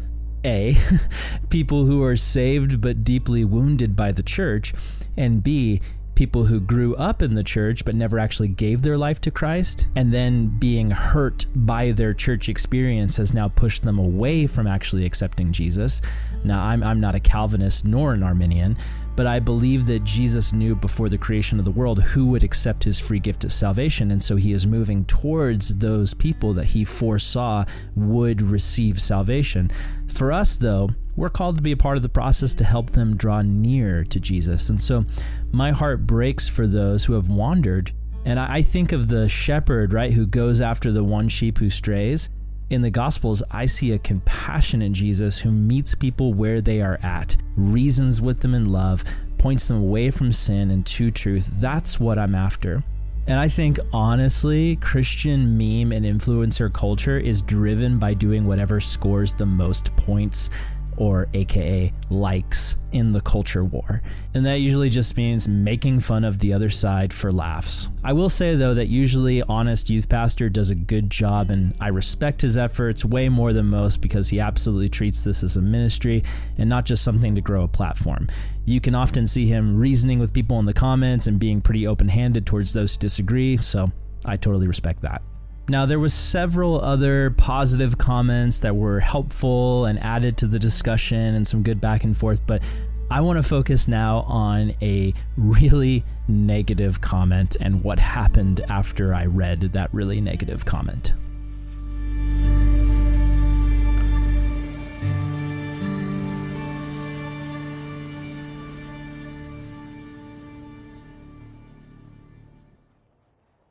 a, 0.47 0.77
people 1.49 1.85
who 1.85 2.01
are 2.01 2.15
saved 2.15 2.81
but 2.81 3.03
deeply 3.03 3.45
wounded 3.45 3.95
by 3.95 4.11
the 4.11 4.23
church, 4.23 4.73
and 5.15 5.43
B, 5.43 5.81
people 6.15 6.45
who 6.45 6.59
grew 6.59 6.95
up 6.95 7.21
in 7.21 7.35
the 7.35 7.43
church 7.43 7.85
but 7.85 7.93
never 7.93 8.17
actually 8.17 8.47
gave 8.47 8.81
their 8.81 8.97
life 8.97 9.21
to 9.21 9.29
Christ, 9.29 9.85
and 9.95 10.11
then 10.11 10.47
being 10.57 10.89
hurt 10.89 11.45
by 11.53 11.91
their 11.91 12.13
church 12.13 12.49
experience 12.49 13.17
has 13.17 13.35
now 13.35 13.47
pushed 13.49 13.83
them 13.83 13.99
away 13.99 14.47
from 14.47 14.65
actually 14.65 15.05
accepting 15.05 15.51
Jesus. 15.51 16.01
Now, 16.43 16.63
I'm, 16.63 16.81
I'm 16.81 16.99
not 16.99 17.13
a 17.13 17.19
Calvinist 17.19 17.85
nor 17.85 18.13
an 18.13 18.23
Arminian, 18.23 18.77
but 19.17 19.25
I 19.25 19.39
believe 19.39 19.87
that 19.87 20.03
Jesus 20.03 20.53
knew 20.53 20.75
before 20.75 21.09
the 21.09 21.17
creation 21.17 21.57
of 21.57 21.65
the 21.65 21.71
world 21.71 22.03
who 22.03 22.27
would 22.27 22.43
accept 22.43 22.83
his 22.83 22.99
free 22.99 23.19
gift 23.19 23.43
of 23.43 23.51
salvation. 23.51 24.11
And 24.11 24.21
so 24.21 24.35
he 24.35 24.51
is 24.51 24.67
moving 24.67 25.05
towards 25.05 25.69
those 25.69 26.13
people 26.13 26.53
that 26.53 26.65
he 26.65 26.85
foresaw 26.85 27.65
would 27.95 28.43
receive 28.43 29.01
salvation. 29.01 29.71
For 30.07 30.31
us, 30.31 30.57
though, 30.57 30.91
we're 31.15 31.29
called 31.29 31.55
to 31.55 31.63
be 31.63 31.71
a 31.71 31.77
part 31.77 31.97
of 31.97 32.03
the 32.03 32.09
process 32.09 32.53
to 32.55 32.63
help 32.63 32.91
them 32.91 33.17
draw 33.17 33.41
near 33.41 34.03
to 34.03 34.19
Jesus. 34.19 34.69
And 34.69 34.79
so 34.79 35.03
my 35.51 35.71
heart 35.71 36.05
breaks 36.05 36.47
for 36.47 36.67
those 36.67 37.05
who 37.05 37.13
have 37.13 37.27
wandered. 37.27 37.91
And 38.23 38.39
I 38.39 38.61
think 38.61 38.91
of 38.91 39.07
the 39.07 39.27
shepherd, 39.27 39.93
right, 39.93 40.13
who 40.13 40.27
goes 40.27 40.61
after 40.61 40.91
the 40.91 41.03
one 41.03 41.27
sheep 41.27 41.57
who 41.57 41.71
strays 41.71 42.29
in 42.69 42.81
the 42.81 42.89
Gospels, 42.89 43.41
I 43.49 43.65
see 43.65 43.91
a 43.91 43.99
compassionate 43.99 44.91
Jesus 44.91 45.39
who 45.39 45.51
meets 45.51 45.95
people 45.95 46.33
where 46.33 46.59
they 46.59 46.81
are 46.81 46.99
at, 47.01 47.37
reasons 47.55 48.21
with 48.21 48.41
them 48.41 48.53
in 48.53 48.71
love, 48.71 49.03
points 49.37 49.67
them 49.67 49.77
away 49.77 50.11
from 50.11 50.31
sin 50.31 50.71
and 50.71 50.85
to 50.87 51.09
truth. 51.11 51.49
That's 51.59 51.99
what 51.99 52.19
I'm 52.19 52.35
after. 52.35 52.83
And 53.27 53.39
I 53.39 53.47
think 53.47 53.77
honestly, 53.93 54.77
Christian 54.77 55.57
meme 55.57 55.91
and 55.91 56.05
influencer 56.05 56.71
culture 56.71 57.17
is 57.17 57.41
driven 57.41 57.99
by 57.99 58.13
doing 58.13 58.45
whatever 58.45 58.79
scores 58.79 59.33
the 59.33 59.45
most 59.45 59.95
points 59.97 60.49
or 60.97 61.27
AKA 61.33 61.93
likes 62.09 62.75
in 62.91 63.11
the 63.11 63.21
culture 63.21 63.63
war. 63.63 64.01
And 64.33 64.45
that 64.45 64.59
usually 64.59 64.89
just 64.89 65.15
means 65.15 65.47
making 65.47 65.99
fun 65.99 66.23
of 66.23 66.39
the 66.39 66.53
other 66.53 66.69
side 66.69 67.13
for 67.13 67.31
laughs. 67.31 67.89
I 68.03 68.13
will 68.13 68.29
say 68.29 68.55
though 68.55 68.73
that 68.73 68.87
usually 68.87 69.41
Honest 69.43 69.89
Youth 69.89 70.09
Pastor 70.09 70.49
does 70.49 70.69
a 70.69 70.75
good 70.75 71.09
job 71.09 71.51
and 71.51 71.73
I 71.79 71.89
respect 71.89 72.41
his 72.41 72.57
efforts 72.57 73.05
way 73.05 73.29
more 73.29 73.53
than 73.53 73.69
most 73.69 74.01
because 74.01 74.29
he 74.29 74.39
absolutely 74.39 74.89
treats 74.89 75.23
this 75.23 75.43
as 75.43 75.55
a 75.55 75.61
ministry 75.61 76.23
and 76.57 76.69
not 76.69 76.85
just 76.85 77.03
something 77.03 77.35
to 77.35 77.41
grow 77.41 77.63
a 77.63 77.67
platform. 77.67 78.27
You 78.65 78.81
can 78.81 78.95
often 78.95 79.27
see 79.27 79.47
him 79.47 79.77
reasoning 79.77 80.19
with 80.19 80.33
people 80.33 80.59
in 80.59 80.65
the 80.65 80.73
comments 80.73 81.27
and 81.27 81.39
being 81.39 81.61
pretty 81.61 81.87
open 81.87 82.07
handed 82.07 82.45
towards 82.45 82.73
those 82.73 82.93
who 82.93 82.99
disagree, 82.99 83.57
so 83.57 83.91
I 84.25 84.37
totally 84.37 84.67
respect 84.67 85.01
that. 85.03 85.21
Now, 85.69 85.85
there 85.85 85.99
was 85.99 86.13
several 86.13 86.79
other 86.79 87.31
positive 87.31 87.97
comments 87.97 88.59
that 88.59 88.77
were 88.77 89.01
helpful 89.01 89.83
and 89.83 90.01
added 90.01 90.37
to 90.37 90.47
the 90.47 90.59
discussion 90.59 91.35
and 91.35 91.45
some 91.45 91.61
good 91.61 91.81
back 91.81 92.05
and 92.05 92.15
forth, 92.15 92.45
but 92.47 92.63
I 93.11 93.19
want 93.19 93.37
to 93.37 93.43
focus 93.43 93.85
now 93.85 94.19
on 94.27 94.73
a 94.81 95.13
really 95.35 96.05
negative 96.27 97.01
comment 97.01 97.57
and 97.59 97.83
what 97.83 97.99
happened 97.99 98.61
after 98.69 99.13
I 99.13 99.25
read 99.25 99.59
that 99.73 99.93
really 99.93 100.21
negative 100.21 100.63
comment. 100.65 101.11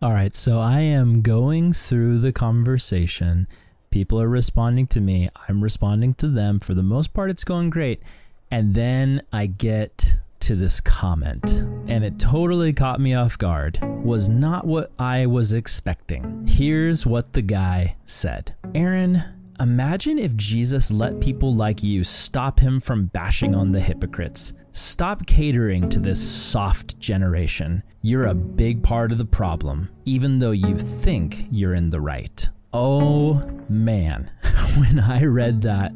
All 0.02 0.12
right, 0.12 0.34
so 0.34 0.60
I 0.60 0.80
am 0.80 1.22
going 1.22 1.72
through 1.72 2.18
the 2.18 2.30
conversation. 2.30 3.48
People 3.90 4.20
are 4.20 4.28
responding 4.28 4.86
to 4.88 5.00
me. 5.00 5.30
I'm 5.48 5.64
responding 5.64 6.12
to 6.16 6.28
them. 6.28 6.60
For 6.60 6.74
the 6.74 6.82
most 6.82 7.14
part, 7.14 7.30
it's 7.30 7.44
going 7.44 7.70
great. 7.70 8.02
And 8.50 8.74
then 8.74 9.22
I 9.32 9.46
get 9.46 10.12
to 10.40 10.54
this 10.54 10.82
comment, 10.82 11.50
and 11.88 12.04
it 12.04 12.18
totally 12.18 12.74
caught 12.74 13.00
me 13.00 13.14
off 13.14 13.38
guard. 13.38 13.78
Was 14.04 14.28
not 14.28 14.66
what 14.66 14.92
I 14.98 15.24
was 15.24 15.54
expecting. 15.54 16.46
Here's 16.46 17.06
what 17.06 17.32
the 17.32 17.40
guy 17.40 17.96
said 18.04 18.54
Aaron, 18.74 19.24
imagine 19.58 20.18
if 20.18 20.36
Jesus 20.36 20.90
let 20.90 21.20
people 21.20 21.54
like 21.54 21.82
you 21.82 22.04
stop 22.04 22.60
him 22.60 22.80
from 22.80 23.06
bashing 23.06 23.54
on 23.54 23.72
the 23.72 23.80
hypocrites. 23.80 24.52
Stop 24.76 25.24
catering 25.24 25.88
to 25.88 25.98
this 25.98 26.20
soft 26.20 26.98
generation. 26.98 27.82
You're 28.02 28.26
a 28.26 28.34
big 28.34 28.82
part 28.82 29.10
of 29.10 29.16
the 29.16 29.24
problem, 29.24 29.88
even 30.04 30.38
though 30.38 30.50
you 30.50 30.76
think 30.76 31.46
you're 31.50 31.72
in 31.72 31.88
the 31.88 31.98
right. 31.98 32.46
Oh 32.74 33.42
man, 33.70 34.30
when 34.76 35.00
I 35.00 35.24
read 35.24 35.62
that, 35.62 35.92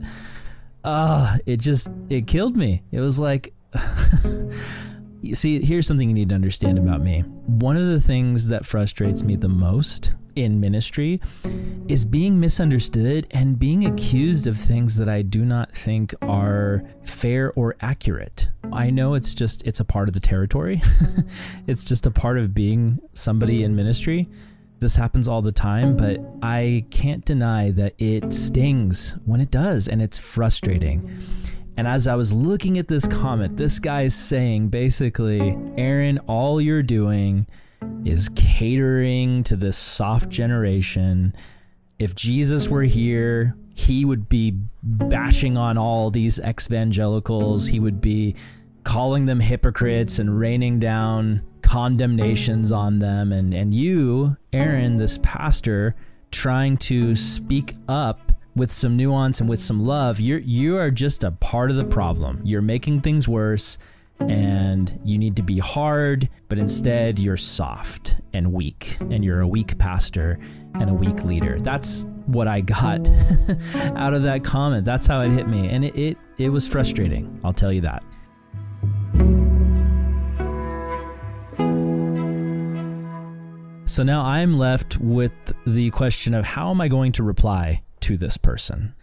uh, 0.82 1.36
it 1.44 1.58
just 1.58 1.90
it 2.08 2.26
killed 2.26 2.56
me. 2.56 2.82
It 2.90 3.00
was 3.00 3.18
like 3.18 3.52
You 5.22 5.34
see, 5.34 5.62
here's 5.62 5.86
something 5.86 6.08
you 6.08 6.14
need 6.14 6.30
to 6.30 6.34
understand 6.34 6.78
about 6.78 7.02
me. 7.02 7.20
One 7.20 7.76
of 7.76 7.86
the 7.86 8.00
things 8.00 8.48
that 8.48 8.64
frustrates 8.64 9.22
me 9.22 9.36
the 9.36 9.50
most 9.50 10.12
in 10.36 10.60
ministry 10.60 11.20
is 11.88 12.04
being 12.04 12.38
misunderstood 12.38 13.26
and 13.30 13.58
being 13.58 13.84
accused 13.84 14.46
of 14.46 14.56
things 14.56 14.96
that 14.96 15.08
I 15.08 15.22
do 15.22 15.44
not 15.44 15.72
think 15.72 16.14
are 16.22 16.84
fair 17.02 17.52
or 17.52 17.76
accurate. 17.80 18.48
I 18.72 18.90
know 18.90 19.14
it's 19.14 19.34
just 19.34 19.62
it's 19.66 19.80
a 19.80 19.84
part 19.84 20.08
of 20.08 20.14
the 20.14 20.20
territory. 20.20 20.82
it's 21.66 21.84
just 21.84 22.06
a 22.06 22.10
part 22.10 22.38
of 22.38 22.54
being 22.54 23.00
somebody 23.12 23.62
in 23.64 23.74
ministry. 23.74 24.28
This 24.78 24.96
happens 24.96 25.28
all 25.28 25.42
the 25.42 25.52
time, 25.52 25.96
but 25.96 26.20
I 26.42 26.86
can't 26.90 27.24
deny 27.24 27.70
that 27.72 27.94
it 27.98 28.32
stings 28.32 29.14
when 29.26 29.40
it 29.40 29.50
does 29.50 29.88
and 29.88 30.00
it's 30.00 30.18
frustrating. 30.18 31.20
And 31.76 31.86
as 31.86 32.06
I 32.06 32.14
was 32.14 32.32
looking 32.32 32.78
at 32.78 32.88
this 32.88 33.06
comment, 33.06 33.56
this 33.56 33.78
guy's 33.78 34.14
saying 34.14 34.68
basically, 34.68 35.56
Aaron, 35.76 36.18
all 36.26 36.60
you're 36.60 36.82
doing 36.82 37.46
is 38.04 38.28
catering 38.34 39.42
to 39.44 39.56
this 39.56 39.76
soft 39.76 40.28
generation. 40.28 41.34
If 41.98 42.14
Jesus 42.14 42.68
were 42.68 42.82
here, 42.82 43.56
he 43.74 44.04
would 44.04 44.28
be 44.28 44.58
bashing 44.82 45.56
on 45.56 45.78
all 45.78 46.10
these 46.10 46.38
evangelicals. 46.38 47.66
He 47.66 47.80
would 47.80 48.00
be 48.00 48.36
calling 48.84 49.26
them 49.26 49.40
hypocrites 49.40 50.18
and 50.18 50.38
raining 50.38 50.78
down 50.78 51.42
condemnations 51.62 52.72
on 52.72 52.98
them. 52.98 53.32
And, 53.32 53.54
and 53.54 53.74
you, 53.74 54.36
Aaron, 54.52 54.96
this 54.96 55.18
pastor, 55.22 55.94
trying 56.30 56.76
to 56.78 57.14
speak 57.14 57.76
up 57.88 58.32
with 58.56 58.72
some 58.72 58.96
nuance 58.96 59.40
and 59.40 59.48
with 59.48 59.60
some 59.60 59.86
love, 59.86 60.20
you're 60.20 60.40
you 60.40 60.76
are 60.76 60.90
just 60.90 61.22
a 61.22 61.30
part 61.30 61.70
of 61.70 61.76
the 61.76 61.84
problem. 61.84 62.40
You're 62.44 62.62
making 62.62 63.00
things 63.02 63.28
worse 63.28 63.78
and 64.20 65.00
you 65.04 65.18
need 65.18 65.36
to 65.36 65.42
be 65.42 65.58
hard, 65.58 66.28
but 66.48 66.58
instead 66.58 67.18
you're 67.18 67.36
soft 67.36 68.16
and 68.32 68.52
weak 68.52 68.96
and 69.00 69.24
you're 69.24 69.40
a 69.40 69.48
weak 69.48 69.78
pastor 69.78 70.38
and 70.74 70.90
a 70.90 70.94
weak 70.94 71.24
leader. 71.24 71.58
That's 71.58 72.04
what 72.26 72.46
I 72.46 72.60
got 72.60 73.00
out 73.74 74.14
of 74.14 74.22
that 74.24 74.42
comment. 74.44 74.84
That's 74.84 75.06
how 75.06 75.22
it 75.22 75.30
hit 75.30 75.48
me. 75.48 75.68
And 75.68 75.84
it, 75.84 75.96
it, 75.96 76.18
it 76.38 76.48
was 76.50 76.68
frustrating. 76.68 77.40
I'll 77.42 77.52
tell 77.52 77.72
you 77.72 77.80
that. 77.82 78.02
So 83.86 84.04
now 84.04 84.22
I'm 84.22 84.56
left 84.56 84.98
with 84.98 85.32
the 85.66 85.90
question 85.90 86.32
of 86.32 86.44
how 86.44 86.70
am 86.70 86.80
I 86.80 86.86
going 86.86 87.10
to 87.12 87.24
reply 87.24 87.82
to 88.00 88.16
this 88.16 88.36
person. 88.36 88.94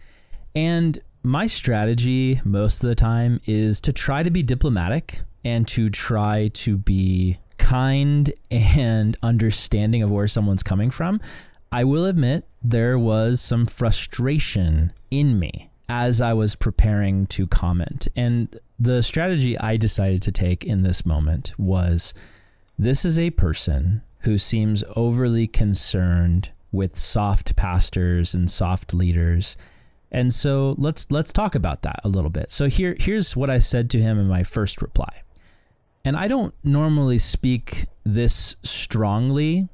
And 0.54 0.98
my 1.28 1.46
strategy 1.46 2.40
most 2.42 2.82
of 2.82 2.88
the 2.88 2.94
time 2.94 3.38
is 3.44 3.82
to 3.82 3.92
try 3.92 4.22
to 4.22 4.30
be 4.30 4.42
diplomatic 4.42 5.20
and 5.44 5.68
to 5.68 5.90
try 5.90 6.48
to 6.48 6.78
be 6.78 7.36
kind 7.58 8.32
and 8.50 9.14
understanding 9.22 10.02
of 10.02 10.10
where 10.10 10.26
someone's 10.26 10.62
coming 10.62 10.90
from. 10.90 11.20
I 11.70 11.84
will 11.84 12.06
admit 12.06 12.46
there 12.62 12.98
was 12.98 13.42
some 13.42 13.66
frustration 13.66 14.90
in 15.10 15.38
me 15.38 15.68
as 15.86 16.22
I 16.22 16.32
was 16.32 16.56
preparing 16.56 17.26
to 17.26 17.46
comment. 17.46 18.08
And 18.16 18.58
the 18.78 19.02
strategy 19.02 19.58
I 19.58 19.76
decided 19.76 20.22
to 20.22 20.32
take 20.32 20.64
in 20.64 20.82
this 20.82 21.04
moment 21.04 21.52
was 21.58 22.14
this 22.78 23.04
is 23.04 23.18
a 23.18 23.30
person 23.30 24.00
who 24.20 24.38
seems 24.38 24.82
overly 24.96 25.46
concerned 25.46 26.52
with 26.72 26.98
soft 26.98 27.54
pastors 27.54 28.32
and 28.32 28.50
soft 28.50 28.94
leaders. 28.94 29.58
And 30.10 30.32
so 30.32 30.74
let's 30.78 31.10
let's 31.10 31.32
talk 31.32 31.54
about 31.54 31.82
that 31.82 32.00
a 32.04 32.08
little 32.08 32.30
bit. 32.30 32.50
So 32.50 32.68
here 32.68 32.96
here's 32.98 33.36
what 33.36 33.50
I 33.50 33.58
said 33.58 33.90
to 33.90 34.00
him 34.00 34.18
in 34.18 34.26
my 34.26 34.42
first 34.42 34.80
reply. 34.80 35.22
And 36.04 36.16
I 36.16 36.28
don't 36.28 36.54
normally 36.64 37.18
speak 37.18 37.84
this 38.04 38.56
strongly, 38.62 39.68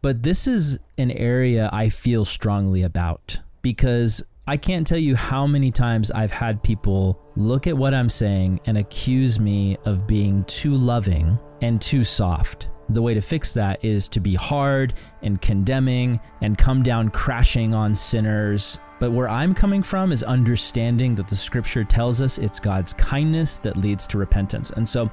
but 0.00 0.22
this 0.22 0.46
is 0.46 0.78
an 0.98 1.10
area 1.10 1.68
I 1.72 1.88
feel 1.88 2.24
strongly 2.24 2.82
about 2.82 3.40
because 3.62 4.22
I 4.46 4.56
can't 4.56 4.86
tell 4.86 4.98
you 4.98 5.14
how 5.14 5.46
many 5.46 5.70
times 5.70 6.10
I've 6.10 6.32
had 6.32 6.62
people 6.62 7.20
look 7.36 7.66
at 7.66 7.76
what 7.76 7.94
I'm 7.94 8.08
saying 8.08 8.60
and 8.66 8.76
accuse 8.76 9.38
me 9.38 9.76
of 9.84 10.06
being 10.06 10.42
too 10.44 10.74
loving 10.74 11.38
and 11.60 11.80
too 11.80 12.02
soft. 12.02 12.68
The 12.88 13.00
way 13.00 13.14
to 13.14 13.20
fix 13.20 13.54
that 13.54 13.84
is 13.84 14.08
to 14.10 14.20
be 14.20 14.34
hard 14.34 14.94
and 15.22 15.40
condemning 15.40 16.20
and 16.40 16.58
come 16.58 16.82
down 16.82 17.10
crashing 17.10 17.72
on 17.72 17.94
sinners. 17.94 18.78
But 19.02 19.10
where 19.10 19.28
I'm 19.28 19.52
coming 19.52 19.82
from 19.82 20.12
is 20.12 20.22
understanding 20.22 21.16
that 21.16 21.26
the 21.26 21.34
scripture 21.34 21.82
tells 21.82 22.20
us 22.20 22.38
it's 22.38 22.60
God's 22.60 22.92
kindness 22.92 23.58
that 23.58 23.76
leads 23.76 24.06
to 24.06 24.16
repentance. 24.16 24.70
And 24.70 24.88
so 24.88 25.10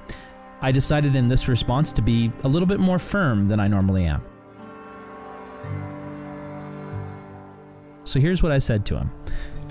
I 0.62 0.72
decided 0.72 1.16
in 1.16 1.28
this 1.28 1.48
response 1.48 1.92
to 1.94 2.04
be 2.04 2.32
a 2.44 2.48
little 2.48 2.68
bit 2.68 2.80
more 2.80 3.00
firm 3.00 3.48
than 3.48 3.60
I 3.60 3.68
normally 3.68 4.06
am. 4.06 4.22
So 8.04 8.20
here's 8.20 8.44
what 8.44 8.52
I 8.52 8.60
said 8.60 8.86
to 8.86 8.98
him 8.98 9.10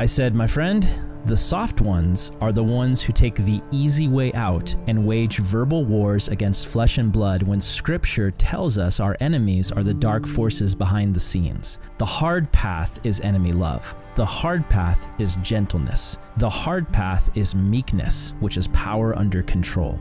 I 0.01 0.07
said, 0.07 0.35
My 0.35 0.47
friend, 0.47 0.89
The 1.27 1.37
soft 1.37 1.81
ones 1.81 2.31
are 2.41 2.53
the 2.53 2.63
ones 2.63 3.03
who 3.03 3.13
take 3.13 3.35
the 3.35 3.61
easy 3.73 4.07
way 4.09 4.33
out 4.33 4.75
and 4.87 5.05
wage 5.05 5.39
verbal 5.39 5.85
wars 5.85 6.29
against 6.29 6.69
flesh 6.69 6.97
and 6.99 7.13
blood 7.13 7.43
when 7.43 7.61
scripture 7.61 8.31
tells 8.31 8.79
us 8.79 9.01
our 9.01 9.17
enemies 9.21 9.73
are 9.73 9.83
the 9.83 9.93
dark 9.93 10.27
forces 10.27 10.75
behind 10.75 11.13
the 11.15 11.21
scenes. 11.21 11.79
The 11.99 12.07
hard 12.07 12.51
path 12.53 13.01
is 13.05 13.21
enemy 13.21 13.53
love. 13.53 13.95
The 14.15 14.25
hard 14.25 14.69
path 14.71 15.21
is 15.21 15.37
gentleness. 15.43 16.17
The 16.39 16.49
hard 16.49 16.89
path 16.93 17.31
is 17.37 17.55
meekness, 17.55 18.33
which 18.41 18.57
is 18.57 18.69
power 18.69 19.19
under 19.19 19.43
control. 19.43 19.99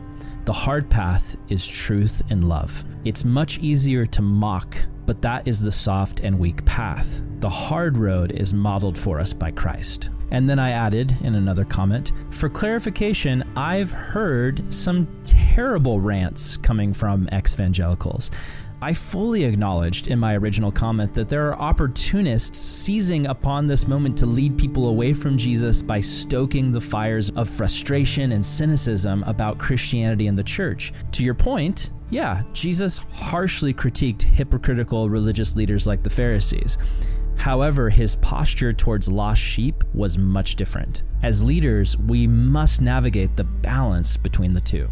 The 0.48 0.54
hard 0.54 0.88
path 0.88 1.36
is 1.50 1.66
truth 1.66 2.22
and 2.30 2.48
love. 2.48 2.82
It's 3.04 3.22
much 3.22 3.58
easier 3.58 4.06
to 4.06 4.22
mock, 4.22 4.78
but 5.04 5.20
that 5.20 5.46
is 5.46 5.60
the 5.60 5.70
soft 5.70 6.20
and 6.20 6.38
weak 6.38 6.64
path. 6.64 7.20
The 7.40 7.50
hard 7.50 7.98
road 7.98 8.32
is 8.32 8.54
modeled 8.54 8.96
for 8.96 9.20
us 9.20 9.34
by 9.34 9.50
Christ. 9.50 10.08
And 10.30 10.48
then 10.48 10.58
I 10.58 10.70
added 10.70 11.14
in 11.20 11.34
another 11.34 11.66
comment 11.66 12.12
for 12.30 12.48
clarification, 12.48 13.44
I've 13.56 13.92
heard 13.92 14.72
some 14.72 15.06
terrible 15.22 16.00
rants 16.00 16.56
coming 16.56 16.94
from 16.94 17.28
ex 17.30 17.52
evangelicals. 17.52 18.30
I 18.80 18.94
fully 18.94 19.42
acknowledged 19.42 20.06
in 20.06 20.20
my 20.20 20.36
original 20.36 20.70
comment 20.70 21.12
that 21.14 21.28
there 21.28 21.48
are 21.48 21.58
opportunists 21.58 22.60
seizing 22.60 23.26
upon 23.26 23.66
this 23.66 23.88
moment 23.88 24.16
to 24.18 24.26
lead 24.26 24.56
people 24.56 24.88
away 24.88 25.12
from 25.12 25.36
Jesus 25.36 25.82
by 25.82 26.00
stoking 26.00 26.70
the 26.70 26.80
fires 26.80 27.30
of 27.30 27.48
frustration 27.48 28.30
and 28.30 28.46
cynicism 28.46 29.24
about 29.24 29.58
Christianity 29.58 30.28
and 30.28 30.38
the 30.38 30.44
church. 30.44 30.92
To 31.10 31.24
your 31.24 31.34
point, 31.34 31.90
yeah, 32.10 32.44
Jesus 32.52 32.98
harshly 32.98 33.74
critiqued 33.74 34.22
hypocritical 34.22 35.10
religious 35.10 35.56
leaders 35.56 35.88
like 35.88 36.04
the 36.04 36.10
Pharisees. 36.10 36.78
However, 37.36 37.90
his 37.90 38.14
posture 38.14 38.72
towards 38.72 39.08
lost 39.08 39.40
sheep 39.40 39.82
was 39.92 40.18
much 40.18 40.54
different. 40.54 41.02
As 41.24 41.42
leaders, 41.42 41.96
we 41.96 42.28
must 42.28 42.80
navigate 42.80 43.34
the 43.34 43.44
balance 43.44 44.16
between 44.16 44.54
the 44.54 44.60
two. 44.60 44.88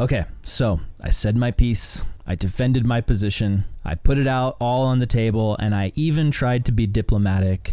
Okay, 0.00 0.26
so 0.44 0.78
I 1.00 1.10
said 1.10 1.36
my 1.36 1.50
piece. 1.50 2.04
I 2.24 2.36
defended 2.36 2.86
my 2.86 3.00
position. 3.00 3.64
I 3.84 3.96
put 3.96 4.16
it 4.16 4.28
out 4.28 4.56
all 4.60 4.84
on 4.84 5.00
the 5.00 5.06
table, 5.06 5.56
and 5.58 5.74
I 5.74 5.92
even 5.96 6.30
tried 6.30 6.64
to 6.66 6.72
be 6.72 6.86
diplomatic 6.86 7.72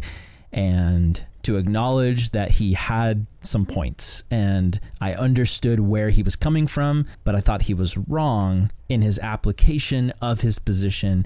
and 0.51 1.23
to 1.43 1.57
acknowledge 1.57 2.31
that 2.31 2.51
he 2.51 2.73
had 2.73 3.27
some 3.41 3.67
points. 3.67 4.23
And 4.31 4.79
I 4.99 5.13
understood 5.13 5.79
where 5.79 6.09
he 6.09 6.23
was 6.23 6.35
coming 6.35 6.65
from, 6.65 7.05
but 7.23 7.35
I 7.35 7.41
thought 7.41 7.63
he 7.63 7.75
was 7.75 7.95
wrong 7.95 8.71
in 8.89 9.03
his 9.03 9.19
application 9.19 10.11
of 10.19 10.41
his 10.41 10.57
position 10.57 11.25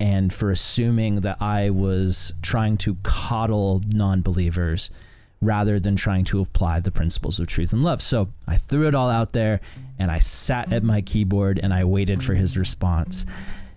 and 0.00 0.32
for 0.32 0.50
assuming 0.50 1.20
that 1.22 1.42
I 1.42 1.70
was 1.70 2.32
trying 2.40 2.76
to 2.78 2.96
coddle 3.02 3.82
non 3.92 4.22
believers 4.22 4.90
rather 5.40 5.78
than 5.78 5.96
trying 5.96 6.24
to 6.24 6.40
apply 6.40 6.80
the 6.80 6.90
principles 6.90 7.38
of 7.38 7.46
truth 7.46 7.72
and 7.72 7.82
love. 7.82 8.02
So 8.02 8.28
I 8.46 8.56
threw 8.56 8.88
it 8.88 8.94
all 8.94 9.08
out 9.08 9.32
there 9.32 9.60
and 9.98 10.10
I 10.10 10.18
sat 10.18 10.72
at 10.72 10.82
my 10.82 11.00
keyboard 11.00 11.60
and 11.62 11.72
I 11.72 11.84
waited 11.84 12.22
for 12.22 12.34
his 12.34 12.56
response. 12.56 13.24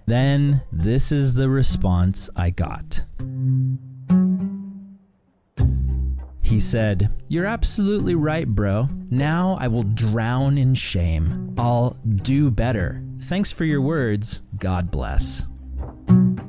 Then 0.08 0.62
this 0.72 1.12
is 1.12 1.36
the 1.36 1.50
response 1.50 2.30
I 2.36 2.50
got. 2.50 3.02
He 6.42 6.60
said, 6.60 7.10
You're 7.30 7.46
absolutely 7.46 8.16
right, 8.16 8.46
bro. 8.46 8.90
Now 9.10 9.58
I 9.60 9.70
will 9.70 9.84
drown 9.84 10.58
in 10.58 10.74
shame. 10.74 11.56
I'll 11.58 11.92
do 12.06 12.52
better. 12.52 13.02
Thanks 13.22 13.54
for 13.54 13.64
your 13.64 13.82
words. 13.82 14.42
God 14.58 14.92
bless. 14.92 15.44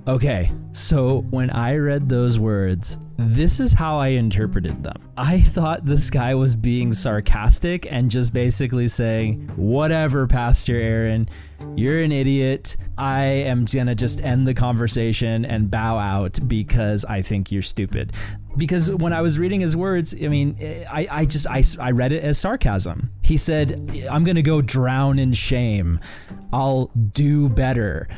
Okay, 0.08 0.50
so 0.72 1.20
when 1.30 1.50
I 1.50 1.76
read 1.76 2.08
those 2.08 2.40
words, 2.40 2.96
this 3.16 3.60
is 3.60 3.72
how 3.72 3.98
I 3.98 4.08
interpreted 4.08 4.82
them. 4.82 4.96
I 5.16 5.40
thought 5.40 5.84
this 5.84 6.10
guy 6.10 6.34
was 6.34 6.56
being 6.56 6.92
sarcastic 6.92 7.86
and 7.90 8.10
just 8.10 8.32
basically 8.32 8.88
saying, 8.88 9.50
Whatever, 9.56 10.26
Pastor 10.26 10.74
Aaron, 10.74 11.28
you're 11.76 12.02
an 12.02 12.12
idiot. 12.12 12.76
I 12.98 13.24
am 13.24 13.64
gonna 13.64 13.94
just 13.94 14.20
end 14.20 14.46
the 14.46 14.54
conversation 14.54 15.44
and 15.44 15.70
bow 15.70 15.98
out 15.98 16.38
because 16.46 17.04
I 17.04 17.22
think 17.22 17.52
you're 17.52 17.62
stupid. 17.62 18.12
Because 18.56 18.90
when 18.90 19.12
I 19.12 19.22
was 19.22 19.38
reading 19.38 19.60
his 19.60 19.76
words, 19.76 20.14
I 20.14 20.28
mean, 20.28 20.56
I, 20.90 21.08
I 21.10 21.24
just 21.24 21.46
I, 21.46 21.64
I 21.80 21.90
read 21.92 22.12
it 22.12 22.22
as 22.22 22.38
sarcasm. 22.38 23.10
He 23.22 23.36
said, 23.36 24.06
I'm 24.10 24.24
gonna 24.24 24.42
go 24.42 24.60
drown 24.60 25.18
in 25.18 25.32
shame. 25.32 26.00
I'll 26.52 26.90
do 26.94 27.48
better 27.48 28.08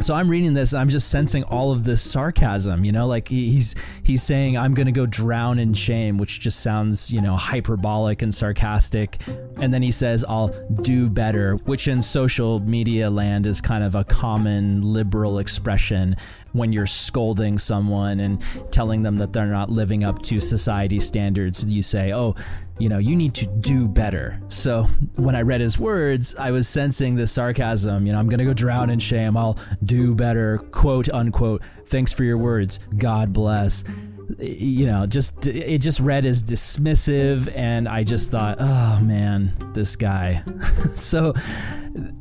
so 0.00 0.14
I'm 0.14 0.28
reading 0.28 0.54
this, 0.54 0.72
I'm 0.72 0.88
just 0.88 1.10
sensing 1.10 1.44
all 1.44 1.72
of 1.72 1.84
this 1.84 2.02
sarcasm, 2.02 2.84
you 2.84 2.92
know, 2.92 3.06
like 3.06 3.28
he's 3.28 3.74
he's 4.02 4.22
saying 4.22 4.56
I'm 4.56 4.74
going 4.74 4.86
to 4.86 4.92
go 4.92 5.06
drown 5.06 5.58
in 5.58 5.74
shame, 5.74 6.16
which 6.16 6.40
just 6.40 6.60
sounds, 6.60 7.10
you 7.10 7.20
know, 7.20 7.36
hyperbolic 7.36 8.22
and 8.22 8.34
sarcastic. 8.34 9.20
And 9.56 9.72
then 9.72 9.82
he 9.82 9.90
says 9.90 10.24
I'll 10.26 10.48
do 10.82 11.10
better, 11.10 11.56
which 11.64 11.86
in 11.86 12.00
social 12.02 12.60
media 12.60 13.10
land 13.10 13.46
is 13.46 13.60
kind 13.60 13.84
of 13.84 13.94
a 13.94 14.04
common 14.04 14.80
liberal 14.80 15.38
expression 15.38 16.16
when 16.52 16.72
you're 16.72 16.86
scolding 16.86 17.58
someone 17.58 18.20
and 18.20 18.42
telling 18.70 19.02
them 19.02 19.18
that 19.18 19.32
they're 19.32 19.46
not 19.46 19.70
living 19.70 20.04
up 20.04 20.22
to 20.22 20.40
society 20.40 21.00
standards, 21.00 21.64
you 21.64 21.82
say, 21.82 22.12
"Oh, 22.12 22.34
you 22.78 22.88
know, 22.88 22.98
you 22.98 23.16
need 23.16 23.34
to 23.34 23.46
do 23.46 23.88
better." 23.88 24.40
So 24.48 24.84
when 25.16 25.36
I 25.36 25.42
read 25.42 25.60
his 25.60 25.78
words, 25.78 26.34
I 26.38 26.50
was 26.50 26.68
sensing 26.68 27.14
the 27.16 27.26
sarcasm. 27.26 28.06
You 28.06 28.12
know, 28.12 28.18
I'm 28.18 28.28
gonna 28.28 28.44
go 28.44 28.54
drown 28.54 28.90
in 28.90 28.98
shame. 28.98 29.36
I'll 29.36 29.58
do 29.84 30.14
better, 30.14 30.58
quote 30.70 31.08
unquote. 31.08 31.62
Thanks 31.86 32.12
for 32.12 32.24
your 32.24 32.38
words. 32.38 32.78
God 32.96 33.32
bless 33.32 33.84
you 34.38 34.86
know, 34.86 35.06
just 35.06 35.46
it 35.46 35.78
just 35.78 36.00
read 36.00 36.24
as 36.24 36.42
dismissive, 36.42 37.52
and 37.54 37.88
I 37.88 38.04
just 38.04 38.30
thought, 38.30 38.58
oh 38.60 39.00
man, 39.00 39.54
this 39.72 39.96
guy. 39.96 40.42
so 40.94 41.34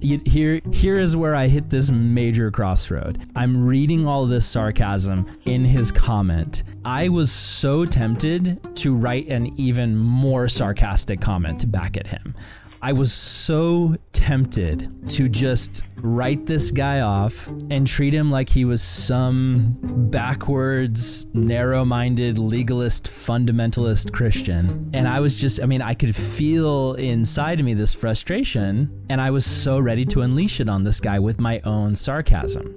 here 0.02 0.62
here 0.72 0.98
is 0.98 1.16
where 1.16 1.36
I 1.36 1.48
hit 1.48 1.70
this 1.70 1.92
major 1.92 2.52
crossroad. 2.52 3.30
I'm 3.36 3.66
reading 3.66 4.08
all 4.08 4.26
this 4.26 4.46
sarcasm 4.46 5.26
in 5.46 5.66
his 5.66 5.92
comment. 5.92 6.64
I 6.86 7.10
was 7.10 7.32
so 7.32 7.86
tempted 7.86 8.76
to 8.78 8.96
write 8.96 9.28
an 9.28 9.48
even 9.60 9.96
more 9.96 10.48
sarcastic 10.48 11.22
comment 11.22 11.72
back 11.72 11.98
at 11.98 12.08
him. 12.08 12.36
I 12.82 12.94
was 12.94 13.12
so 13.12 13.98
tempted 14.14 15.10
to 15.10 15.28
just 15.28 15.84
write 15.98 16.46
this 16.46 16.72
guy 16.72 17.02
off 17.02 17.48
and 17.70 17.86
treat 17.86 18.14
him 18.14 18.32
like 18.32 18.48
he 18.48 18.64
was 18.64 18.82
some 18.82 19.78
backwards, 20.10 21.26
narrow 21.34 21.84
minded, 21.84 22.38
legalist, 22.38 23.08
fundamentalist 23.08 24.14
Christian. 24.14 24.92
And 24.94 25.10
I 25.10 25.20
was 25.20 25.36
just, 25.36 25.62
I 25.62 25.66
mean, 25.66 25.82
I 25.82 25.94
could 25.94 26.16
feel 26.16 26.94
inside 26.94 27.60
of 27.60 27.66
me 27.66 27.74
this 27.74 27.94
frustration, 27.94 29.06
and 29.10 29.20
I 29.20 29.32
was 29.32 29.46
so 29.46 29.78
ready 29.78 30.06
to 30.06 30.22
unleash 30.22 30.62
it 30.62 30.70
on 30.70 30.86
this 30.86 31.02
guy 31.02 31.20
with 31.20 31.38
my 31.38 31.60
own 31.66 31.98
sarcasm. 31.98 32.76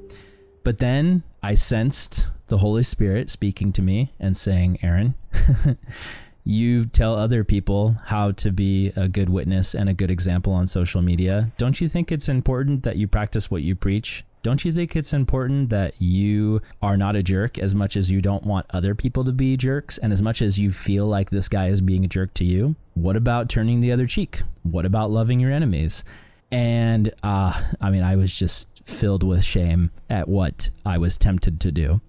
But 0.65 0.79
then 0.79 1.23
I 1.45 1.55
sensed 1.55 2.27
the 2.49 2.59
Holy 2.59 2.83
Spirit 2.83 3.31
speaking 3.31 3.73
to 3.73 3.83
me 3.83 4.13
and 4.19 4.37
saying, 4.37 4.79
Aaron, 4.83 5.15
you 6.45 6.85
tell 6.85 7.15
other 7.15 7.45
people 7.45 7.97
how 8.07 8.33
to 8.33 8.51
be 8.51 8.93
a 8.97 9.09
good 9.09 9.29
witness 9.29 9.75
and 9.75 9.89
a 9.89 9.95
good 9.95 10.11
example 10.11 10.53
on 10.53 10.67
social 10.67 11.03
media. 11.03 11.53
Don't 11.57 11.81
you 11.81 11.89
think 11.89 12.11
it's 12.11 12.29
important 12.29 12.83
that 12.83 12.97
you 12.97 13.07
practice 13.07 13.51
what 13.51 13.63
you 13.63 13.75
preach? 13.75 14.25
Don't 14.43 14.65
you 14.65 14.73
think 14.73 14.97
it's 14.97 15.13
important 15.13 15.71
that 15.71 15.95
you 16.03 16.61
are 16.83 16.97
not 16.97 17.15
a 17.15 17.23
jerk 17.23 17.61
as 17.61 17.77
much 17.77 17.97
as 17.97 18.11
you 18.11 18.21
don't 18.21 18.43
want 18.43 18.67
other 18.71 18.93
people 18.93 19.23
to 19.25 19.33
be 19.33 19.57
jerks 19.57 19.99
and 19.99 20.13
as 20.13 20.21
much 20.21 20.43
as 20.43 20.59
you 20.59 20.73
feel 20.73 21.07
like 21.07 21.31
this 21.31 21.49
guy 21.49 21.69
is 21.69 21.81
being 21.81 22.05
a 22.05 22.09
jerk 22.09 22.35
to 22.35 22.45
you? 22.45 22.75
What 22.95 23.17
about 23.17 23.49
turning 23.49 23.81
the 23.81 23.93
other 23.93 24.09
cheek? 24.09 24.43
What 24.65 24.85
about 24.85 25.13
loving 25.13 25.39
your 25.39 25.53
enemies? 25.53 26.03
And 26.51 27.15
uh, 27.23 27.63
I 27.81 27.91
mean, 27.91 28.03
I 28.03 28.17
was 28.17 28.37
just 28.37 28.69
filled 28.85 29.23
with 29.23 29.45
shame 29.45 29.93
at 30.11 30.29
what 30.29 30.71
I 30.85 30.99
was 30.99 31.17
tempted 31.17 31.61
to 31.61 31.71
do 31.71 32.01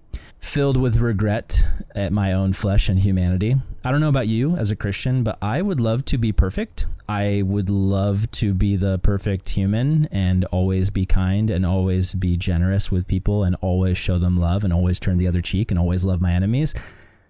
filled 0.44 0.76
with 0.76 0.98
regret 0.98 1.64
at 1.94 2.12
my 2.12 2.32
own 2.32 2.52
flesh 2.52 2.88
and 2.88 2.98
humanity. 2.98 3.56
I 3.82 3.90
don't 3.90 4.00
know 4.00 4.08
about 4.08 4.28
you 4.28 4.56
as 4.56 4.70
a 4.70 4.76
Christian, 4.76 5.24
but 5.24 5.38
I 5.42 5.62
would 5.62 5.80
love 5.80 6.04
to 6.06 6.18
be 6.18 6.32
perfect. 6.32 6.86
I 7.08 7.42
would 7.44 7.70
love 7.70 8.30
to 8.32 8.54
be 8.54 8.76
the 8.76 8.98
perfect 8.98 9.48
human 9.48 10.06
and 10.12 10.44
always 10.46 10.90
be 10.90 11.06
kind 11.06 11.50
and 11.50 11.66
always 11.66 12.14
be 12.14 12.36
generous 12.36 12.90
with 12.90 13.06
people 13.06 13.42
and 13.42 13.56
always 13.62 13.98
show 13.98 14.18
them 14.18 14.36
love 14.36 14.64
and 14.64 14.72
always 14.72 15.00
turn 15.00 15.18
the 15.18 15.26
other 15.26 15.42
cheek 15.42 15.70
and 15.70 15.80
always 15.80 16.04
love 16.04 16.20
my 16.20 16.32
enemies. 16.32 16.74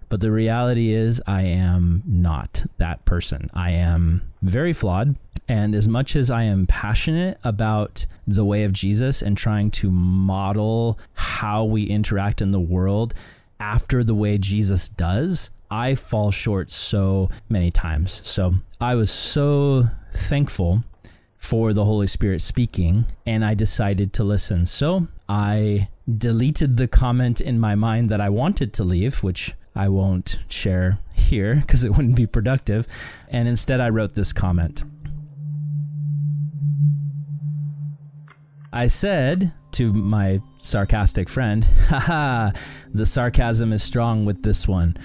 But 0.08 0.20
the 0.20 0.30
reality 0.30 0.92
is, 0.92 1.22
I 1.26 1.42
am 1.42 2.02
not 2.06 2.64
that 2.78 3.04
person. 3.04 3.50
I 3.54 3.70
am 3.70 4.32
very 4.42 4.72
flawed. 4.72 5.16
And 5.48 5.74
as 5.74 5.86
much 5.86 6.16
as 6.16 6.30
I 6.30 6.44
am 6.44 6.66
passionate 6.66 7.38
about 7.44 8.06
the 8.26 8.44
way 8.44 8.64
of 8.64 8.72
Jesus 8.72 9.20
and 9.20 9.36
trying 9.36 9.70
to 9.72 9.90
model 9.90 10.98
how 11.12 11.64
we 11.64 11.84
interact 11.84 12.40
in 12.40 12.50
the 12.50 12.60
world 12.60 13.14
after 13.60 14.02
the 14.02 14.14
way 14.14 14.38
Jesus 14.38 14.88
does, 14.88 15.50
I 15.70 15.94
fall 15.94 16.30
short 16.30 16.70
so 16.70 17.30
many 17.48 17.70
times. 17.70 18.20
So 18.24 18.54
I 18.80 18.94
was 18.94 19.10
so 19.10 19.84
thankful 20.12 20.84
for 21.36 21.74
the 21.74 21.84
Holy 21.84 22.06
Spirit 22.06 22.40
speaking, 22.40 23.04
and 23.26 23.44
I 23.44 23.52
decided 23.54 24.14
to 24.14 24.24
listen. 24.24 24.64
So 24.64 25.08
I 25.28 25.88
deleted 26.08 26.78
the 26.78 26.88
comment 26.88 27.40
in 27.40 27.60
my 27.60 27.74
mind 27.74 28.08
that 28.08 28.20
I 28.20 28.30
wanted 28.30 28.72
to 28.74 28.84
leave, 28.84 29.22
which 29.22 29.52
I 29.74 29.88
won't 29.88 30.38
share 30.48 31.00
here 31.12 31.56
because 31.56 31.84
it 31.84 31.90
wouldn't 31.90 32.16
be 32.16 32.26
productive. 32.26 32.86
And 33.28 33.46
instead, 33.46 33.80
I 33.80 33.90
wrote 33.90 34.14
this 34.14 34.32
comment. 34.32 34.84
I 38.74 38.88
said 38.88 39.52
to 39.72 39.92
my 39.92 40.40
sarcastic 40.58 41.28
friend, 41.28 41.62
haha, 41.88 42.50
the 42.92 43.06
sarcasm 43.06 43.72
is 43.72 43.84
strong 43.84 44.24
with 44.24 44.42
this 44.42 44.66
one. 44.66 44.96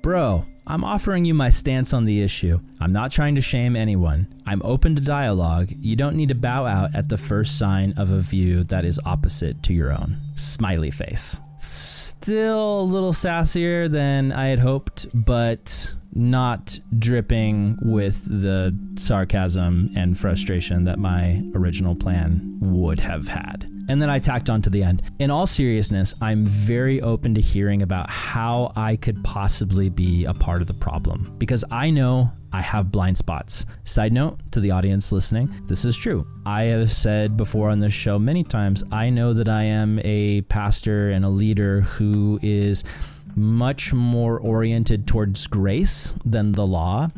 Bro, 0.00 0.46
I'm 0.64 0.84
offering 0.84 1.24
you 1.24 1.34
my 1.34 1.50
stance 1.50 1.92
on 1.92 2.04
the 2.04 2.22
issue. 2.22 2.60
I'm 2.80 2.92
not 2.92 3.10
trying 3.10 3.34
to 3.34 3.40
shame 3.40 3.74
anyone. 3.74 4.32
I'm 4.46 4.62
open 4.62 4.94
to 4.94 5.02
dialogue. 5.02 5.72
You 5.72 5.96
don't 5.96 6.14
need 6.14 6.28
to 6.28 6.36
bow 6.36 6.66
out 6.66 6.94
at 6.94 7.08
the 7.08 7.18
first 7.18 7.58
sign 7.58 7.94
of 7.96 8.12
a 8.12 8.20
view 8.20 8.62
that 8.64 8.84
is 8.84 9.00
opposite 9.04 9.60
to 9.64 9.74
your 9.74 9.90
own. 9.90 10.18
Smiley 10.36 10.92
face. 10.92 11.40
Still 11.58 12.80
a 12.80 12.82
little 12.82 13.12
sassier 13.12 13.90
than 13.90 14.32
I 14.32 14.48
had 14.48 14.58
hoped, 14.58 15.06
but 15.14 15.94
not 16.12 16.78
dripping 16.98 17.78
with 17.82 18.24
the 18.24 18.76
sarcasm 18.96 19.90
and 19.94 20.18
frustration 20.18 20.84
that 20.84 20.98
my 20.98 21.42
original 21.54 21.94
plan 21.94 22.58
would 22.60 23.00
have 23.00 23.28
had. 23.28 23.70
And 23.88 24.02
then 24.02 24.10
I 24.10 24.18
tacked 24.18 24.50
on 24.50 24.62
to 24.62 24.70
the 24.70 24.82
end. 24.82 25.02
In 25.18 25.30
all 25.30 25.46
seriousness, 25.46 26.14
I'm 26.20 26.44
very 26.44 27.00
open 27.00 27.34
to 27.34 27.40
hearing 27.40 27.82
about 27.82 28.10
how 28.10 28.72
I 28.74 28.96
could 28.96 29.22
possibly 29.22 29.88
be 29.88 30.24
a 30.24 30.34
part 30.34 30.60
of 30.60 30.66
the 30.66 30.74
problem 30.74 31.34
because 31.38 31.64
I 31.70 31.90
know 31.90 32.32
I 32.52 32.62
have 32.62 32.90
blind 32.90 33.18
spots. 33.18 33.64
Side 33.84 34.12
note 34.12 34.40
to 34.52 34.60
the 34.60 34.70
audience 34.70 35.12
listening, 35.12 35.50
this 35.66 35.84
is 35.84 35.96
true. 35.96 36.26
I 36.44 36.62
have 36.64 36.92
said 36.92 37.36
before 37.36 37.70
on 37.70 37.80
this 37.80 37.92
show 37.92 38.18
many 38.18 38.44
times, 38.44 38.82
I 38.90 39.10
know 39.10 39.34
that 39.34 39.48
I 39.48 39.64
am 39.64 40.00
a 40.04 40.40
pastor 40.42 41.10
and 41.10 41.24
a 41.24 41.28
leader 41.28 41.82
who 41.82 42.40
is 42.42 42.82
much 43.34 43.92
more 43.92 44.40
oriented 44.40 45.06
towards 45.06 45.46
grace 45.46 46.14
than 46.24 46.52
the 46.52 46.66
law. 46.66 47.08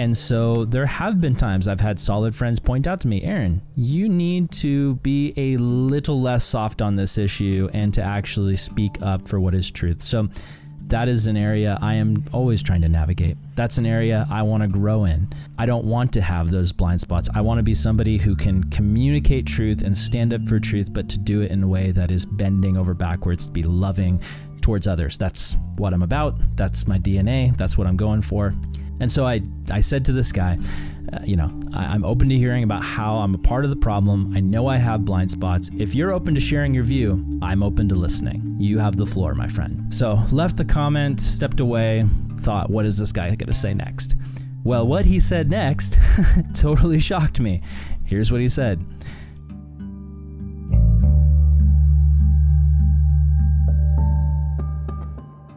And 0.00 0.16
so 0.16 0.64
there 0.64 0.86
have 0.86 1.20
been 1.20 1.36
times 1.36 1.68
I've 1.68 1.78
had 1.78 2.00
solid 2.00 2.34
friends 2.34 2.58
point 2.58 2.86
out 2.86 3.02
to 3.02 3.08
me, 3.08 3.22
Aaron, 3.22 3.60
you 3.76 4.08
need 4.08 4.50
to 4.52 4.94
be 4.94 5.34
a 5.36 5.58
little 5.58 6.22
less 6.22 6.42
soft 6.42 6.80
on 6.80 6.96
this 6.96 7.18
issue 7.18 7.68
and 7.74 7.92
to 7.92 8.02
actually 8.02 8.56
speak 8.56 8.92
up 9.02 9.28
for 9.28 9.38
what 9.38 9.54
is 9.54 9.70
truth. 9.70 10.00
So 10.00 10.30
that 10.86 11.10
is 11.10 11.26
an 11.26 11.36
area 11.36 11.78
I 11.82 11.96
am 11.96 12.24
always 12.32 12.62
trying 12.62 12.80
to 12.80 12.88
navigate. 12.88 13.36
That's 13.56 13.76
an 13.76 13.84
area 13.84 14.26
I 14.30 14.40
want 14.40 14.62
to 14.62 14.68
grow 14.68 15.04
in. 15.04 15.28
I 15.58 15.66
don't 15.66 15.84
want 15.84 16.14
to 16.14 16.22
have 16.22 16.50
those 16.50 16.72
blind 16.72 17.02
spots. 17.02 17.28
I 17.34 17.42
want 17.42 17.58
to 17.58 17.62
be 17.62 17.74
somebody 17.74 18.16
who 18.16 18.34
can 18.34 18.70
communicate 18.70 19.44
truth 19.44 19.82
and 19.82 19.94
stand 19.94 20.32
up 20.32 20.48
for 20.48 20.58
truth, 20.58 20.90
but 20.94 21.10
to 21.10 21.18
do 21.18 21.42
it 21.42 21.50
in 21.50 21.62
a 21.62 21.68
way 21.68 21.90
that 21.90 22.10
is 22.10 22.24
bending 22.24 22.78
over 22.78 22.94
backwards, 22.94 23.48
to 23.48 23.52
be 23.52 23.64
loving 23.64 24.22
towards 24.62 24.86
others. 24.86 25.18
That's 25.18 25.58
what 25.76 25.92
I'm 25.92 26.02
about. 26.02 26.38
That's 26.56 26.86
my 26.86 26.98
DNA. 26.98 27.54
That's 27.58 27.76
what 27.76 27.86
I'm 27.86 27.98
going 27.98 28.22
for. 28.22 28.54
And 29.00 29.10
so 29.10 29.26
I, 29.26 29.40
I 29.70 29.80
said 29.80 30.04
to 30.06 30.12
this 30.12 30.30
guy, 30.30 30.58
uh, 31.12 31.18
you 31.24 31.36
know, 31.36 31.50
I, 31.74 31.94
am 31.94 32.04
open 32.04 32.28
to 32.28 32.36
hearing 32.36 32.62
about 32.62 32.82
how 32.82 33.16
I'm 33.16 33.34
a 33.34 33.38
part 33.38 33.64
of 33.64 33.70
the 33.70 33.76
problem. 33.76 34.32
I 34.36 34.40
know 34.40 34.66
I 34.66 34.76
have 34.76 35.04
blind 35.04 35.30
spots. 35.30 35.70
If 35.78 35.94
you're 35.94 36.12
open 36.12 36.34
to 36.34 36.40
sharing 36.40 36.74
your 36.74 36.84
view, 36.84 37.38
I'm 37.42 37.62
open 37.62 37.88
to 37.88 37.94
listening. 37.94 38.56
You 38.58 38.78
have 38.78 38.96
the 38.96 39.06
floor, 39.06 39.34
my 39.34 39.48
friend. 39.48 39.92
So 39.92 40.22
left 40.30 40.56
the 40.56 40.64
comment, 40.64 41.20
stepped 41.20 41.60
away, 41.60 42.06
thought, 42.40 42.70
what 42.70 42.86
is 42.86 42.98
this 42.98 43.12
guy 43.12 43.28
going 43.30 43.48
to 43.48 43.54
say 43.54 43.74
next? 43.74 44.14
Well, 44.62 44.86
what 44.86 45.06
he 45.06 45.18
said 45.20 45.50
next 45.50 45.98
totally 46.54 47.00
shocked 47.00 47.40
me. 47.40 47.62
Here's 48.04 48.30
what 48.30 48.40
he 48.40 48.48
said. 48.48 48.84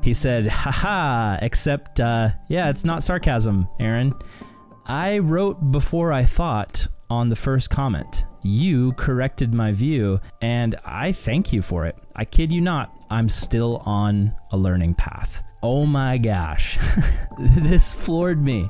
He 0.03 0.13
said, 0.13 0.47
haha, 0.47 1.37
except, 1.41 2.01
uh, 2.01 2.29
yeah, 2.49 2.69
it's 2.69 2.83
not 2.83 3.03
sarcasm, 3.03 3.69
Aaron. 3.79 4.13
I 4.85 5.19
wrote 5.19 5.71
before 5.71 6.11
I 6.11 6.25
thought 6.25 6.87
on 7.09 7.29
the 7.29 7.37
first 7.37 7.69
comment. 7.69 8.25
You 8.41 8.91
corrected 8.93 9.53
my 9.53 9.71
view, 9.71 10.19
and 10.41 10.75
I 10.83 11.13
thank 11.13 11.53
you 11.53 11.61
for 11.61 11.85
it. 11.85 11.95
I 12.13 12.25
kid 12.25 12.51
you 12.51 12.59
not, 12.59 12.93
I'm 13.09 13.29
still 13.29 13.77
on 13.85 14.35
a 14.51 14.57
learning 14.57 14.95
path. 14.95 15.41
Oh 15.65 15.85
my 15.85 16.17
gosh, 16.17 16.77
this 17.39 17.93
floored 17.93 18.43
me. 18.43 18.69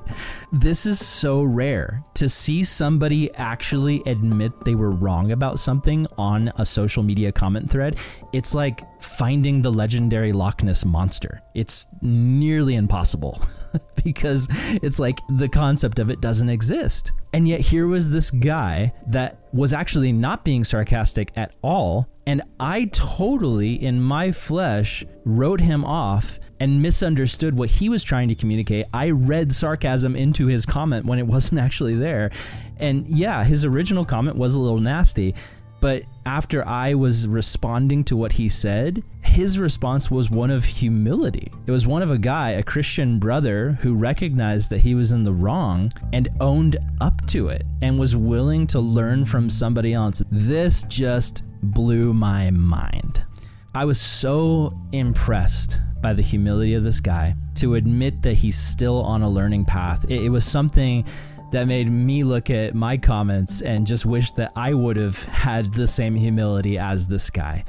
This 0.51 0.85
is 0.85 1.03
so 1.03 1.41
rare 1.41 2.03
to 2.13 2.29
see 2.29 2.63
somebody 2.63 3.33
actually 3.33 4.03
admit 4.05 4.63
they 4.63 4.75
were 4.75 4.91
wrong 4.91 5.31
about 5.31 5.57
something 5.57 6.05
on 6.19 6.53
a 6.57 6.63
social 6.63 7.01
media 7.01 7.31
comment 7.31 7.67
thread. 7.67 7.97
It's 8.31 8.53
like 8.53 8.83
finding 9.01 9.63
the 9.63 9.71
legendary 9.71 10.33
Loch 10.33 10.61
Ness 10.61 10.85
monster. 10.85 11.41
It's 11.55 11.87
nearly 12.03 12.75
impossible 12.75 13.41
because 14.03 14.47
it's 14.51 14.99
like 14.99 15.17
the 15.29 15.49
concept 15.49 15.97
of 15.97 16.11
it 16.11 16.21
doesn't 16.21 16.49
exist. 16.49 17.11
And 17.33 17.47
yet, 17.47 17.61
here 17.61 17.87
was 17.87 18.11
this 18.11 18.29
guy 18.29 18.93
that 19.07 19.39
was 19.51 19.73
actually 19.73 20.11
not 20.11 20.45
being 20.45 20.63
sarcastic 20.63 21.31
at 21.35 21.55
all. 21.63 22.07
And 22.27 22.43
I 22.59 22.85
totally, 22.85 23.83
in 23.83 23.99
my 23.99 24.31
flesh, 24.31 25.03
wrote 25.25 25.59
him 25.59 25.83
off 25.83 26.39
and 26.63 26.81
misunderstood 26.81 27.57
what 27.57 27.69
he 27.69 27.89
was 27.89 28.05
trying 28.05 28.29
to 28.29 28.35
communicate. 28.35 28.85
I 28.93 29.09
read 29.09 29.51
sarcasm 29.51 30.15
into 30.15 30.47
his 30.47 30.65
comment 30.65 31.05
when 31.05 31.19
it 31.19 31.27
wasn't 31.35 31.59
actually 31.59 31.95
there. 31.95 32.31
And 32.77 33.05
yeah, 33.05 33.43
his 33.43 33.65
original 33.65 34.05
comment 34.05 34.37
was 34.37 34.55
a 34.55 34.59
little 34.61 34.79
nasty. 34.79 35.35
But 35.81 36.03
after 36.25 36.65
I 36.65 36.93
was 36.93 37.27
responding 37.27 38.05
to 38.05 38.15
what 38.15 38.31
he 38.31 38.47
said, 38.47 39.03
his 39.25 39.59
response 39.59 40.09
was 40.09 40.31
one 40.31 40.51
of 40.51 40.63
humility. 40.63 41.51
It 41.67 41.71
was 41.71 41.85
one 41.85 42.01
of 42.01 42.11
a 42.11 42.17
guy, 42.17 42.51
a 42.51 42.63
Christian 42.63 43.19
brother, 43.19 43.73
who 43.81 43.93
recognized 43.93 44.69
that 44.69 44.79
he 44.79 44.95
was 44.95 45.11
in 45.11 45.25
the 45.25 45.33
wrong 45.33 45.91
and 46.13 46.29
owned 46.39 46.77
up 47.01 47.27
to 47.27 47.49
it 47.49 47.65
and 47.81 47.99
was 47.99 48.15
willing 48.15 48.67
to 48.67 48.79
learn 48.79 49.25
from 49.25 49.49
somebody 49.49 49.91
else. 49.91 50.23
This 50.31 50.85
just 50.85 51.43
blew 51.61 52.13
my 52.13 52.51
mind. 52.51 53.25
I 53.75 53.83
was 53.83 53.99
so 53.99 54.71
impressed 54.93 55.81
by 56.03 56.13
the 56.13 56.21
humility 56.21 56.75
of 56.75 56.83
this 56.83 56.99
guy 56.99 57.35
to 57.55 57.73
admit 57.73 58.21
that 58.21 58.35
he's 58.35 58.57
still 58.57 59.01
on 59.01 59.23
a 59.23 59.29
learning 59.29 59.65
path. 59.65 60.05
It, 60.09 60.25
it, 60.25 60.29
was 60.29 60.45
something 60.45 61.05
that 61.51 61.65
made 61.65 61.89
me 61.89 62.23
look 62.23 62.51
at 62.51 62.75
my 62.75 62.97
comments 62.97 63.61
and 63.61 63.87
just 63.87 64.05
wish 64.05 64.31
that 64.33 64.51
I 64.55 64.73
would 64.75 64.97
have 64.97 65.23
had 65.23 65.73
the 65.73 65.87
same 65.87 66.13
humility 66.13 66.77
as 66.77 67.07
this 67.07 67.31
guy. 67.31 67.63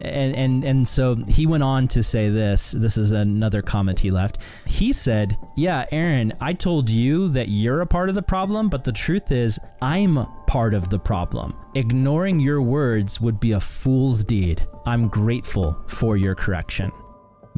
And, 0.00 0.36
and 0.36 0.64
and 0.64 0.86
so 0.86 1.16
he 1.16 1.46
went 1.46 1.64
on 1.64 1.88
to 1.88 2.04
say 2.04 2.28
this. 2.28 2.70
This 2.70 2.96
is 2.96 3.10
another 3.10 3.62
comment 3.62 3.98
he 3.98 4.12
left. 4.12 4.38
He 4.64 4.92
said, 4.92 5.36
"Yeah, 5.56 5.86
Aaron, 5.90 6.34
I 6.40 6.52
told 6.52 6.88
you 6.88 7.26
that 7.30 7.48
you're 7.48 7.80
a 7.80 7.86
part 7.86 8.08
of 8.08 8.14
the 8.14 8.22
problem, 8.22 8.68
but 8.68 8.84
the 8.84 8.92
truth 8.92 9.32
is, 9.32 9.58
I'm 9.82 10.24
part 10.46 10.72
of 10.72 10.88
the 10.88 11.00
problem. 11.00 11.56
Ignoring 11.74 12.38
your 12.38 12.62
words 12.62 13.20
would 13.20 13.40
be 13.40 13.50
a 13.50 13.60
fool's 13.60 14.22
deed. 14.22 14.64
I'm 14.86 15.08
grateful 15.08 15.76
for 15.88 16.16
your 16.16 16.36
correction." 16.36 16.92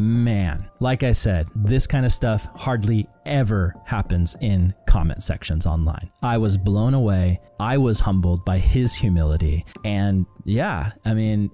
Man, 0.01 0.69
like 0.81 1.03
I 1.03 1.13
said, 1.13 1.49
this 1.55 1.87
kind 1.87 2.07
of 2.07 2.13
stuff 2.13 2.49
hardly 2.55 3.07
ever 3.27 3.75
happens 3.85 4.35
in 4.41 4.75
comment 4.87 5.23
sections 5.23 5.67
online. 5.67 6.11
I 6.23 6.39
was 6.39 6.57
blown 6.57 6.95
away. 6.95 7.41
I 7.61 7.77
was 7.77 8.01
humbled 8.01 8.45
by 8.45 8.59
his 8.59 8.95
humility. 8.95 9.67
And 9.85 10.25
yeah, 10.45 10.93
I 11.05 11.13
mean, 11.13 11.51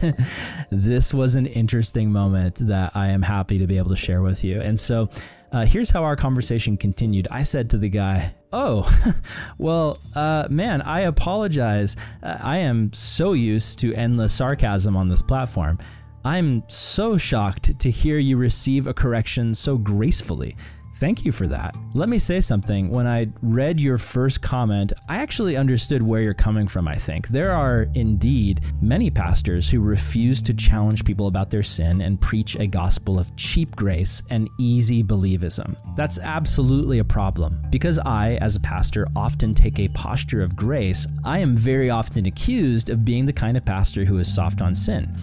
this 0.70 1.12
was 1.12 1.34
an 1.34 1.46
interesting 1.46 2.10
moment 2.10 2.56
that 2.66 2.92
I 2.96 3.08
am 3.08 3.22
happy 3.22 3.58
to 3.58 3.66
be 3.66 3.76
able 3.76 3.90
to 3.90 3.96
share 3.96 4.22
with 4.22 4.42
you. 4.42 4.60
And 4.60 4.80
so, 4.80 5.10
uh, 5.50 5.64
here's 5.64 5.90
how 5.90 6.04
our 6.04 6.16
conversation 6.16 6.76
continued. 6.76 7.28
I 7.30 7.42
said 7.42 7.70
to 7.70 7.78
the 7.78 7.88
guy, 7.88 8.34
Oh, 8.52 8.90
well, 9.58 9.98
uh, 10.14 10.46
man, 10.50 10.82
I 10.82 11.00
apologize. 11.00 11.96
Uh, 12.22 12.36
I 12.40 12.58
am 12.58 12.92
so 12.92 13.32
used 13.32 13.78
to 13.80 13.94
endless 13.94 14.32
sarcasm 14.32 14.96
on 14.96 15.08
this 15.08 15.22
platform. 15.22 15.78
I'm 16.24 16.64
so 16.68 17.16
shocked 17.16 17.78
to 17.78 17.90
hear 17.90 18.18
you 18.18 18.36
receive 18.36 18.86
a 18.86 18.94
correction 18.94 19.54
so 19.54 19.78
gracefully. 19.78 20.56
Thank 20.98 21.24
you 21.24 21.30
for 21.30 21.46
that. 21.46 21.76
Let 21.94 22.08
me 22.08 22.18
say 22.18 22.40
something. 22.40 22.90
When 22.90 23.06
I 23.06 23.28
read 23.40 23.78
your 23.78 23.98
first 23.98 24.42
comment, 24.42 24.92
I 25.08 25.18
actually 25.18 25.56
understood 25.56 26.02
where 26.02 26.22
you're 26.22 26.34
coming 26.34 26.66
from, 26.66 26.88
I 26.88 26.96
think. 26.96 27.28
There 27.28 27.52
are 27.52 27.86
indeed 27.94 28.62
many 28.82 29.08
pastors 29.08 29.70
who 29.70 29.78
refuse 29.78 30.42
to 30.42 30.54
challenge 30.54 31.04
people 31.04 31.28
about 31.28 31.50
their 31.50 31.62
sin 31.62 32.00
and 32.00 32.20
preach 32.20 32.56
a 32.56 32.66
gospel 32.66 33.16
of 33.16 33.34
cheap 33.36 33.76
grace 33.76 34.22
and 34.28 34.50
easy 34.58 35.04
believism. 35.04 35.76
That's 35.94 36.18
absolutely 36.18 36.98
a 36.98 37.04
problem. 37.04 37.62
Because 37.70 38.00
I, 38.00 38.32
as 38.40 38.56
a 38.56 38.60
pastor, 38.60 39.06
often 39.14 39.54
take 39.54 39.78
a 39.78 39.86
posture 39.90 40.42
of 40.42 40.56
grace, 40.56 41.06
I 41.24 41.38
am 41.38 41.56
very 41.56 41.90
often 41.90 42.26
accused 42.26 42.90
of 42.90 43.04
being 43.04 43.24
the 43.24 43.32
kind 43.32 43.56
of 43.56 43.64
pastor 43.64 44.04
who 44.04 44.18
is 44.18 44.34
soft 44.34 44.60
on 44.60 44.74
sin. 44.74 45.16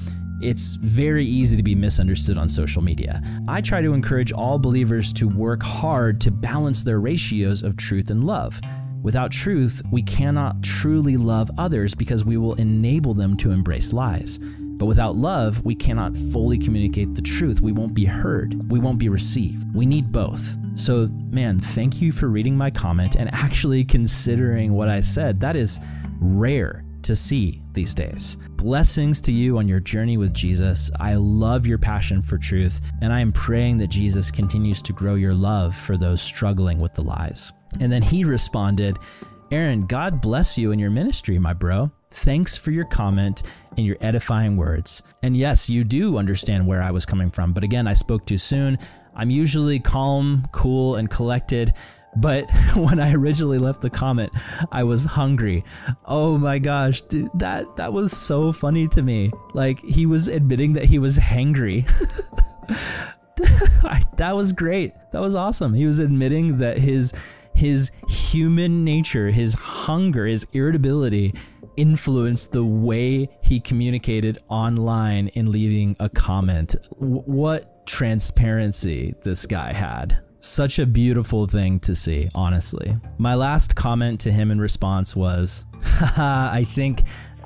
It's 0.45 0.73
very 0.75 1.25
easy 1.25 1.57
to 1.57 1.63
be 1.63 1.73
misunderstood 1.73 2.37
on 2.37 2.47
social 2.49 2.83
media. 2.83 3.19
I 3.47 3.61
try 3.61 3.81
to 3.81 3.95
encourage 3.95 4.31
all 4.31 4.59
believers 4.59 5.11
to 5.13 5.27
work 5.27 5.63
hard 5.63 6.21
to 6.21 6.29
balance 6.29 6.83
their 6.83 6.99
ratios 6.99 7.63
of 7.63 7.77
truth 7.77 8.11
and 8.11 8.25
love. 8.25 8.61
Without 9.01 9.31
truth, 9.31 9.81
we 9.91 10.03
cannot 10.03 10.61
truly 10.61 11.17
love 11.17 11.49
others 11.57 11.95
because 11.95 12.23
we 12.23 12.37
will 12.37 12.53
enable 12.55 13.15
them 13.15 13.35
to 13.37 13.49
embrace 13.49 13.91
lies. 13.91 14.37
But 14.37 14.85
without 14.85 15.15
love, 15.15 15.65
we 15.65 15.73
cannot 15.73 16.15
fully 16.15 16.59
communicate 16.59 17.15
the 17.15 17.23
truth. 17.23 17.59
We 17.59 17.71
won't 17.71 17.95
be 17.95 18.05
heard. 18.05 18.69
We 18.71 18.77
won't 18.77 18.99
be 18.99 19.09
received. 19.09 19.73
We 19.73 19.87
need 19.87 20.11
both. 20.11 20.55
So, 20.75 21.07
man, 21.31 21.59
thank 21.59 22.03
you 22.03 22.11
for 22.11 22.27
reading 22.27 22.55
my 22.55 22.69
comment 22.69 23.15
and 23.15 23.33
actually 23.33 23.83
considering 23.83 24.73
what 24.73 24.89
I 24.89 25.01
said. 25.01 25.39
That 25.39 25.55
is 25.55 25.79
rare 26.19 26.84
to 27.05 27.15
see 27.15 27.61
these 27.73 27.93
days. 27.93 28.37
Blessings 28.51 29.21
to 29.21 29.31
you 29.31 29.57
on 29.57 29.67
your 29.67 29.79
journey 29.79 30.17
with 30.17 30.33
Jesus. 30.33 30.89
I 30.99 31.15
love 31.15 31.67
your 31.67 31.77
passion 31.77 32.21
for 32.21 32.37
truth, 32.37 32.81
and 33.01 33.13
I 33.13 33.19
am 33.19 33.31
praying 33.31 33.77
that 33.77 33.87
Jesus 33.87 34.31
continues 34.31 34.81
to 34.83 34.93
grow 34.93 35.15
your 35.15 35.33
love 35.33 35.75
for 35.75 35.97
those 35.97 36.21
struggling 36.21 36.79
with 36.79 36.93
the 36.93 37.03
lies. 37.03 37.51
And 37.79 37.91
then 37.91 38.01
he 38.01 38.23
responded, 38.23 38.97
Aaron, 39.51 39.85
God 39.85 40.21
bless 40.21 40.57
you 40.57 40.71
in 40.71 40.79
your 40.79 40.89
ministry, 40.89 41.37
my 41.37 41.53
bro. 41.53 41.91
Thanks 42.09 42.55
for 42.55 42.71
your 42.71 42.85
comment 42.85 43.43
and 43.77 43.85
your 43.85 43.97
edifying 44.01 44.57
words. 44.57 45.03
And 45.21 45.37
yes, 45.37 45.69
you 45.69 45.83
do 45.83 46.17
understand 46.17 46.65
where 46.65 46.81
I 46.81 46.91
was 46.91 47.05
coming 47.05 47.29
from, 47.29 47.53
but 47.53 47.63
again, 47.63 47.87
I 47.87 47.93
spoke 47.93 48.25
too 48.25 48.37
soon. 48.37 48.79
I'm 49.15 49.29
usually 49.29 49.79
calm, 49.79 50.47
cool, 50.51 50.95
and 50.95 51.09
collected, 51.09 51.73
but 52.17 52.49
when 52.75 52.99
I 52.99 53.13
originally 53.13 53.57
left 53.57 53.81
the 53.81 53.89
comment, 53.89 54.31
I 54.71 54.83
was 54.83 55.03
hungry. 55.03 55.63
Oh 56.05 56.37
my 56.37 56.59
gosh, 56.59 57.01
dude, 57.01 57.29
that 57.35 57.75
that 57.77 57.93
was 57.93 58.15
so 58.15 58.51
funny 58.51 58.87
to 58.89 59.01
me. 59.01 59.31
Like 59.53 59.79
he 59.79 60.05
was 60.05 60.27
admitting 60.27 60.73
that 60.73 60.85
he 60.85 60.99
was 60.99 61.17
hangry. 61.17 61.85
that 64.17 64.35
was 64.35 64.53
great. 64.53 64.93
That 65.11 65.21
was 65.21 65.35
awesome. 65.35 65.73
He 65.73 65.85
was 65.85 65.99
admitting 65.99 66.57
that 66.57 66.77
his 66.77 67.13
his 67.53 67.91
human 68.09 68.83
nature, 68.83 69.29
his 69.29 69.53
hunger, 69.53 70.25
his 70.25 70.45
irritability 70.51 71.33
influenced 71.77 72.51
the 72.51 72.63
way 72.63 73.29
he 73.41 73.59
communicated 73.59 74.39
online 74.49 75.29
in 75.29 75.51
leaving 75.51 75.95
a 75.99 76.09
comment. 76.09 76.75
W- 76.99 77.21
what 77.21 77.85
transparency 77.85 79.13
this 79.23 79.45
guy 79.45 79.73
had. 79.73 80.21
Such 80.47 80.77
a 80.77 80.85
beautiful 80.85 81.47
thing 81.47 81.79
to 81.81 81.95
see, 81.95 82.29
honestly. 82.35 82.95
My 83.17 83.33
last 83.33 83.75
comment 83.75 84.19
to 84.21 84.31
him 84.31 84.51
in 84.51 84.61
response 84.61 85.15
was, 85.15 85.65
I 85.83 86.65
think 86.67 87.01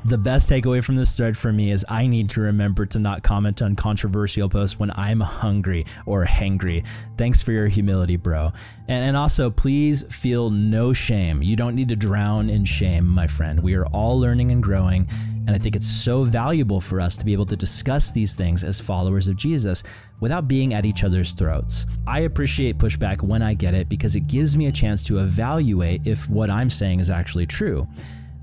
the 0.05 0.17
best 0.17 0.49
takeaway 0.49 0.83
from 0.83 0.95
this 0.95 1.15
thread 1.15 1.37
for 1.37 1.51
me 1.51 1.71
is 1.71 1.85
I 1.89 2.07
need 2.07 2.29
to 2.31 2.41
remember 2.41 2.85
to 2.87 2.99
not 2.99 3.23
comment 3.23 3.61
on 3.61 3.75
controversial 3.75 4.49
posts 4.49 4.79
when 4.79 4.91
I'm 4.91 5.19
hungry 5.19 5.85
or 6.05 6.25
hangry. 6.25 6.85
Thanks 7.17 7.41
for 7.41 7.51
your 7.51 7.67
humility, 7.67 8.15
bro. 8.15 8.51
And, 8.87 9.03
and 9.03 9.17
also, 9.17 9.49
please 9.49 10.03
feel 10.03 10.49
no 10.49 10.93
shame. 10.93 11.43
You 11.43 11.55
don't 11.55 11.75
need 11.75 11.89
to 11.89 11.95
drown 11.95 12.49
in 12.49 12.65
shame, 12.65 13.07
my 13.07 13.27
friend. 13.27 13.59
We 13.59 13.75
are 13.75 13.85
all 13.87 14.19
learning 14.19 14.51
and 14.51 14.63
growing. 14.63 15.09
And 15.47 15.55
I 15.55 15.59
think 15.59 15.75
it's 15.75 15.87
so 15.87 16.23
valuable 16.23 16.79
for 16.79 17.01
us 17.01 17.17
to 17.17 17.25
be 17.25 17.33
able 17.33 17.47
to 17.47 17.55
discuss 17.55 18.11
these 18.11 18.35
things 18.35 18.63
as 18.63 18.79
followers 18.79 19.27
of 19.27 19.35
Jesus 19.35 19.83
without 20.19 20.47
being 20.47 20.75
at 20.75 20.85
each 20.85 21.03
other's 21.03 21.31
throats. 21.31 21.87
I 22.05 22.19
appreciate 22.19 22.77
pushback 22.77 23.23
when 23.23 23.41
I 23.41 23.55
get 23.55 23.73
it 23.73 23.89
because 23.89 24.15
it 24.15 24.27
gives 24.27 24.55
me 24.55 24.67
a 24.67 24.71
chance 24.71 25.03
to 25.07 25.17
evaluate 25.17 26.05
if 26.05 26.29
what 26.29 26.49
I'm 26.49 26.69
saying 26.69 26.99
is 26.99 27.09
actually 27.09 27.47
true. 27.47 27.87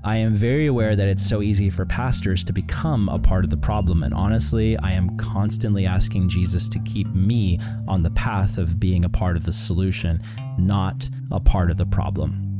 I 0.03 0.17
am 0.17 0.35
very 0.35 0.67
aware 0.67 0.95
that 0.95 1.07
it's 1.07 1.27
so 1.27 1.41
easy 1.41 1.69
for 1.69 1.85
pastors 1.85 2.43
to 2.45 2.53
become 2.53 3.09
a 3.09 3.19
part 3.19 3.43
of 3.43 3.49
the 3.49 3.57
problem. 3.57 4.03
And 4.03 4.13
honestly, 4.13 4.77
I 4.77 4.91
am 4.91 5.17
constantly 5.17 5.85
asking 5.85 6.29
Jesus 6.29 6.69
to 6.69 6.79
keep 6.79 7.07
me 7.07 7.59
on 7.87 8.03
the 8.03 8.11
path 8.11 8.57
of 8.57 8.79
being 8.79 9.03
a 9.03 9.09
part 9.09 9.35
of 9.35 9.43
the 9.45 9.51
solution, 9.51 10.21
not 10.57 11.09
a 11.31 11.39
part 11.39 11.71
of 11.71 11.77
the 11.77 11.85
problem. 11.85 12.56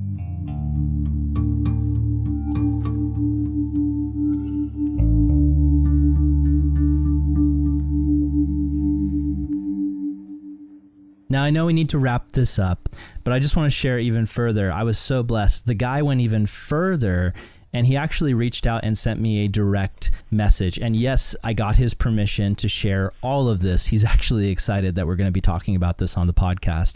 Now, 11.30 11.44
I 11.44 11.50
know 11.50 11.66
we 11.66 11.74
need 11.74 11.90
to 11.90 11.98
wrap 11.98 12.32
this 12.32 12.58
up, 12.58 12.90
but 13.24 13.34
I 13.34 13.40
just 13.40 13.56
want 13.56 13.68
to 13.68 13.76
share 13.76 14.00
even 14.00 14.26
further. 14.26 14.72
I 14.72 14.84
was 14.84 14.98
so 14.98 15.24
blessed. 15.24 15.66
The 15.66 15.74
guy 15.74 16.02
went 16.02 16.22
even 16.22 16.46
further 16.46 17.34
and 17.74 17.86
he 17.86 17.98
actually 17.98 18.34
reached 18.34 18.66
out 18.66 18.84
and 18.84 18.98
sent 18.98 19.20
me 19.20 19.44
a 19.44 19.48
direct 19.48 20.10
message. 20.32 20.80
And 20.80 20.96
yes, 20.96 21.36
I 21.44 21.54
got 21.54 21.76
his 21.76 21.94
permission 21.94 22.56
to 22.56 22.68
share 22.68 23.12
all 23.22 23.50
of 23.50 23.60
this. 23.60 23.88
He's 23.88 24.06
actually 24.06 24.50
excited 24.50 24.96
that 24.96 25.06
we're 25.06 25.18
going 25.18 25.28
to 25.28 25.32
be 25.32 25.42
talking 25.42 25.76
about 25.76 25.98
this 25.98 26.16
on 26.16 26.28
the 26.28 26.34
podcast. 26.34 26.96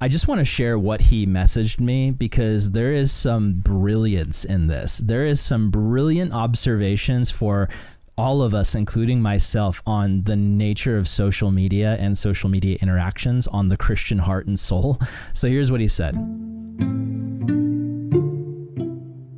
I 0.00 0.08
just 0.08 0.26
want 0.28 0.40
to 0.40 0.44
share 0.44 0.78
what 0.78 1.00
he 1.00 1.26
messaged 1.26 1.80
me 1.80 2.10
because 2.10 2.70
there 2.70 2.92
is 2.92 3.12
some 3.12 3.54
brilliance 3.54 4.44
in 4.44 4.66
this. 4.66 4.98
There 4.98 5.26
is 5.26 5.40
some 5.40 5.70
brilliant 5.70 6.32
observations 6.32 7.30
for 7.30 7.68
all 8.16 8.42
of 8.42 8.54
us, 8.54 8.74
including 8.74 9.20
myself, 9.22 9.82
on 9.86 10.22
the 10.24 10.36
nature 10.36 10.98
of 10.98 11.08
social 11.08 11.50
media 11.50 11.96
and 11.98 12.16
social 12.16 12.48
media 12.48 12.78
interactions 12.80 13.46
on 13.46 13.68
the 13.68 13.76
Christian 13.76 14.18
heart 14.18 14.46
and 14.46 14.58
soul. 14.58 15.00
So 15.34 15.48
here's 15.48 15.70
what 15.70 15.80
he 15.80 15.88
said. 15.88 16.14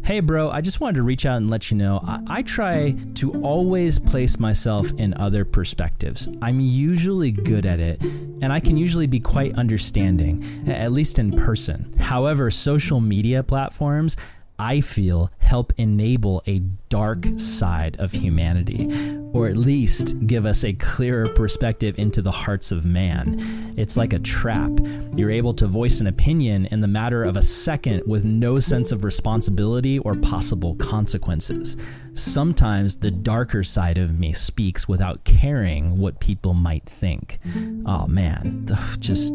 Hey, 0.04 0.20
bro, 0.20 0.50
I 0.50 0.60
just 0.60 0.80
wanted 0.80 0.96
to 0.96 1.02
reach 1.02 1.24
out 1.24 1.38
and 1.38 1.48
let 1.48 1.70
you 1.70 1.76
know 1.76 2.02
I, 2.06 2.20
I, 2.26 2.42
try 2.42 2.94
to 3.14 3.32
always 3.42 3.98
place 3.98 4.38
myself 4.38 4.90
in 4.98 5.14
other 5.14 5.46
perspectives. 5.46 6.28
I'm 6.42 6.60
usually 6.60 7.32
good 7.32 7.64
at 7.64 7.80
it, 7.80 8.02
and 8.02 8.52
I 8.52 8.60
can 8.60 8.76
usually 8.76 9.06
be 9.06 9.18
quite 9.18 9.54
understanding, 9.56 10.68
at 10.68 10.92
least 10.92 11.18
in 11.18 11.32
person. 11.32 11.94
However, 11.98 12.50
social 12.50 13.00
media 13.00 13.42
platforms, 13.42 14.16
I 14.58 14.80
feel, 14.80 15.30
help 15.38 15.72
enable 15.76 16.42
a 16.46 16.60
dark 16.88 17.26
side 17.38 17.96
of 17.98 18.12
humanity, 18.12 18.88
or 19.32 19.48
at 19.48 19.56
least 19.56 20.14
give 20.26 20.46
us 20.46 20.62
a 20.62 20.72
clearer 20.74 21.28
perspective 21.28 21.98
into 21.98 22.22
the 22.22 22.30
hearts 22.30 22.70
of 22.70 22.84
man. 22.84 23.74
It's 23.76 23.96
like 23.96 24.12
a 24.12 24.20
trap. 24.20 24.70
You're 25.16 25.32
able 25.32 25.54
to 25.54 25.66
voice 25.66 26.00
an 26.00 26.06
opinion 26.06 26.66
in 26.66 26.80
the 26.80 26.88
matter 26.88 27.24
of 27.24 27.36
a 27.36 27.42
second 27.42 28.02
with 28.06 28.24
no 28.24 28.60
sense 28.60 28.92
of 28.92 29.02
responsibility 29.02 29.98
or 29.98 30.14
possible 30.14 30.76
consequences. 30.76 31.76
Sometimes 32.12 32.98
the 32.98 33.10
darker 33.10 33.64
side 33.64 33.98
of 33.98 34.18
me 34.18 34.32
speaks 34.32 34.86
without 34.86 35.24
caring 35.24 35.98
what 35.98 36.20
people 36.20 36.54
might 36.54 36.84
think. 36.84 37.40
Oh 37.86 38.06
man, 38.06 38.66
just 39.00 39.34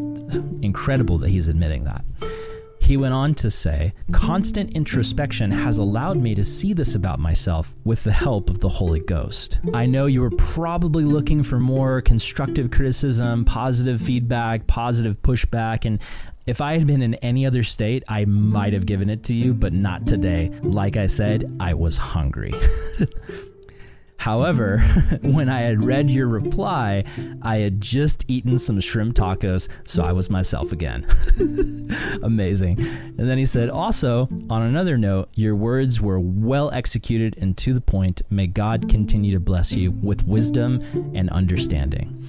incredible 0.62 1.18
that 1.18 1.28
he's 1.28 1.48
admitting 1.48 1.84
that. 1.84 2.04
He 2.80 2.96
went 2.96 3.14
on 3.14 3.34
to 3.36 3.50
say, 3.50 3.92
Constant 4.10 4.72
introspection 4.72 5.50
has 5.50 5.78
allowed 5.78 6.16
me 6.16 6.34
to 6.34 6.42
see 6.42 6.72
this 6.72 6.94
about 6.94 7.20
myself 7.20 7.74
with 7.84 8.02
the 8.02 8.12
help 8.12 8.50
of 8.50 8.58
the 8.58 8.68
Holy 8.68 9.00
Ghost. 9.00 9.58
I 9.72 9.86
know 9.86 10.06
you 10.06 10.20
were 10.20 10.30
probably 10.30 11.04
looking 11.04 11.42
for 11.42 11.60
more 11.60 12.00
constructive 12.00 12.70
criticism, 12.70 13.44
positive 13.44 14.00
feedback, 14.00 14.66
positive 14.66 15.22
pushback, 15.22 15.84
and 15.84 16.00
if 16.46 16.60
I 16.60 16.78
had 16.78 16.86
been 16.86 17.02
in 17.02 17.14
any 17.16 17.46
other 17.46 17.62
state, 17.62 18.02
I 18.08 18.24
might 18.24 18.72
have 18.72 18.86
given 18.86 19.08
it 19.08 19.22
to 19.24 19.34
you, 19.34 19.54
but 19.54 19.72
not 19.72 20.08
today. 20.08 20.50
Like 20.62 20.96
I 20.96 21.06
said, 21.06 21.56
I 21.60 21.74
was 21.74 21.96
hungry. 21.96 22.52
However, 24.20 24.78
when 25.22 25.48
I 25.48 25.60
had 25.62 25.82
read 25.82 26.10
your 26.10 26.28
reply, 26.28 27.04
I 27.40 27.56
had 27.56 27.80
just 27.80 28.26
eaten 28.28 28.58
some 28.58 28.78
shrimp 28.80 29.16
tacos, 29.16 29.66
so 29.84 30.02
I 30.02 30.12
was 30.12 30.28
myself 30.28 30.72
again. 30.72 31.06
Amazing. 32.22 32.78
And 32.80 33.30
then 33.30 33.38
he 33.38 33.46
said, 33.46 33.70
Also, 33.70 34.28
on 34.50 34.60
another 34.60 34.98
note, 34.98 35.30
your 35.34 35.56
words 35.56 36.02
were 36.02 36.20
well 36.20 36.70
executed 36.70 37.34
and 37.40 37.56
to 37.56 37.72
the 37.72 37.80
point. 37.80 38.20
May 38.28 38.46
God 38.46 38.90
continue 38.90 39.32
to 39.32 39.40
bless 39.40 39.72
you 39.72 39.90
with 39.90 40.26
wisdom 40.26 40.82
and 41.14 41.30
understanding 41.30 42.28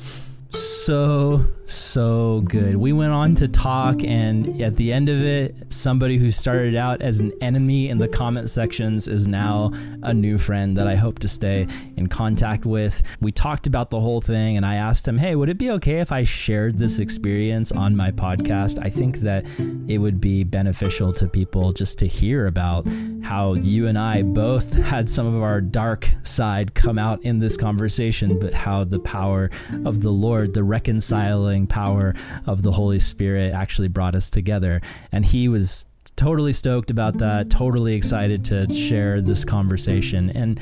so 0.54 1.46
so 1.72 2.42
good. 2.46 2.76
We 2.76 2.94
went 2.94 3.12
on 3.14 3.36
to 3.36 3.48
talk, 3.48 4.04
and 4.04 4.62
at 4.62 4.76
the 4.76 4.92
end 4.94 5.10
of 5.10 5.22
it, 5.22 5.72
somebody 5.72 6.18
who 6.18 6.32
started 6.32 6.76
out 6.76 7.02
as 7.02 7.20
an 7.20 7.32
enemy 7.42 7.90
in 7.90 7.98
the 7.98 8.08
comment 8.08 8.50
sections 8.50 9.08
is 9.08 9.28
now 9.28 9.72
a 10.04 10.14
new 10.14 10.38
friend 10.38 10.78
that 10.78 10.88
I 10.88 10.96
hope 10.96 11.20
to 11.20 11.28
stay 11.28 11.68
in 11.98 12.08
contact 12.08 12.66
with. 12.66 13.02
We 13.20 13.32
talked 13.32 13.68
about 13.68 13.90
the 13.90 14.00
whole 14.00 14.22
thing, 14.22 14.58
and 14.58 14.66
I 14.66 14.76
asked 14.76 15.08
him, 15.08 15.18
"Hey, 15.18 15.36
would 15.36 15.50
it 15.50 15.58
be 15.58 15.72
okay 15.72 16.00
if 16.00 16.12
I 16.12 16.24
shared 16.24 16.78
this 16.78 17.00
experience 17.00 17.72
on 17.72 17.96
my 17.96 18.12
podcast? 18.12 18.80
I 18.82 18.90
think 18.90 19.20
that 19.20 19.46
it 19.88 19.98
would 19.98 20.22
be 20.22 20.44
beneficial 20.44 21.14
to 21.14 21.28
people 21.28 21.74
just 21.74 22.00
to 22.00 22.08
hear 22.08 22.48
about 22.48 22.88
how 23.22 23.54
you 23.54 23.88
and 23.88 23.98
I 23.98 24.24
both 24.24 24.74
had 24.74 25.10
some 25.10 25.28
of 25.28 25.42
our 25.44 25.62
dark 25.62 26.10
side 26.24 26.74
come 26.74 26.98
out 26.98 27.22
in 27.24 27.38
this 27.40 27.56
conversation, 27.56 28.40
but 28.40 28.52
how 28.54 28.84
the 28.84 29.00
power 29.00 29.50
of 29.86 30.02
the 30.02 30.10
Lord, 30.10 30.54
the 30.54 30.64
reconciling 30.64 31.61
power 31.68 32.16
of 32.46 32.64
the 32.64 32.72
Holy 32.72 33.00
Spirit 33.00 33.54
actually 33.54 33.88
brought 33.88 34.16
us 34.16 34.30
together. 34.30 34.82
And 35.12 35.26
he 35.26 35.48
was 35.48 35.86
totally 36.16 36.54
stoked 36.54 36.92
about 36.92 37.18
that, 37.20 37.50
totally 37.50 37.96
excited 37.96 38.46
to 38.46 38.72
share 38.74 39.22
this 39.22 39.46
conversation. 39.46 40.30
And 40.32 40.60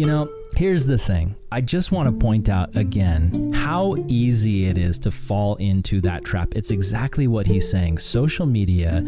You 0.00 0.06
know, 0.06 0.30
here's 0.56 0.86
the 0.86 0.96
thing. 0.96 1.36
I 1.52 1.60
just 1.60 1.92
want 1.92 2.08
to 2.08 2.24
point 2.24 2.48
out 2.48 2.74
again 2.74 3.52
how 3.52 3.96
easy 4.08 4.64
it 4.64 4.78
is 4.78 4.98
to 5.00 5.10
fall 5.10 5.56
into 5.56 6.00
that 6.00 6.24
trap. 6.24 6.54
It's 6.56 6.70
exactly 6.70 7.28
what 7.28 7.46
he's 7.46 7.70
saying. 7.70 7.98
Social 7.98 8.46
media, 8.46 9.02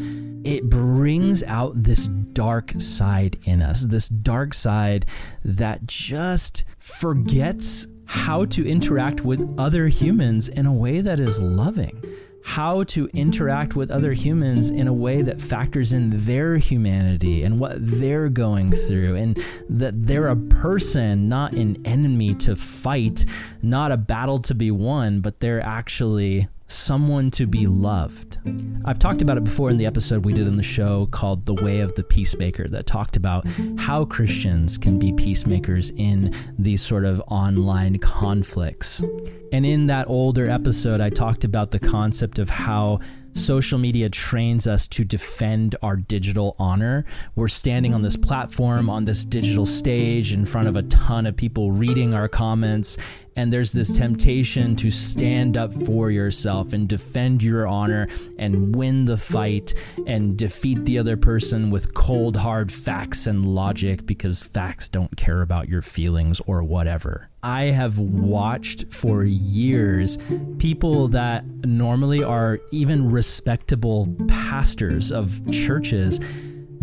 it 0.44 0.68
brings 0.68 1.42
out 1.44 1.82
this 1.82 2.08
dark 2.08 2.72
side 2.72 3.38
in 3.44 3.62
us, 3.62 3.86
this 3.86 4.10
dark 4.10 4.52
side 4.52 5.06
that 5.44 5.86
just 5.86 6.64
forgets 6.78 7.86
how 8.12 8.44
to 8.44 8.68
interact 8.68 9.24
with 9.24 9.42
other 9.58 9.88
humans 9.88 10.46
in 10.46 10.66
a 10.66 10.72
way 10.72 11.00
that 11.00 11.18
is 11.18 11.40
loving. 11.40 12.04
How 12.44 12.84
to 12.84 13.08
interact 13.14 13.74
with 13.74 13.90
other 13.90 14.12
humans 14.12 14.68
in 14.68 14.86
a 14.86 14.92
way 14.92 15.22
that 15.22 15.40
factors 15.40 15.94
in 15.94 16.10
their 16.26 16.58
humanity 16.58 17.42
and 17.42 17.58
what 17.58 17.76
they're 17.78 18.28
going 18.28 18.70
through, 18.70 19.16
and 19.16 19.42
that 19.70 20.04
they're 20.04 20.28
a 20.28 20.36
person, 20.36 21.30
not 21.30 21.54
an 21.54 21.80
enemy 21.86 22.34
to 22.34 22.54
fight, 22.54 23.24
not 23.62 23.92
a 23.92 23.96
battle 23.96 24.40
to 24.40 24.54
be 24.54 24.70
won, 24.70 25.22
but 25.22 25.40
they're 25.40 25.64
actually 25.64 26.48
someone 26.72 27.30
to 27.32 27.46
be 27.46 27.66
loved. 27.66 28.38
I've 28.84 28.98
talked 28.98 29.22
about 29.22 29.36
it 29.36 29.44
before 29.44 29.70
in 29.70 29.76
the 29.76 29.86
episode 29.86 30.24
we 30.24 30.32
did 30.32 30.46
in 30.46 30.56
the 30.56 30.62
show 30.62 31.06
called 31.06 31.46
The 31.46 31.54
Way 31.54 31.80
of 31.80 31.94
the 31.94 32.02
Peacemaker 32.02 32.68
that 32.68 32.86
talked 32.86 33.16
about 33.16 33.46
how 33.78 34.04
Christians 34.04 34.78
can 34.78 34.98
be 34.98 35.12
peacemakers 35.12 35.90
in 35.90 36.34
these 36.58 36.82
sort 36.82 37.04
of 37.04 37.22
online 37.28 37.98
conflicts. 37.98 39.02
And 39.52 39.66
in 39.66 39.88
that 39.88 40.08
older 40.08 40.48
episode, 40.48 41.02
I 41.02 41.10
talked 41.10 41.44
about 41.44 41.72
the 41.72 41.78
concept 41.78 42.38
of 42.38 42.48
how 42.48 43.00
social 43.34 43.78
media 43.78 44.08
trains 44.08 44.66
us 44.66 44.88
to 44.88 45.04
defend 45.04 45.76
our 45.82 45.94
digital 45.94 46.56
honor. 46.58 47.04
We're 47.36 47.48
standing 47.48 47.92
on 47.92 48.00
this 48.00 48.16
platform, 48.16 48.88
on 48.88 49.04
this 49.04 49.26
digital 49.26 49.66
stage, 49.66 50.32
in 50.32 50.46
front 50.46 50.68
of 50.68 50.76
a 50.76 50.82
ton 50.84 51.26
of 51.26 51.36
people 51.36 51.70
reading 51.70 52.14
our 52.14 52.28
comments, 52.28 52.96
and 53.36 53.52
there's 53.52 53.72
this 53.72 53.92
temptation 53.92 54.74
to 54.76 54.90
stand 54.90 55.58
up 55.58 55.74
for 55.74 56.10
yourself 56.10 56.72
and 56.72 56.88
defend 56.88 57.42
your 57.42 57.66
honor 57.66 58.08
and 58.38 58.74
win 58.74 59.04
the 59.04 59.18
fight 59.18 59.74
and 60.06 60.38
defeat 60.38 60.82
the 60.86 60.98
other 60.98 61.18
person 61.18 61.70
with 61.70 61.92
cold, 61.92 62.38
hard 62.38 62.72
facts 62.72 63.26
and 63.26 63.46
logic 63.46 64.06
because 64.06 64.42
facts 64.42 64.88
don't 64.88 65.14
care 65.16 65.42
about 65.42 65.68
your 65.68 65.82
feelings 65.82 66.40
or 66.46 66.62
whatever. 66.62 67.28
I 67.44 67.64
have 67.64 67.98
watched 67.98 68.92
for 68.92 69.24
years 69.24 70.16
people 70.58 71.08
that 71.08 71.44
normally 71.64 72.22
are 72.22 72.60
even 72.70 73.10
respectable 73.10 74.14
pastors 74.28 75.10
of 75.10 75.50
churches 75.50 76.20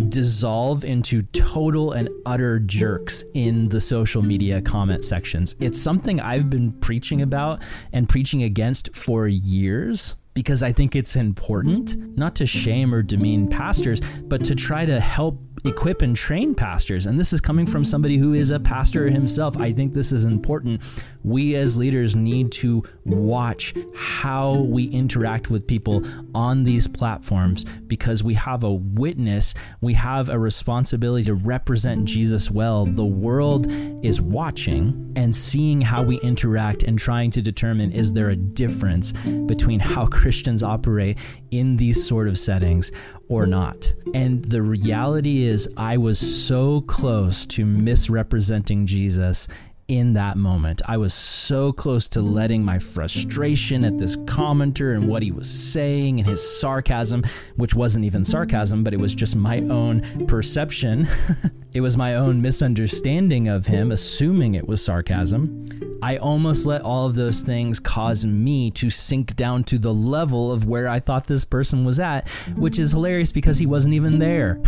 dissolve 0.09 0.83
into 0.83 1.21
total 1.21 1.93
and 1.93 2.09
utter 2.25 2.59
jerks 2.59 3.23
in 3.33 3.69
the 3.69 3.79
social 3.79 4.21
media 4.21 4.61
comment 4.61 5.05
sections. 5.05 5.55
It's 5.61 5.79
something 5.79 6.19
I've 6.19 6.49
been 6.49 6.73
preaching 6.73 7.21
about 7.21 7.61
and 7.93 8.09
preaching 8.09 8.43
against 8.43 8.93
for 8.93 9.29
years 9.29 10.15
because 10.33 10.63
I 10.63 10.71
think 10.71 10.95
it's 10.95 11.15
important 11.15 12.17
not 12.17 12.35
to 12.35 12.45
shame 12.45 12.93
or 12.93 13.01
demean 13.01 13.47
pastors, 13.47 13.99
but 14.23 14.43
to 14.45 14.55
try 14.55 14.85
to 14.85 14.99
help 14.99 15.37
equip 15.65 16.01
and 16.01 16.15
train 16.15 16.55
pastors. 16.55 17.05
And 17.05 17.19
this 17.19 17.33
is 17.33 17.41
coming 17.41 17.65
from 17.65 17.83
somebody 17.83 18.17
who 18.17 18.33
is 18.33 18.49
a 18.49 18.59
pastor 18.59 19.09
himself. 19.09 19.57
I 19.57 19.73
think 19.73 19.93
this 19.93 20.11
is 20.11 20.23
important. 20.23 20.81
We 21.23 21.55
as 21.55 21.77
leaders 21.77 22.15
need 22.15 22.51
to 22.53 22.83
watch 23.05 23.73
how 23.95 24.53
we 24.53 24.85
interact 24.85 25.49
with 25.49 25.67
people 25.67 26.03
on 26.33 26.63
these 26.63 26.87
platforms 26.87 27.65
because 27.87 28.23
we 28.23 28.35
have 28.35 28.63
a 28.63 28.71
witness, 28.71 29.53
we 29.81 29.93
have 29.95 30.29
a 30.29 30.39
responsibility 30.39 31.25
to 31.25 31.33
represent 31.33 32.05
Jesus 32.05 32.49
well. 32.49 32.85
The 32.85 33.05
world 33.05 33.67
is 34.03 34.21
watching 34.21 35.13
and 35.15 35.35
seeing 35.35 35.81
how 35.81 36.03
we 36.03 36.19
interact 36.21 36.83
and 36.83 36.97
trying 36.97 37.31
to 37.31 37.41
determine 37.41 37.91
is 37.91 38.13
there 38.13 38.29
a 38.29 38.35
difference 38.35 39.11
between 39.47 39.79
how 39.79 40.05
Christians 40.19 40.63
operate 40.63 41.17
in 41.51 41.77
these 41.77 42.05
sort 42.05 42.27
of 42.27 42.37
settings 42.37 42.91
or 43.29 43.45
not. 43.45 43.93
And 44.13 44.43
the 44.43 44.61
reality 44.61 45.43
is, 45.43 45.69
I 45.77 45.97
was 45.97 46.19
so 46.19 46.81
close 46.81 47.45
to 47.47 47.65
misrepresenting 47.65 48.87
Jesus 48.87 49.47
in 49.89 50.13
that 50.13 50.37
moment. 50.37 50.81
I 50.87 50.97
was 50.97 51.13
so 51.13 51.71
close 51.71 52.07
to 52.09 52.21
letting 52.21 52.63
my 52.63 52.77
frustration 52.77 53.83
at 53.83 53.97
this 53.97 54.15
commenter 54.17 54.95
and 54.95 55.07
what 55.07 55.23
he 55.23 55.31
was 55.31 55.49
saying 55.49 56.19
and 56.19 56.29
his 56.29 56.59
sarcasm, 56.59 57.23
which 57.55 57.73
wasn't 57.73 58.05
even 58.05 58.23
sarcasm, 58.23 58.83
but 58.83 58.93
it 58.93 58.99
was 58.99 59.15
just 59.15 59.35
my 59.35 59.59
own 59.61 60.27
perception. 60.27 61.07
it 61.73 61.81
was 61.81 61.95
my 61.95 62.15
own 62.15 62.41
misunderstanding 62.41 63.47
of 63.47 63.67
him, 63.67 63.91
assuming 63.91 64.55
it 64.55 64.67
was 64.67 64.83
sarcasm. 64.83 65.67
I 66.01 66.17
almost 66.17 66.65
let 66.65 66.81
all 66.81 67.05
of 67.05 67.15
those 67.15 67.41
things 67.41 67.79
cause 67.79 68.25
me 68.25 68.71
to 68.71 68.89
sink 68.89 69.35
down 69.35 69.65
to 69.65 69.77
the 69.77 69.93
level 69.93 70.51
of 70.51 70.65
where 70.65 70.87
I 70.87 70.99
thought 70.99 71.27
this 71.27 71.45
person 71.45 71.85
was 71.85 71.99
at, 71.99 72.27
which 72.55 72.79
is 72.79 72.91
hilarious 72.91 73.31
because 73.31 73.59
he 73.59 73.65
wasn't 73.65 73.93
even 73.95 74.17
there. 74.17 74.61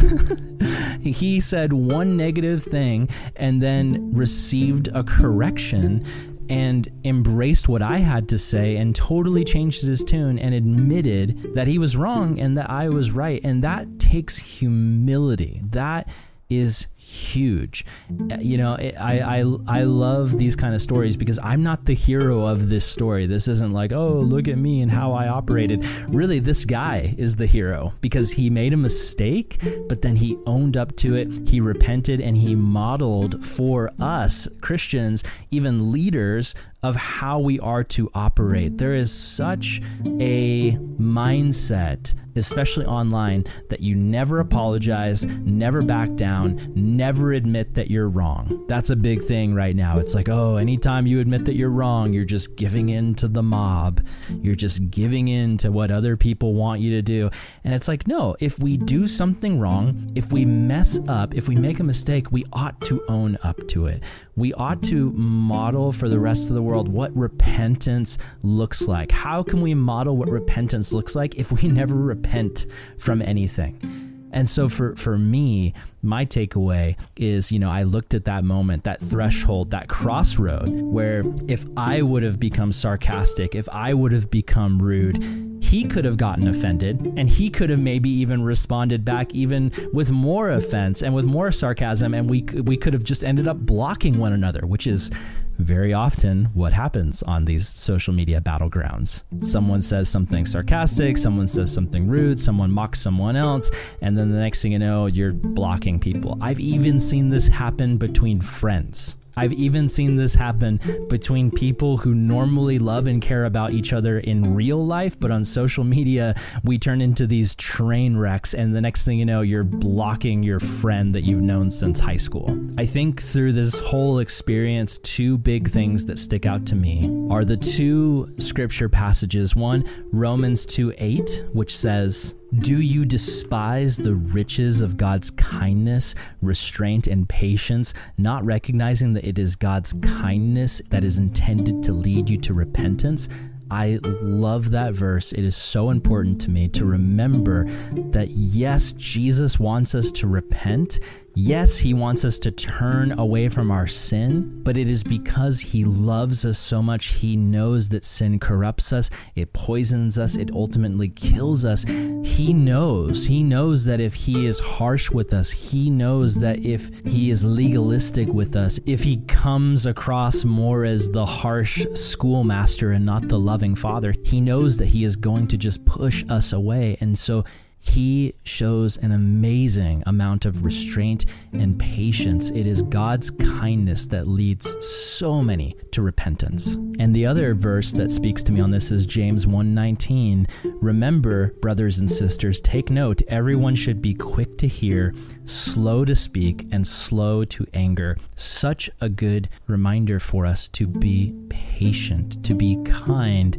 he 1.01 1.39
said 1.39 1.73
one 1.73 2.17
negative 2.17 2.61
thing 2.61 3.09
and 3.35 3.63
then 3.63 4.11
received 4.11 4.89
a 4.89 5.03
correction 5.03 6.05
and 6.49 6.89
embraced 7.05 7.69
what 7.69 7.81
I 7.81 7.99
had 7.99 8.27
to 8.29 8.37
say 8.37 8.75
and 8.75 8.93
totally 8.93 9.45
changed 9.45 9.85
his 9.85 10.03
tune 10.03 10.37
and 10.37 10.53
admitted 10.53 11.53
that 11.53 11.67
he 11.67 11.77
was 11.77 11.95
wrong 11.95 12.39
and 12.39 12.57
that 12.57 12.69
I 12.69 12.89
was 12.89 13.09
right. 13.09 13.41
And 13.43 13.63
that 13.63 13.99
takes 13.99 14.37
humility. 14.37 15.61
That 15.63 16.09
is 16.49 16.87
huge. 17.11 17.85
Uh, 18.31 18.37
you 18.39 18.57
know, 18.57 18.75
I, 18.75 19.19
I 19.19 19.39
I 19.67 19.83
love 19.83 20.37
these 20.37 20.55
kind 20.55 20.73
of 20.73 20.81
stories 20.81 21.17
because 21.17 21.39
I'm 21.43 21.63
not 21.63 21.85
the 21.85 21.93
hero 21.93 22.45
of 22.45 22.69
this 22.69 22.85
story. 22.85 23.25
This 23.25 23.47
isn't 23.47 23.73
like, 23.73 23.91
oh, 23.91 24.13
look 24.13 24.47
at 24.47 24.57
me 24.57 24.81
and 24.81 24.91
how 24.91 25.13
I 25.13 25.27
operated. 25.27 25.85
Really, 26.07 26.39
this 26.39 26.65
guy 26.65 27.13
is 27.17 27.35
the 27.35 27.45
hero 27.47 27.93
because 28.01 28.31
he 28.31 28.49
made 28.49 28.73
a 28.73 28.77
mistake, 28.77 29.61
but 29.89 30.01
then 30.01 30.15
he 30.15 30.37
owned 30.45 30.77
up 30.77 30.95
to 30.97 31.15
it. 31.15 31.49
He 31.49 31.59
repented 31.59 32.21
and 32.21 32.37
he 32.37 32.55
modeled 32.55 33.43
for 33.45 33.91
us 33.99 34.47
Christians, 34.61 35.23
even 35.51 35.91
leaders, 35.91 36.55
of 36.83 36.95
how 36.95 37.39
we 37.39 37.59
are 37.59 37.83
to 37.83 38.09
operate. 38.13 38.77
There 38.77 38.95
is 38.95 39.11
such 39.11 39.81
a 40.19 40.71
mindset, 40.71 42.13
especially 42.35 42.85
online, 42.85 43.45
that 43.69 43.81
you 43.81 43.95
never 43.95 44.39
apologize, 44.39 45.23
never 45.25 45.81
back 45.83 46.15
down, 46.15 46.59
never 47.01 47.33
admit 47.33 47.73
that 47.73 47.89
you're 47.89 48.07
wrong. 48.07 48.63
That's 48.67 48.91
a 48.91 48.95
big 48.95 49.23
thing 49.23 49.55
right 49.55 49.75
now. 49.75 49.97
It's 49.97 50.13
like, 50.13 50.29
oh, 50.29 50.57
anytime 50.57 51.07
you 51.07 51.19
admit 51.19 51.45
that 51.45 51.55
you're 51.55 51.71
wrong, 51.71 52.13
you're 52.13 52.25
just 52.25 52.55
giving 52.55 52.89
in 52.89 53.15
to 53.15 53.27
the 53.27 53.41
mob. 53.41 54.05
You're 54.29 54.53
just 54.53 54.91
giving 54.91 55.27
in 55.27 55.57
to 55.57 55.71
what 55.71 55.89
other 55.89 56.15
people 56.15 56.53
want 56.53 56.79
you 56.79 56.91
to 56.91 57.01
do. 57.01 57.31
And 57.63 57.73
it's 57.73 57.87
like, 57.87 58.05
no, 58.05 58.35
if 58.39 58.59
we 58.59 58.77
do 58.77 59.07
something 59.07 59.59
wrong, 59.59 60.11
if 60.13 60.31
we 60.31 60.45
mess 60.45 60.99
up, 61.07 61.33
if 61.33 61.47
we 61.47 61.55
make 61.55 61.79
a 61.79 61.83
mistake, 61.83 62.31
we 62.31 62.45
ought 62.53 62.79
to 62.81 63.03
own 63.07 63.35
up 63.41 63.67
to 63.69 63.87
it. 63.87 64.03
We 64.35 64.53
ought 64.53 64.83
to 64.83 65.11
model 65.13 65.91
for 65.91 66.07
the 66.07 66.19
rest 66.19 66.49
of 66.49 66.53
the 66.53 66.61
world 66.61 66.87
what 66.87 67.11
repentance 67.17 68.19
looks 68.43 68.83
like. 68.83 69.11
How 69.11 69.41
can 69.41 69.61
we 69.61 69.73
model 69.73 70.17
what 70.17 70.29
repentance 70.29 70.93
looks 70.93 71.15
like 71.15 71.33
if 71.33 71.51
we 71.51 71.67
never 71.67 71.95
repent 71.95 72.67
from 72.99 73.23
anything? 73.23 74.10
And 74.31 74.49
so 74.49 74.69
for 74.69 74.95
for 74.95 75.17
me, 75.17 75.73
my 76.01 76.25
takeaway 76.25 76.97
is, 77.15 77.51
you 77.51 77.59
know, 77.59 77.69
I 77.69 77.83
looked 77.83 78.13
at 78.13 78.25
that 78.25 78.43
moment, 78.43 78.83
that 78.85 78.99
threshold, 78.99 79.71
that 79.71 79.87
crossroad 79.87 80.69
where 80.69 81.23
if 81.47 81.65
I 81.77 82.01
would 82.01 82.23
have 82.23 82.39
become 82.39 82.71
sarcastic, 82.71 83.55
if 83.55 83.67
I 83.69 83.93
would 83.93 84.13
have 84.13 84.31
become 84.31 84.81
rude, 84.81 85.23
he 85.63 85.85
could 85.85 86.03
have 86.05 86.17
gotten 86.17 86.47
offended 86.47 87.13
and 87.15 87.29
he 87.29 87.49
could 87.49 87.69
have 87.69 87.79
maybe 87.79 88.09
even 88.09 88.43
responded 88.43 89.05
back 89.05 89.33
even 89.33 89.71
with 89.93 90.11
more 90.11 90.49
offense 90.49 91.01
and 91.01 91.13
with 91.13 91.23
more 91.25 91.51
sarcasm 91.51 92.13
and 92.13 92.29
we 92.29 92.41
we 92.41 92.75
could 92.75 92.93
have 92.93 93.03
just 93.03 93.23
ended 93.23 93.47
up 93.47 93.57
blocking 93.57 94.17
one 94.17 94.33
another, 94.33 94.65
which 94.65 94.87
is 94.87 95.11
very 95.57 95.93
often 95.93 96.45
what 96.53 96.73
happens 96.73 97.23
on 97.23 97.45
these 97.45 97.67
social 97.67 98.13
media 98.13 98.41
battlegrounds. 98.41 99.21
Someone 99.45 99.81
says 99.81 100.09
something 100.09 100.45
sarcastic, 100.45 101.17
someone 101.17 101.47
says 101.47 101.71
something 101.73 102.07
rude, 102.07 102.39
someone 102.39 102.71
mocks 102.71 102.99
someone 102.99 103.35
else, 103.35 103.69
and 104.01 104.17
then 104.17 104.31
the 104.31 104.39
next 104.39 104.61
thing 104.61 104.71
you 104.71 104.79
know, 104.79 105.05
you're 105.05 105.33
blocking 105.33 105.99
people. 105.99 106.37
I've 106.41 106.59
even 106.59 106.99
seen 106.99 107.29
this 107.29 107.47
happen 107.47 107.97
between 107.97 108.41
friends. 108.41 109.15
I've 109.35 109.53
even 109.53 109.87
seen 109.89 110.15
this 110.15 110.35
happen 110.35 110.79
between 111.09 111.51
people 111.51 111.97
who 111.97 112.13
normally 112.13 112.79
love 112.79 113.07
and 113.07 113.21
care 113.21 113.45
about 113.45 113.71
each 113.71 113.93
other 113.93 114.19
in 114.19 114.55
real 114.55 114.85
life, 114.85 115.19
but 115.19 115.31
on 115.31 115.45
social 115.45 115.83
media, 115.83 116.35
we 116.63 116.77
turn 116.77 117.01
into 117.01 117.27
these 117.27 117.55
train 117.55 118.17
wrecks, 118.17 118.53
and 118.53 118.75
the 118.75 118.81
next 118.81 119.03
thing 119.03 119.19
you 119.19 119.25
know, 119.25 119.41
you're 119.41 119.63
blocking 119.63 120.43
your 120.43 120.59
friend 120.59 121.15
that 121.15 121.23
you've 121.23 121.41
known 121.41 121.71
since 121.71 121.99
high 121.99 122.17
school. 122.17 122.57
I 122.77 122.85
think 122.85 123.21
through 123.21 123.53
this 123.53 123.79
whole 123.79 124.19
experience, 124.19 124.97
two 124.99 125.37
big 125.37 125.69
things 125.69 126.05
that 126.05 126.19
stick 126.19 126.45
out 126.45 126.65
to 126.67 126.75
me 126.75 127.09
are 127.29 127.45
the 127.45 127.57
two 127.57 128.33
scripture 128.39 128.89
passages. 128.89 129.55
One, 129.55 129.85
Romans 130.11 130.65
2 130.65 130.93
8, 130.97 131.45
which 131.53 131.77
says, 131.77 132.33
Do 132.59 132.81
you 132.81 133.05
despise 133.05 133.95
the 133.95 134.13
riches 134.13 134.81
of 134.81 134.97
God's 134.97 135.29
kindness, 135.29 136.15
restraint, 136.41 137.07
and 137.07 137.27
patience, 137.27 137.93
not 138.17 138.43
recognizing 138.43 139.13
that 139.13 139.23
it 139.23 139.39
is 139.39 139.55
God's 139.55 139.93
kindness 140.01 140.81
that 140.89 141.05
is 141.05 141.17
intended 141.17 141.81
to 141.83 141.93
lead 141.93 142.29
you 142.29 142.37
to 142.39 142.53
repentance? 142.53 143.29
I 143.71 143.99
love 144.03 144.71
that 144.71 144.93
verse. 144.93 145.31
It 145.31 145.45
is 145.45 145.55
so 145.55 145.91
important 145.91 146.41
to 146.41 146.51
me 146.51 146.67
to 146.69 146.83
remember 146.83 147.69
that 148.11 148.31
yes, 148.31 148.91
Jesus 148.93 149.57
wants 149.57 149.95
us 149.95 150.11
to 150.11 150.27
repent. 150.27 150.99
Yes, 151.33 151.77
he 151.77 151.93
wants 151.93 152.25
us 152.25 152.39
to 152.39 152.51
turn 152.51 153.17
away 153.17 153.47
from 153.47 153.71
our 153.71 153.87
sin, 153.87 154.61
but 154.63 154.75
it 154.75 154.89
is 154.89 155.01
because 155.01 155.61
he 155.61 155.85
loves 155.85 156.43
us 156.43 156.59
so 156.59 156.81
much. 156.81 157.07
He 157.07 157.37
knows 157.37 157.89
that 157.89 158.03
sin 158.03 158.37
corrupts 158.37 158.91
us, 158.91 159.09
it 159.35 159.53
poisons 159.53 160.19
us, 160.19 160.35
it 160.35 160.51
ultimately 160.51 161.07
kills 161.07 161.63
us. 161.63 161.83
He 161.83 162.53
knows. 162.53 163.25
He 163.25 163.43
knows 163.43 163.85
that 163.85 164.01
if 164.01 164.13
he 164.13 164.45
is 164.45 164.59
harsh 164.59 165.09
with 165.09 165.33
us, 165.33 165.49
he 165.51 165.89
knows 165.89 166.35
that 166.41 166.65
if 166.65 166.89
he 167.05 167.29
is 167.29 167.45
legalistic 167.45 168.27
with 168.27 168.57
us, 168.57 168.79
if 168.85 169.03
he 169.03 169.17
comes 169.27 169.85
across 169.85 170.43
more 170.43 170.83
as 170.83 171.11
the 171.11 171.25
harsh 171.25 171.85
schoolmaster 171.95 172.91
and 172.91 173.05
not 173.05 173.29
the 173.29 173.39
loving 173.39 173.75
father, 173.75 174.13
he 174.23 174.41
knows 174.41 174.77
that 174.77 174.87
he 174.87 175.05
is 175.05 175.15
going 175.15 175.47
to 175.47 175.57
just 175.57 175.85
push 175.85 176.25
us 176.29 176.51
away. 176.51 176.97
And 176.99 177.17
so 177.17 177.45
he 177.81 178.33
shows 178.43 178.97
an 178.97 179.11
amazing 179.11 180.03
amount 180.05 180.45
of 180.45 180.63
restraint 180.63 181.25
and 181.51 181.79
patience. 181.79 182.49
It 182.51 182.67
is 182.67 182.83
God's 182.83 183.31
kindness 183.31 184.05
that 184.07 184.27
leads 184.27 184.75
so 184.85 185.41
many 185.41 185.75
to 185.91 186.01
repentance. 186.01 186.75
And 186.99 187.15
the 187.15 187.25
other 187.25 187.55
verse 187.55 187.91
that 187.93 188.11
speaks 188.11 188.43
to 188.43 188.51
me 188.51 188.61
on 188.61 188.71
this 188.71 188.91
is 188.91 189.05
James 189.05 189.47
1:19. 189.47 190.47
Remember, 190.79 191.53
brothers 191.61 191.99
and 191.99 192.09
sisters, 192.09 192.61
take 192.61 192.89
note, 192.89 193.21
everyone 193.27 193.75
should 193.75 194.01
be 194.01 194.13
quick 194.13 194.57
to 194.59 194.67
hear, 194.67 195.13
slow 195.45 196.05
to 196.05 196.15
speak, 196.15 196.67
and 196.71 196.85
slow 196.85 197.43
to 197.45 197.65
anger. 197.73 198.15
Such 198.35 198.89
a 199.01 199.09
good 199.09 199.49
reminder 199.67 200.19
for 200.19 200.45
us 200.45 200.67
to 200.69 200.85
be 200.85 201.35
patient, 201.49 202.43
to 202.43 202.53
be 202.53 202.77
kind, 202.85 203.57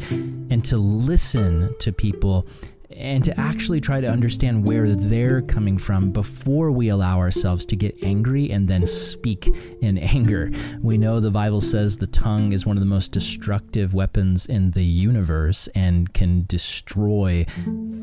and 0.48 0.64
to 0.64 0.76
listen 0.76 1.74
to 1.80 1.92
people 1.92 2.46
and 3.02 3.24
to 3.24 3.38
actually 3.38 3.80
try 3.80 4.00
to 4.00 4.08
understand 4.08 4.64
where 4.64 4.88
they're 4.94 5.42
coming 5.42 5.76
from 5.76 6.10
before 6.12 6.70
we 6.70 6.88
allow 6.88 7.18
ourselves 7.18 7.66
to 7.66 7.76
get 7.76 8.02
angry 8.02 8.50
and 8.50 8.68
then 8.68 8.86
speak 8.86 9.54
in 9.80 9.98
anger. 9.98 10.50
We 10.80 10.96
know 10.96 11.20
the 11.20 11.30
Bible 11.30 11.60
says 11.60 11.98
the 11.98 12.06
tongue 12.06 12.52
is 12.52 12.64
one 12.64 12.76
of 12.76 12.80
the 12.80 12.86
most 12.86 13.12
destructive 13.12 13.92
weapons 13.92 14.46
in 14.46 14.70
the 14.70 14.84
universe 14.84 15.68
and 15.74 16.12
can 16.14 16.44
destroy 16.46 17.44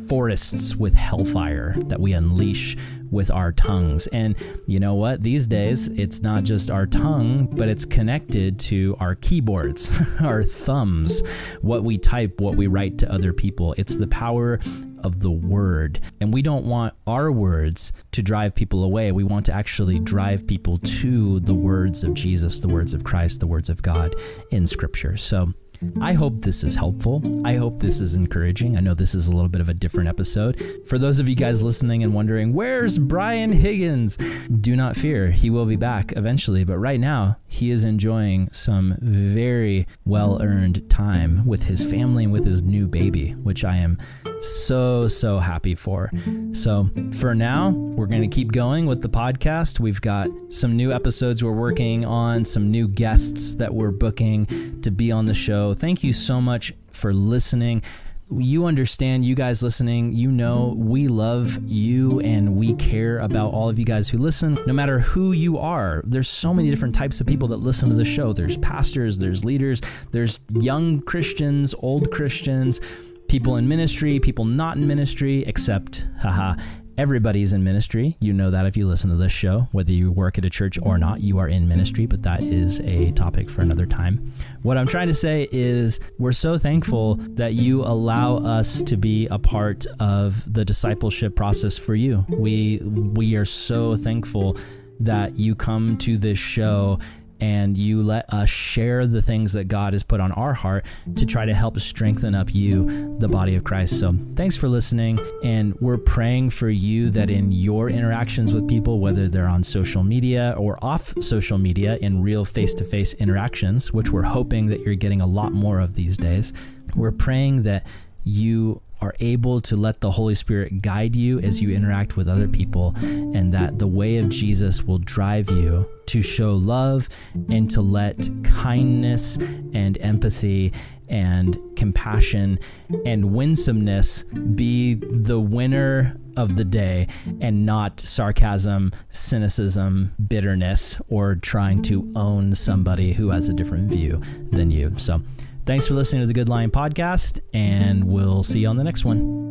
forests 0.08 0.76
with 0.76 0.94
hellfire 0.94 1.76
that 1.86 2.02
we 2.02 2.14
unleash 2.14 2.76
with 3.10 3.32
our 3.32 3.52
tongues. 3.52 4.08
And 4.08 4.36
you 4.68 4.80
know 4.80 4.96
what? 4.96 5.24
These 5.24 5.48
days, 5.48 5.88
it's 5.88 6.22
not 6.22 6.44
just 6.44 6.70
our 6.70 6.86
tongue, 6.86 7.48
but 7.48 7.70
it's 7.70 7.86
connected 7.86 8.60
to 8.60 8.96
our 9.00 9.16
keyboards, 9.16 9.90
our 10.22 10.44
thumbs, 10.44 11.22
what 11.62 11.84
we 11.84 11.98
type, 11.98 12.40
what 12.42 12.56
we 12.56 12.68
write 12.68 12.98
to 13.00 13.12
other 13.12 13.34
people. 13.34 13.74
It's 13.78 13.96
the 13.96 14.08
power 14.08 14.60
of 15.04 15.22
the 15.22 15.32
word. 15.32 16.00
And 16.20 16.34
we 16.34 16.42
don't 16.42 16.66
want 16.66 16.94
our 17.08 17.32
words 17.32 17.92
to 18.12 18.22
drive 18.22 18.56
people 18.56 18.84
away. 18.84 19.12
We 19.12 19.24
want 19.24 19.46
to 19.48 19.54
actually 19.54 20.00
drive 20.00 20.48
people 20.48 20.78
to 20.78 21.40
the 21.40 21.54
words 21.54 22.04
of 22.04 22.14
Jesus, 22.14 22.62
the 22.62 22.68
words 22.68 22.94
of 22.94 23.04
Christ, 23.04 23.40
the 23.40 23.48
words 23.48 23.70
of 23.70 23.82
God 23.82 24.16
in 24.52 24.66
Scripture. 24.68 25.18
So, 25.18 25.54
I 26.02 26.14
hope 26.14 26.42
this 26.42 26.64
is 26.64 26.76
helpful. 26.76 27.22
I 27.46 27.56
hope 27.56 27.80
this 27.80 28.02
is 28.02 28.14
encouraging. 28.14 28.76
I 28.76 28.82
know 28.82 28.94
this 28.94 29.16
is 29.16 29.28
a 29.28 29.32
little 29.32 29.50
bit 29.50 29.62
of 29.62 29.70
a 29.70 29.74
different 29.74 30.10
episode. 30.10 30.62
For 30.88 30.98
those 30.98 31.20
of 31.20 31.30
you 31.30 31.36
guys 31.36 31.64
listening 31.64 32.04
and 32.04 32.14
wondering, 32.14 32.54
where's 32.54 32.98
Brian 32.98 33.52
Higgins? 33.52 34.18
Do 34.62 34.76
not 34.76 34.98
fear, 34.98 35.32
he 35.32 35.50
will 35.50 35.66
be 35.66 35.78
back 35.78 36.14
eventually. 36.18 36.64
But 36.64 36.80
right 36.80 37.00
now, 37.00 37.38
he 37.48 37.72
is 37.72 37.84
enjoying 37.84 38.50
some 38.52 38.98
very 39.02 39.88
well 40.06 40.42
earned 40.42 40.90
time 40.90 41.46
with 41.46 41.66
his 41.66 41.86
family 41.86 42.26
and 42.26 42.34
with 42.34 42.46
his 42.46 42.62
new 42.62 42.88
baby, 42.88 43.32
which 43.32 43.64
I 43.64 43.78
am 43.78 43.98
so, 44.42 45.08
so 45.08 45.40
happy 45.40 45.76
for. 45.76 46.12
So 46.52 46.90
for 47.14 47.36
now, 47.36 47.70
we're 47.70 48.08
going 48.08 48.30
to 48.30 48.34
keep 48.34 48.52
going 48.52 48.86
with 48.86 49.02
the 49.02 49.10
podcast. 49.10 49.80
We've 49.80 50.02
got 50.02 50.30
some 50.50 50.76
new 50.76 50.92
episodes 50.92 51.44
we're 51.44 51.52
working 51.52 52.06
on, 52.06 52.46
some 52.46 52.72
new 52.72 52.88
guests 52.88 53.56
that 53.56 53.74
we're 53.74 53.92
booking 53.92 54.82
to 54.82 54.92
be 54.92 55.12
on 55.12 55.26
the 55.26 55.34
Thank 55.74 56.04
you 56.04 56.14
so 56.14 56.42
much 56.42 56.74
for 56.92 57.14
listening 57.14 57.84
you 58.32 58.66
understand, 58.66 59.26
you 59.26 59.34
guys 59.34 59.64
listening, 59.64 60.14
you 60.14 60.32
know 60.32 60.76
we 60.78 61.08
love 61.08 61.58
you 61.68 62.20
and 62.20 62.56
we 62.56 62.76
care 62.76 63.20
about 63.20 63.54
all 63.54 63.70
of 63.70 63.80
you 63.80 63.86
guys 63.86 64.08
who 64.08 64.18
listen, 64.20 64.58
no 64.68 64.74
matter 64.74 65.00
who 65.00 65.32
you 65.32 65.58
are. 65.58 66.04
There's 66.06 66.30
so 66.30 66.54
many 66.54 66.70
different 66.70 66.94
types 66.94 67.20
of 67.20 67.28
people 67.28 67.48
that 67.50 67.58
listen 67.58 67.90
to 67.90 67.96
the 67.96 68.06
show. 68.06 68.34
There's 68.34 68.58
pastors, 68.58 69.18
there's 69.18 69.44
leaders, 69.44 69.82
there's 70.12 70.40
young 70.50 71.02
Christians, 71.02 71.74
old 71.80 72.12
Christians, 72.12 72.80
people 73.28 73.56
in 73.56 73.68
ministry, 73.68 74.20
people 74.20 74.46
not 74.46 74.78
in 74.78 74.86
ministry, 74.86 75.44
except, 75.46 76.08
haha, 76.22 76.56
Everybody's 77.00 77.54
in 77.54 77.64
ministry. 77.64 78.18
You 78.20 78.34
know 78.34 78.52
that 78.52 78.66
if 78.66 78.76
you 78.76 78.86
listen 78.86 79.10
to 79.10 79.16
this 79.16 79.32
show, 79.32 79.70
whether 79.72 79.90
you 79.90 80.12
work 80.12 80.38
at 80.38 80.44
a 80.44 80.50
church 80.50 80.78
or 80.82 80.98
not, 80.98 81.22
you 81.22 81.40
are 81.40 81.48
in 81.48 81.66
ministry, 81.66 82.06
but 82.06 82.24
that 82.24 82.44
is 82.44 82.82
a 82.82 83.14
topic 83.14 83.50
for 83.50 83.62
another 83.62 83.86
time. 83.86 84.34
What 84.64 84.78
I'm 84.78 84.86
trying 84.86 85.08
to 85.08 85.14
say 85.14 85.48
is 85.50 86.02
we're 86.18 86.34
so 86.34 86.58
thankful 86.58 87.16
that 87.16 87.54
you 87.54 87.84
allow 87.84 88.40
us 88.40 88.82
to 88.82 88.98
be 88.98 89.28
a 89.28 89.40
part 89.40 89.86
of 90.02 90.54
the 90.54 90.66
discipleship 90.66 91.38
process 91.38 91.78
for 91.78 91.96
you. 91.96 92.26
We 92.28 92.80
we 92.80 93.36
are 93.36 93.46
so 93.46 93.96
thankful 93.96 94.58
that 95.00 95.38
you 95.38 95.56
come 95.56 95.98
to 96.00 96.18
this 96.18 96.38
show 96.38 97.00
and 97.42 97.78
you 97.78 98.02
let 98.04 98.32
us 98.34 98.50
share 98.50 99.08
the 99.08 99.22
things 99.22 99.54
that 99.54 99.68
God 99.68 99.94
has 99.94 100.04
put 100.04 100.20
on 100.20 100.32
our 100.34 100.54
heart 100.54 100.86
to 101.16 101.26
try 101.26 101.46
to 101.46 101.54
help 101.54 101.80
strengthen 101.80 102.36
up 102.36 102.54
you, 102.54 103.18
the 103.20 103.28
body 103.28 103.56
of 103.56 103.64
Christ. 103.64 104.00
So 104.00 104.16
thanks 104.36 104.56
for 104.56 104.68
listening. 104.68 105.20
And 105.44 105.76
we're 105.80 105.98
praying 105.98 106.52
for 106.52 106.70
you 106.70 107.10
that 107.12 107.30
in 107.30 107.52
your 107.52 107.90
interactions 107.90 108.54
with 108.54 108.68
people, 108.68 109.00
whether 109.00 109.28
they're 109.28 109.48
on 109.48 109.64
social 109.64 110.04
media 110.04 110.56
or 110.58 110.78
off 110.84 111.14
social 111.22 111.58
media 111.58 111.98
in 111.98 112.22
real 112.22 112.46
face 112.46 112.74
to 112.76 112.84
face 112.84 113.14
interactions, 113.16 113.94
which 113.94 114.12
we're 114.12 114.24
hoping 114.24 114.68
that 114.68 114.82
you're 114.82 114.96
getting 114.96 115.22
a 115.22 115.28
lot 115.28 115.52
more 115.52 115.80
of 115.80 115.96
these 115.96 116.18
days, 116.18 116.54
we're 116.96 117.12
praying 117.12 117.64
that 117.64 117.86
you 118.24 118.82
are 119.02 119.16
able 119.20 119.62
to 119.62 119.76
let 119.76 120.02
the 120.02 120.12
Holy 120.12 120.36
Spirit 120.36 120.82
guide 120.82 121.16
you 121.16 121.40
as 121.40 121.62
you 121.62 121.72
interact 121.72 122.18
with 122.18 122.28
other 122.28 122.48
people, 122.48 122.94
and 123.02 123.54
that 123.54 123.80
the 123.80 123.88
way 123.88 124.18
of 124.18 124.30
Jesus 124.30 124.84
will 124.84 125.00
drive 125.00 125.50
you 125.50 125.90
to 126.08 126.22
show 126.22 126.56
love 126.56 127.08
and 127.50 127.70
to 127.70 127.82
let 127.82 128.28
kindness 128.44 129.38
and 129.74 129.98
empathy 130.02 130.74
and 131.08 131.58
compassion 131.76 132.60
and 133.06 133.34
winsomeness 133.34 134.24
be 134.24 134.96
the 134.96 135.40
winner 135.40 136.16
of 136.38 136.56
the 136.56 136.64
day 136.64 137.08
and 137.42 137.66
not 137.66 138.00
sarcasm, 138.00 138.92
cynicism, 139.10 140.14
bitterness, 140.28 141.02
or 141.10 141.36
trying 141.36 141.82
to 141.82 142.10
own 142.16 142.56
somebody 142.56 143.14
who 143.14 143.30
has 143.30 143.50
a 143.50 143.54
different 143.54 143.92
view 143.92 144.22
than 144.52 144.72
you. 144.72 144.94
So, 144.98 145.22
Thanks 145.70 145.86
for 145.86 145.94
listening 145.94 146.24
to 146.24 146.26
the 146.26 146.34
Good 146.34 146.50
Lion 146.50 146.72
podcast, 146.72 147.42
and 147.54 148.06
we'll 148.06 148.42
see 148.42 148.62
you 148.62 148.68
on 148.70 148.78
the 148.78 148.84
next 148.84 149.06
one. 149.06 149.49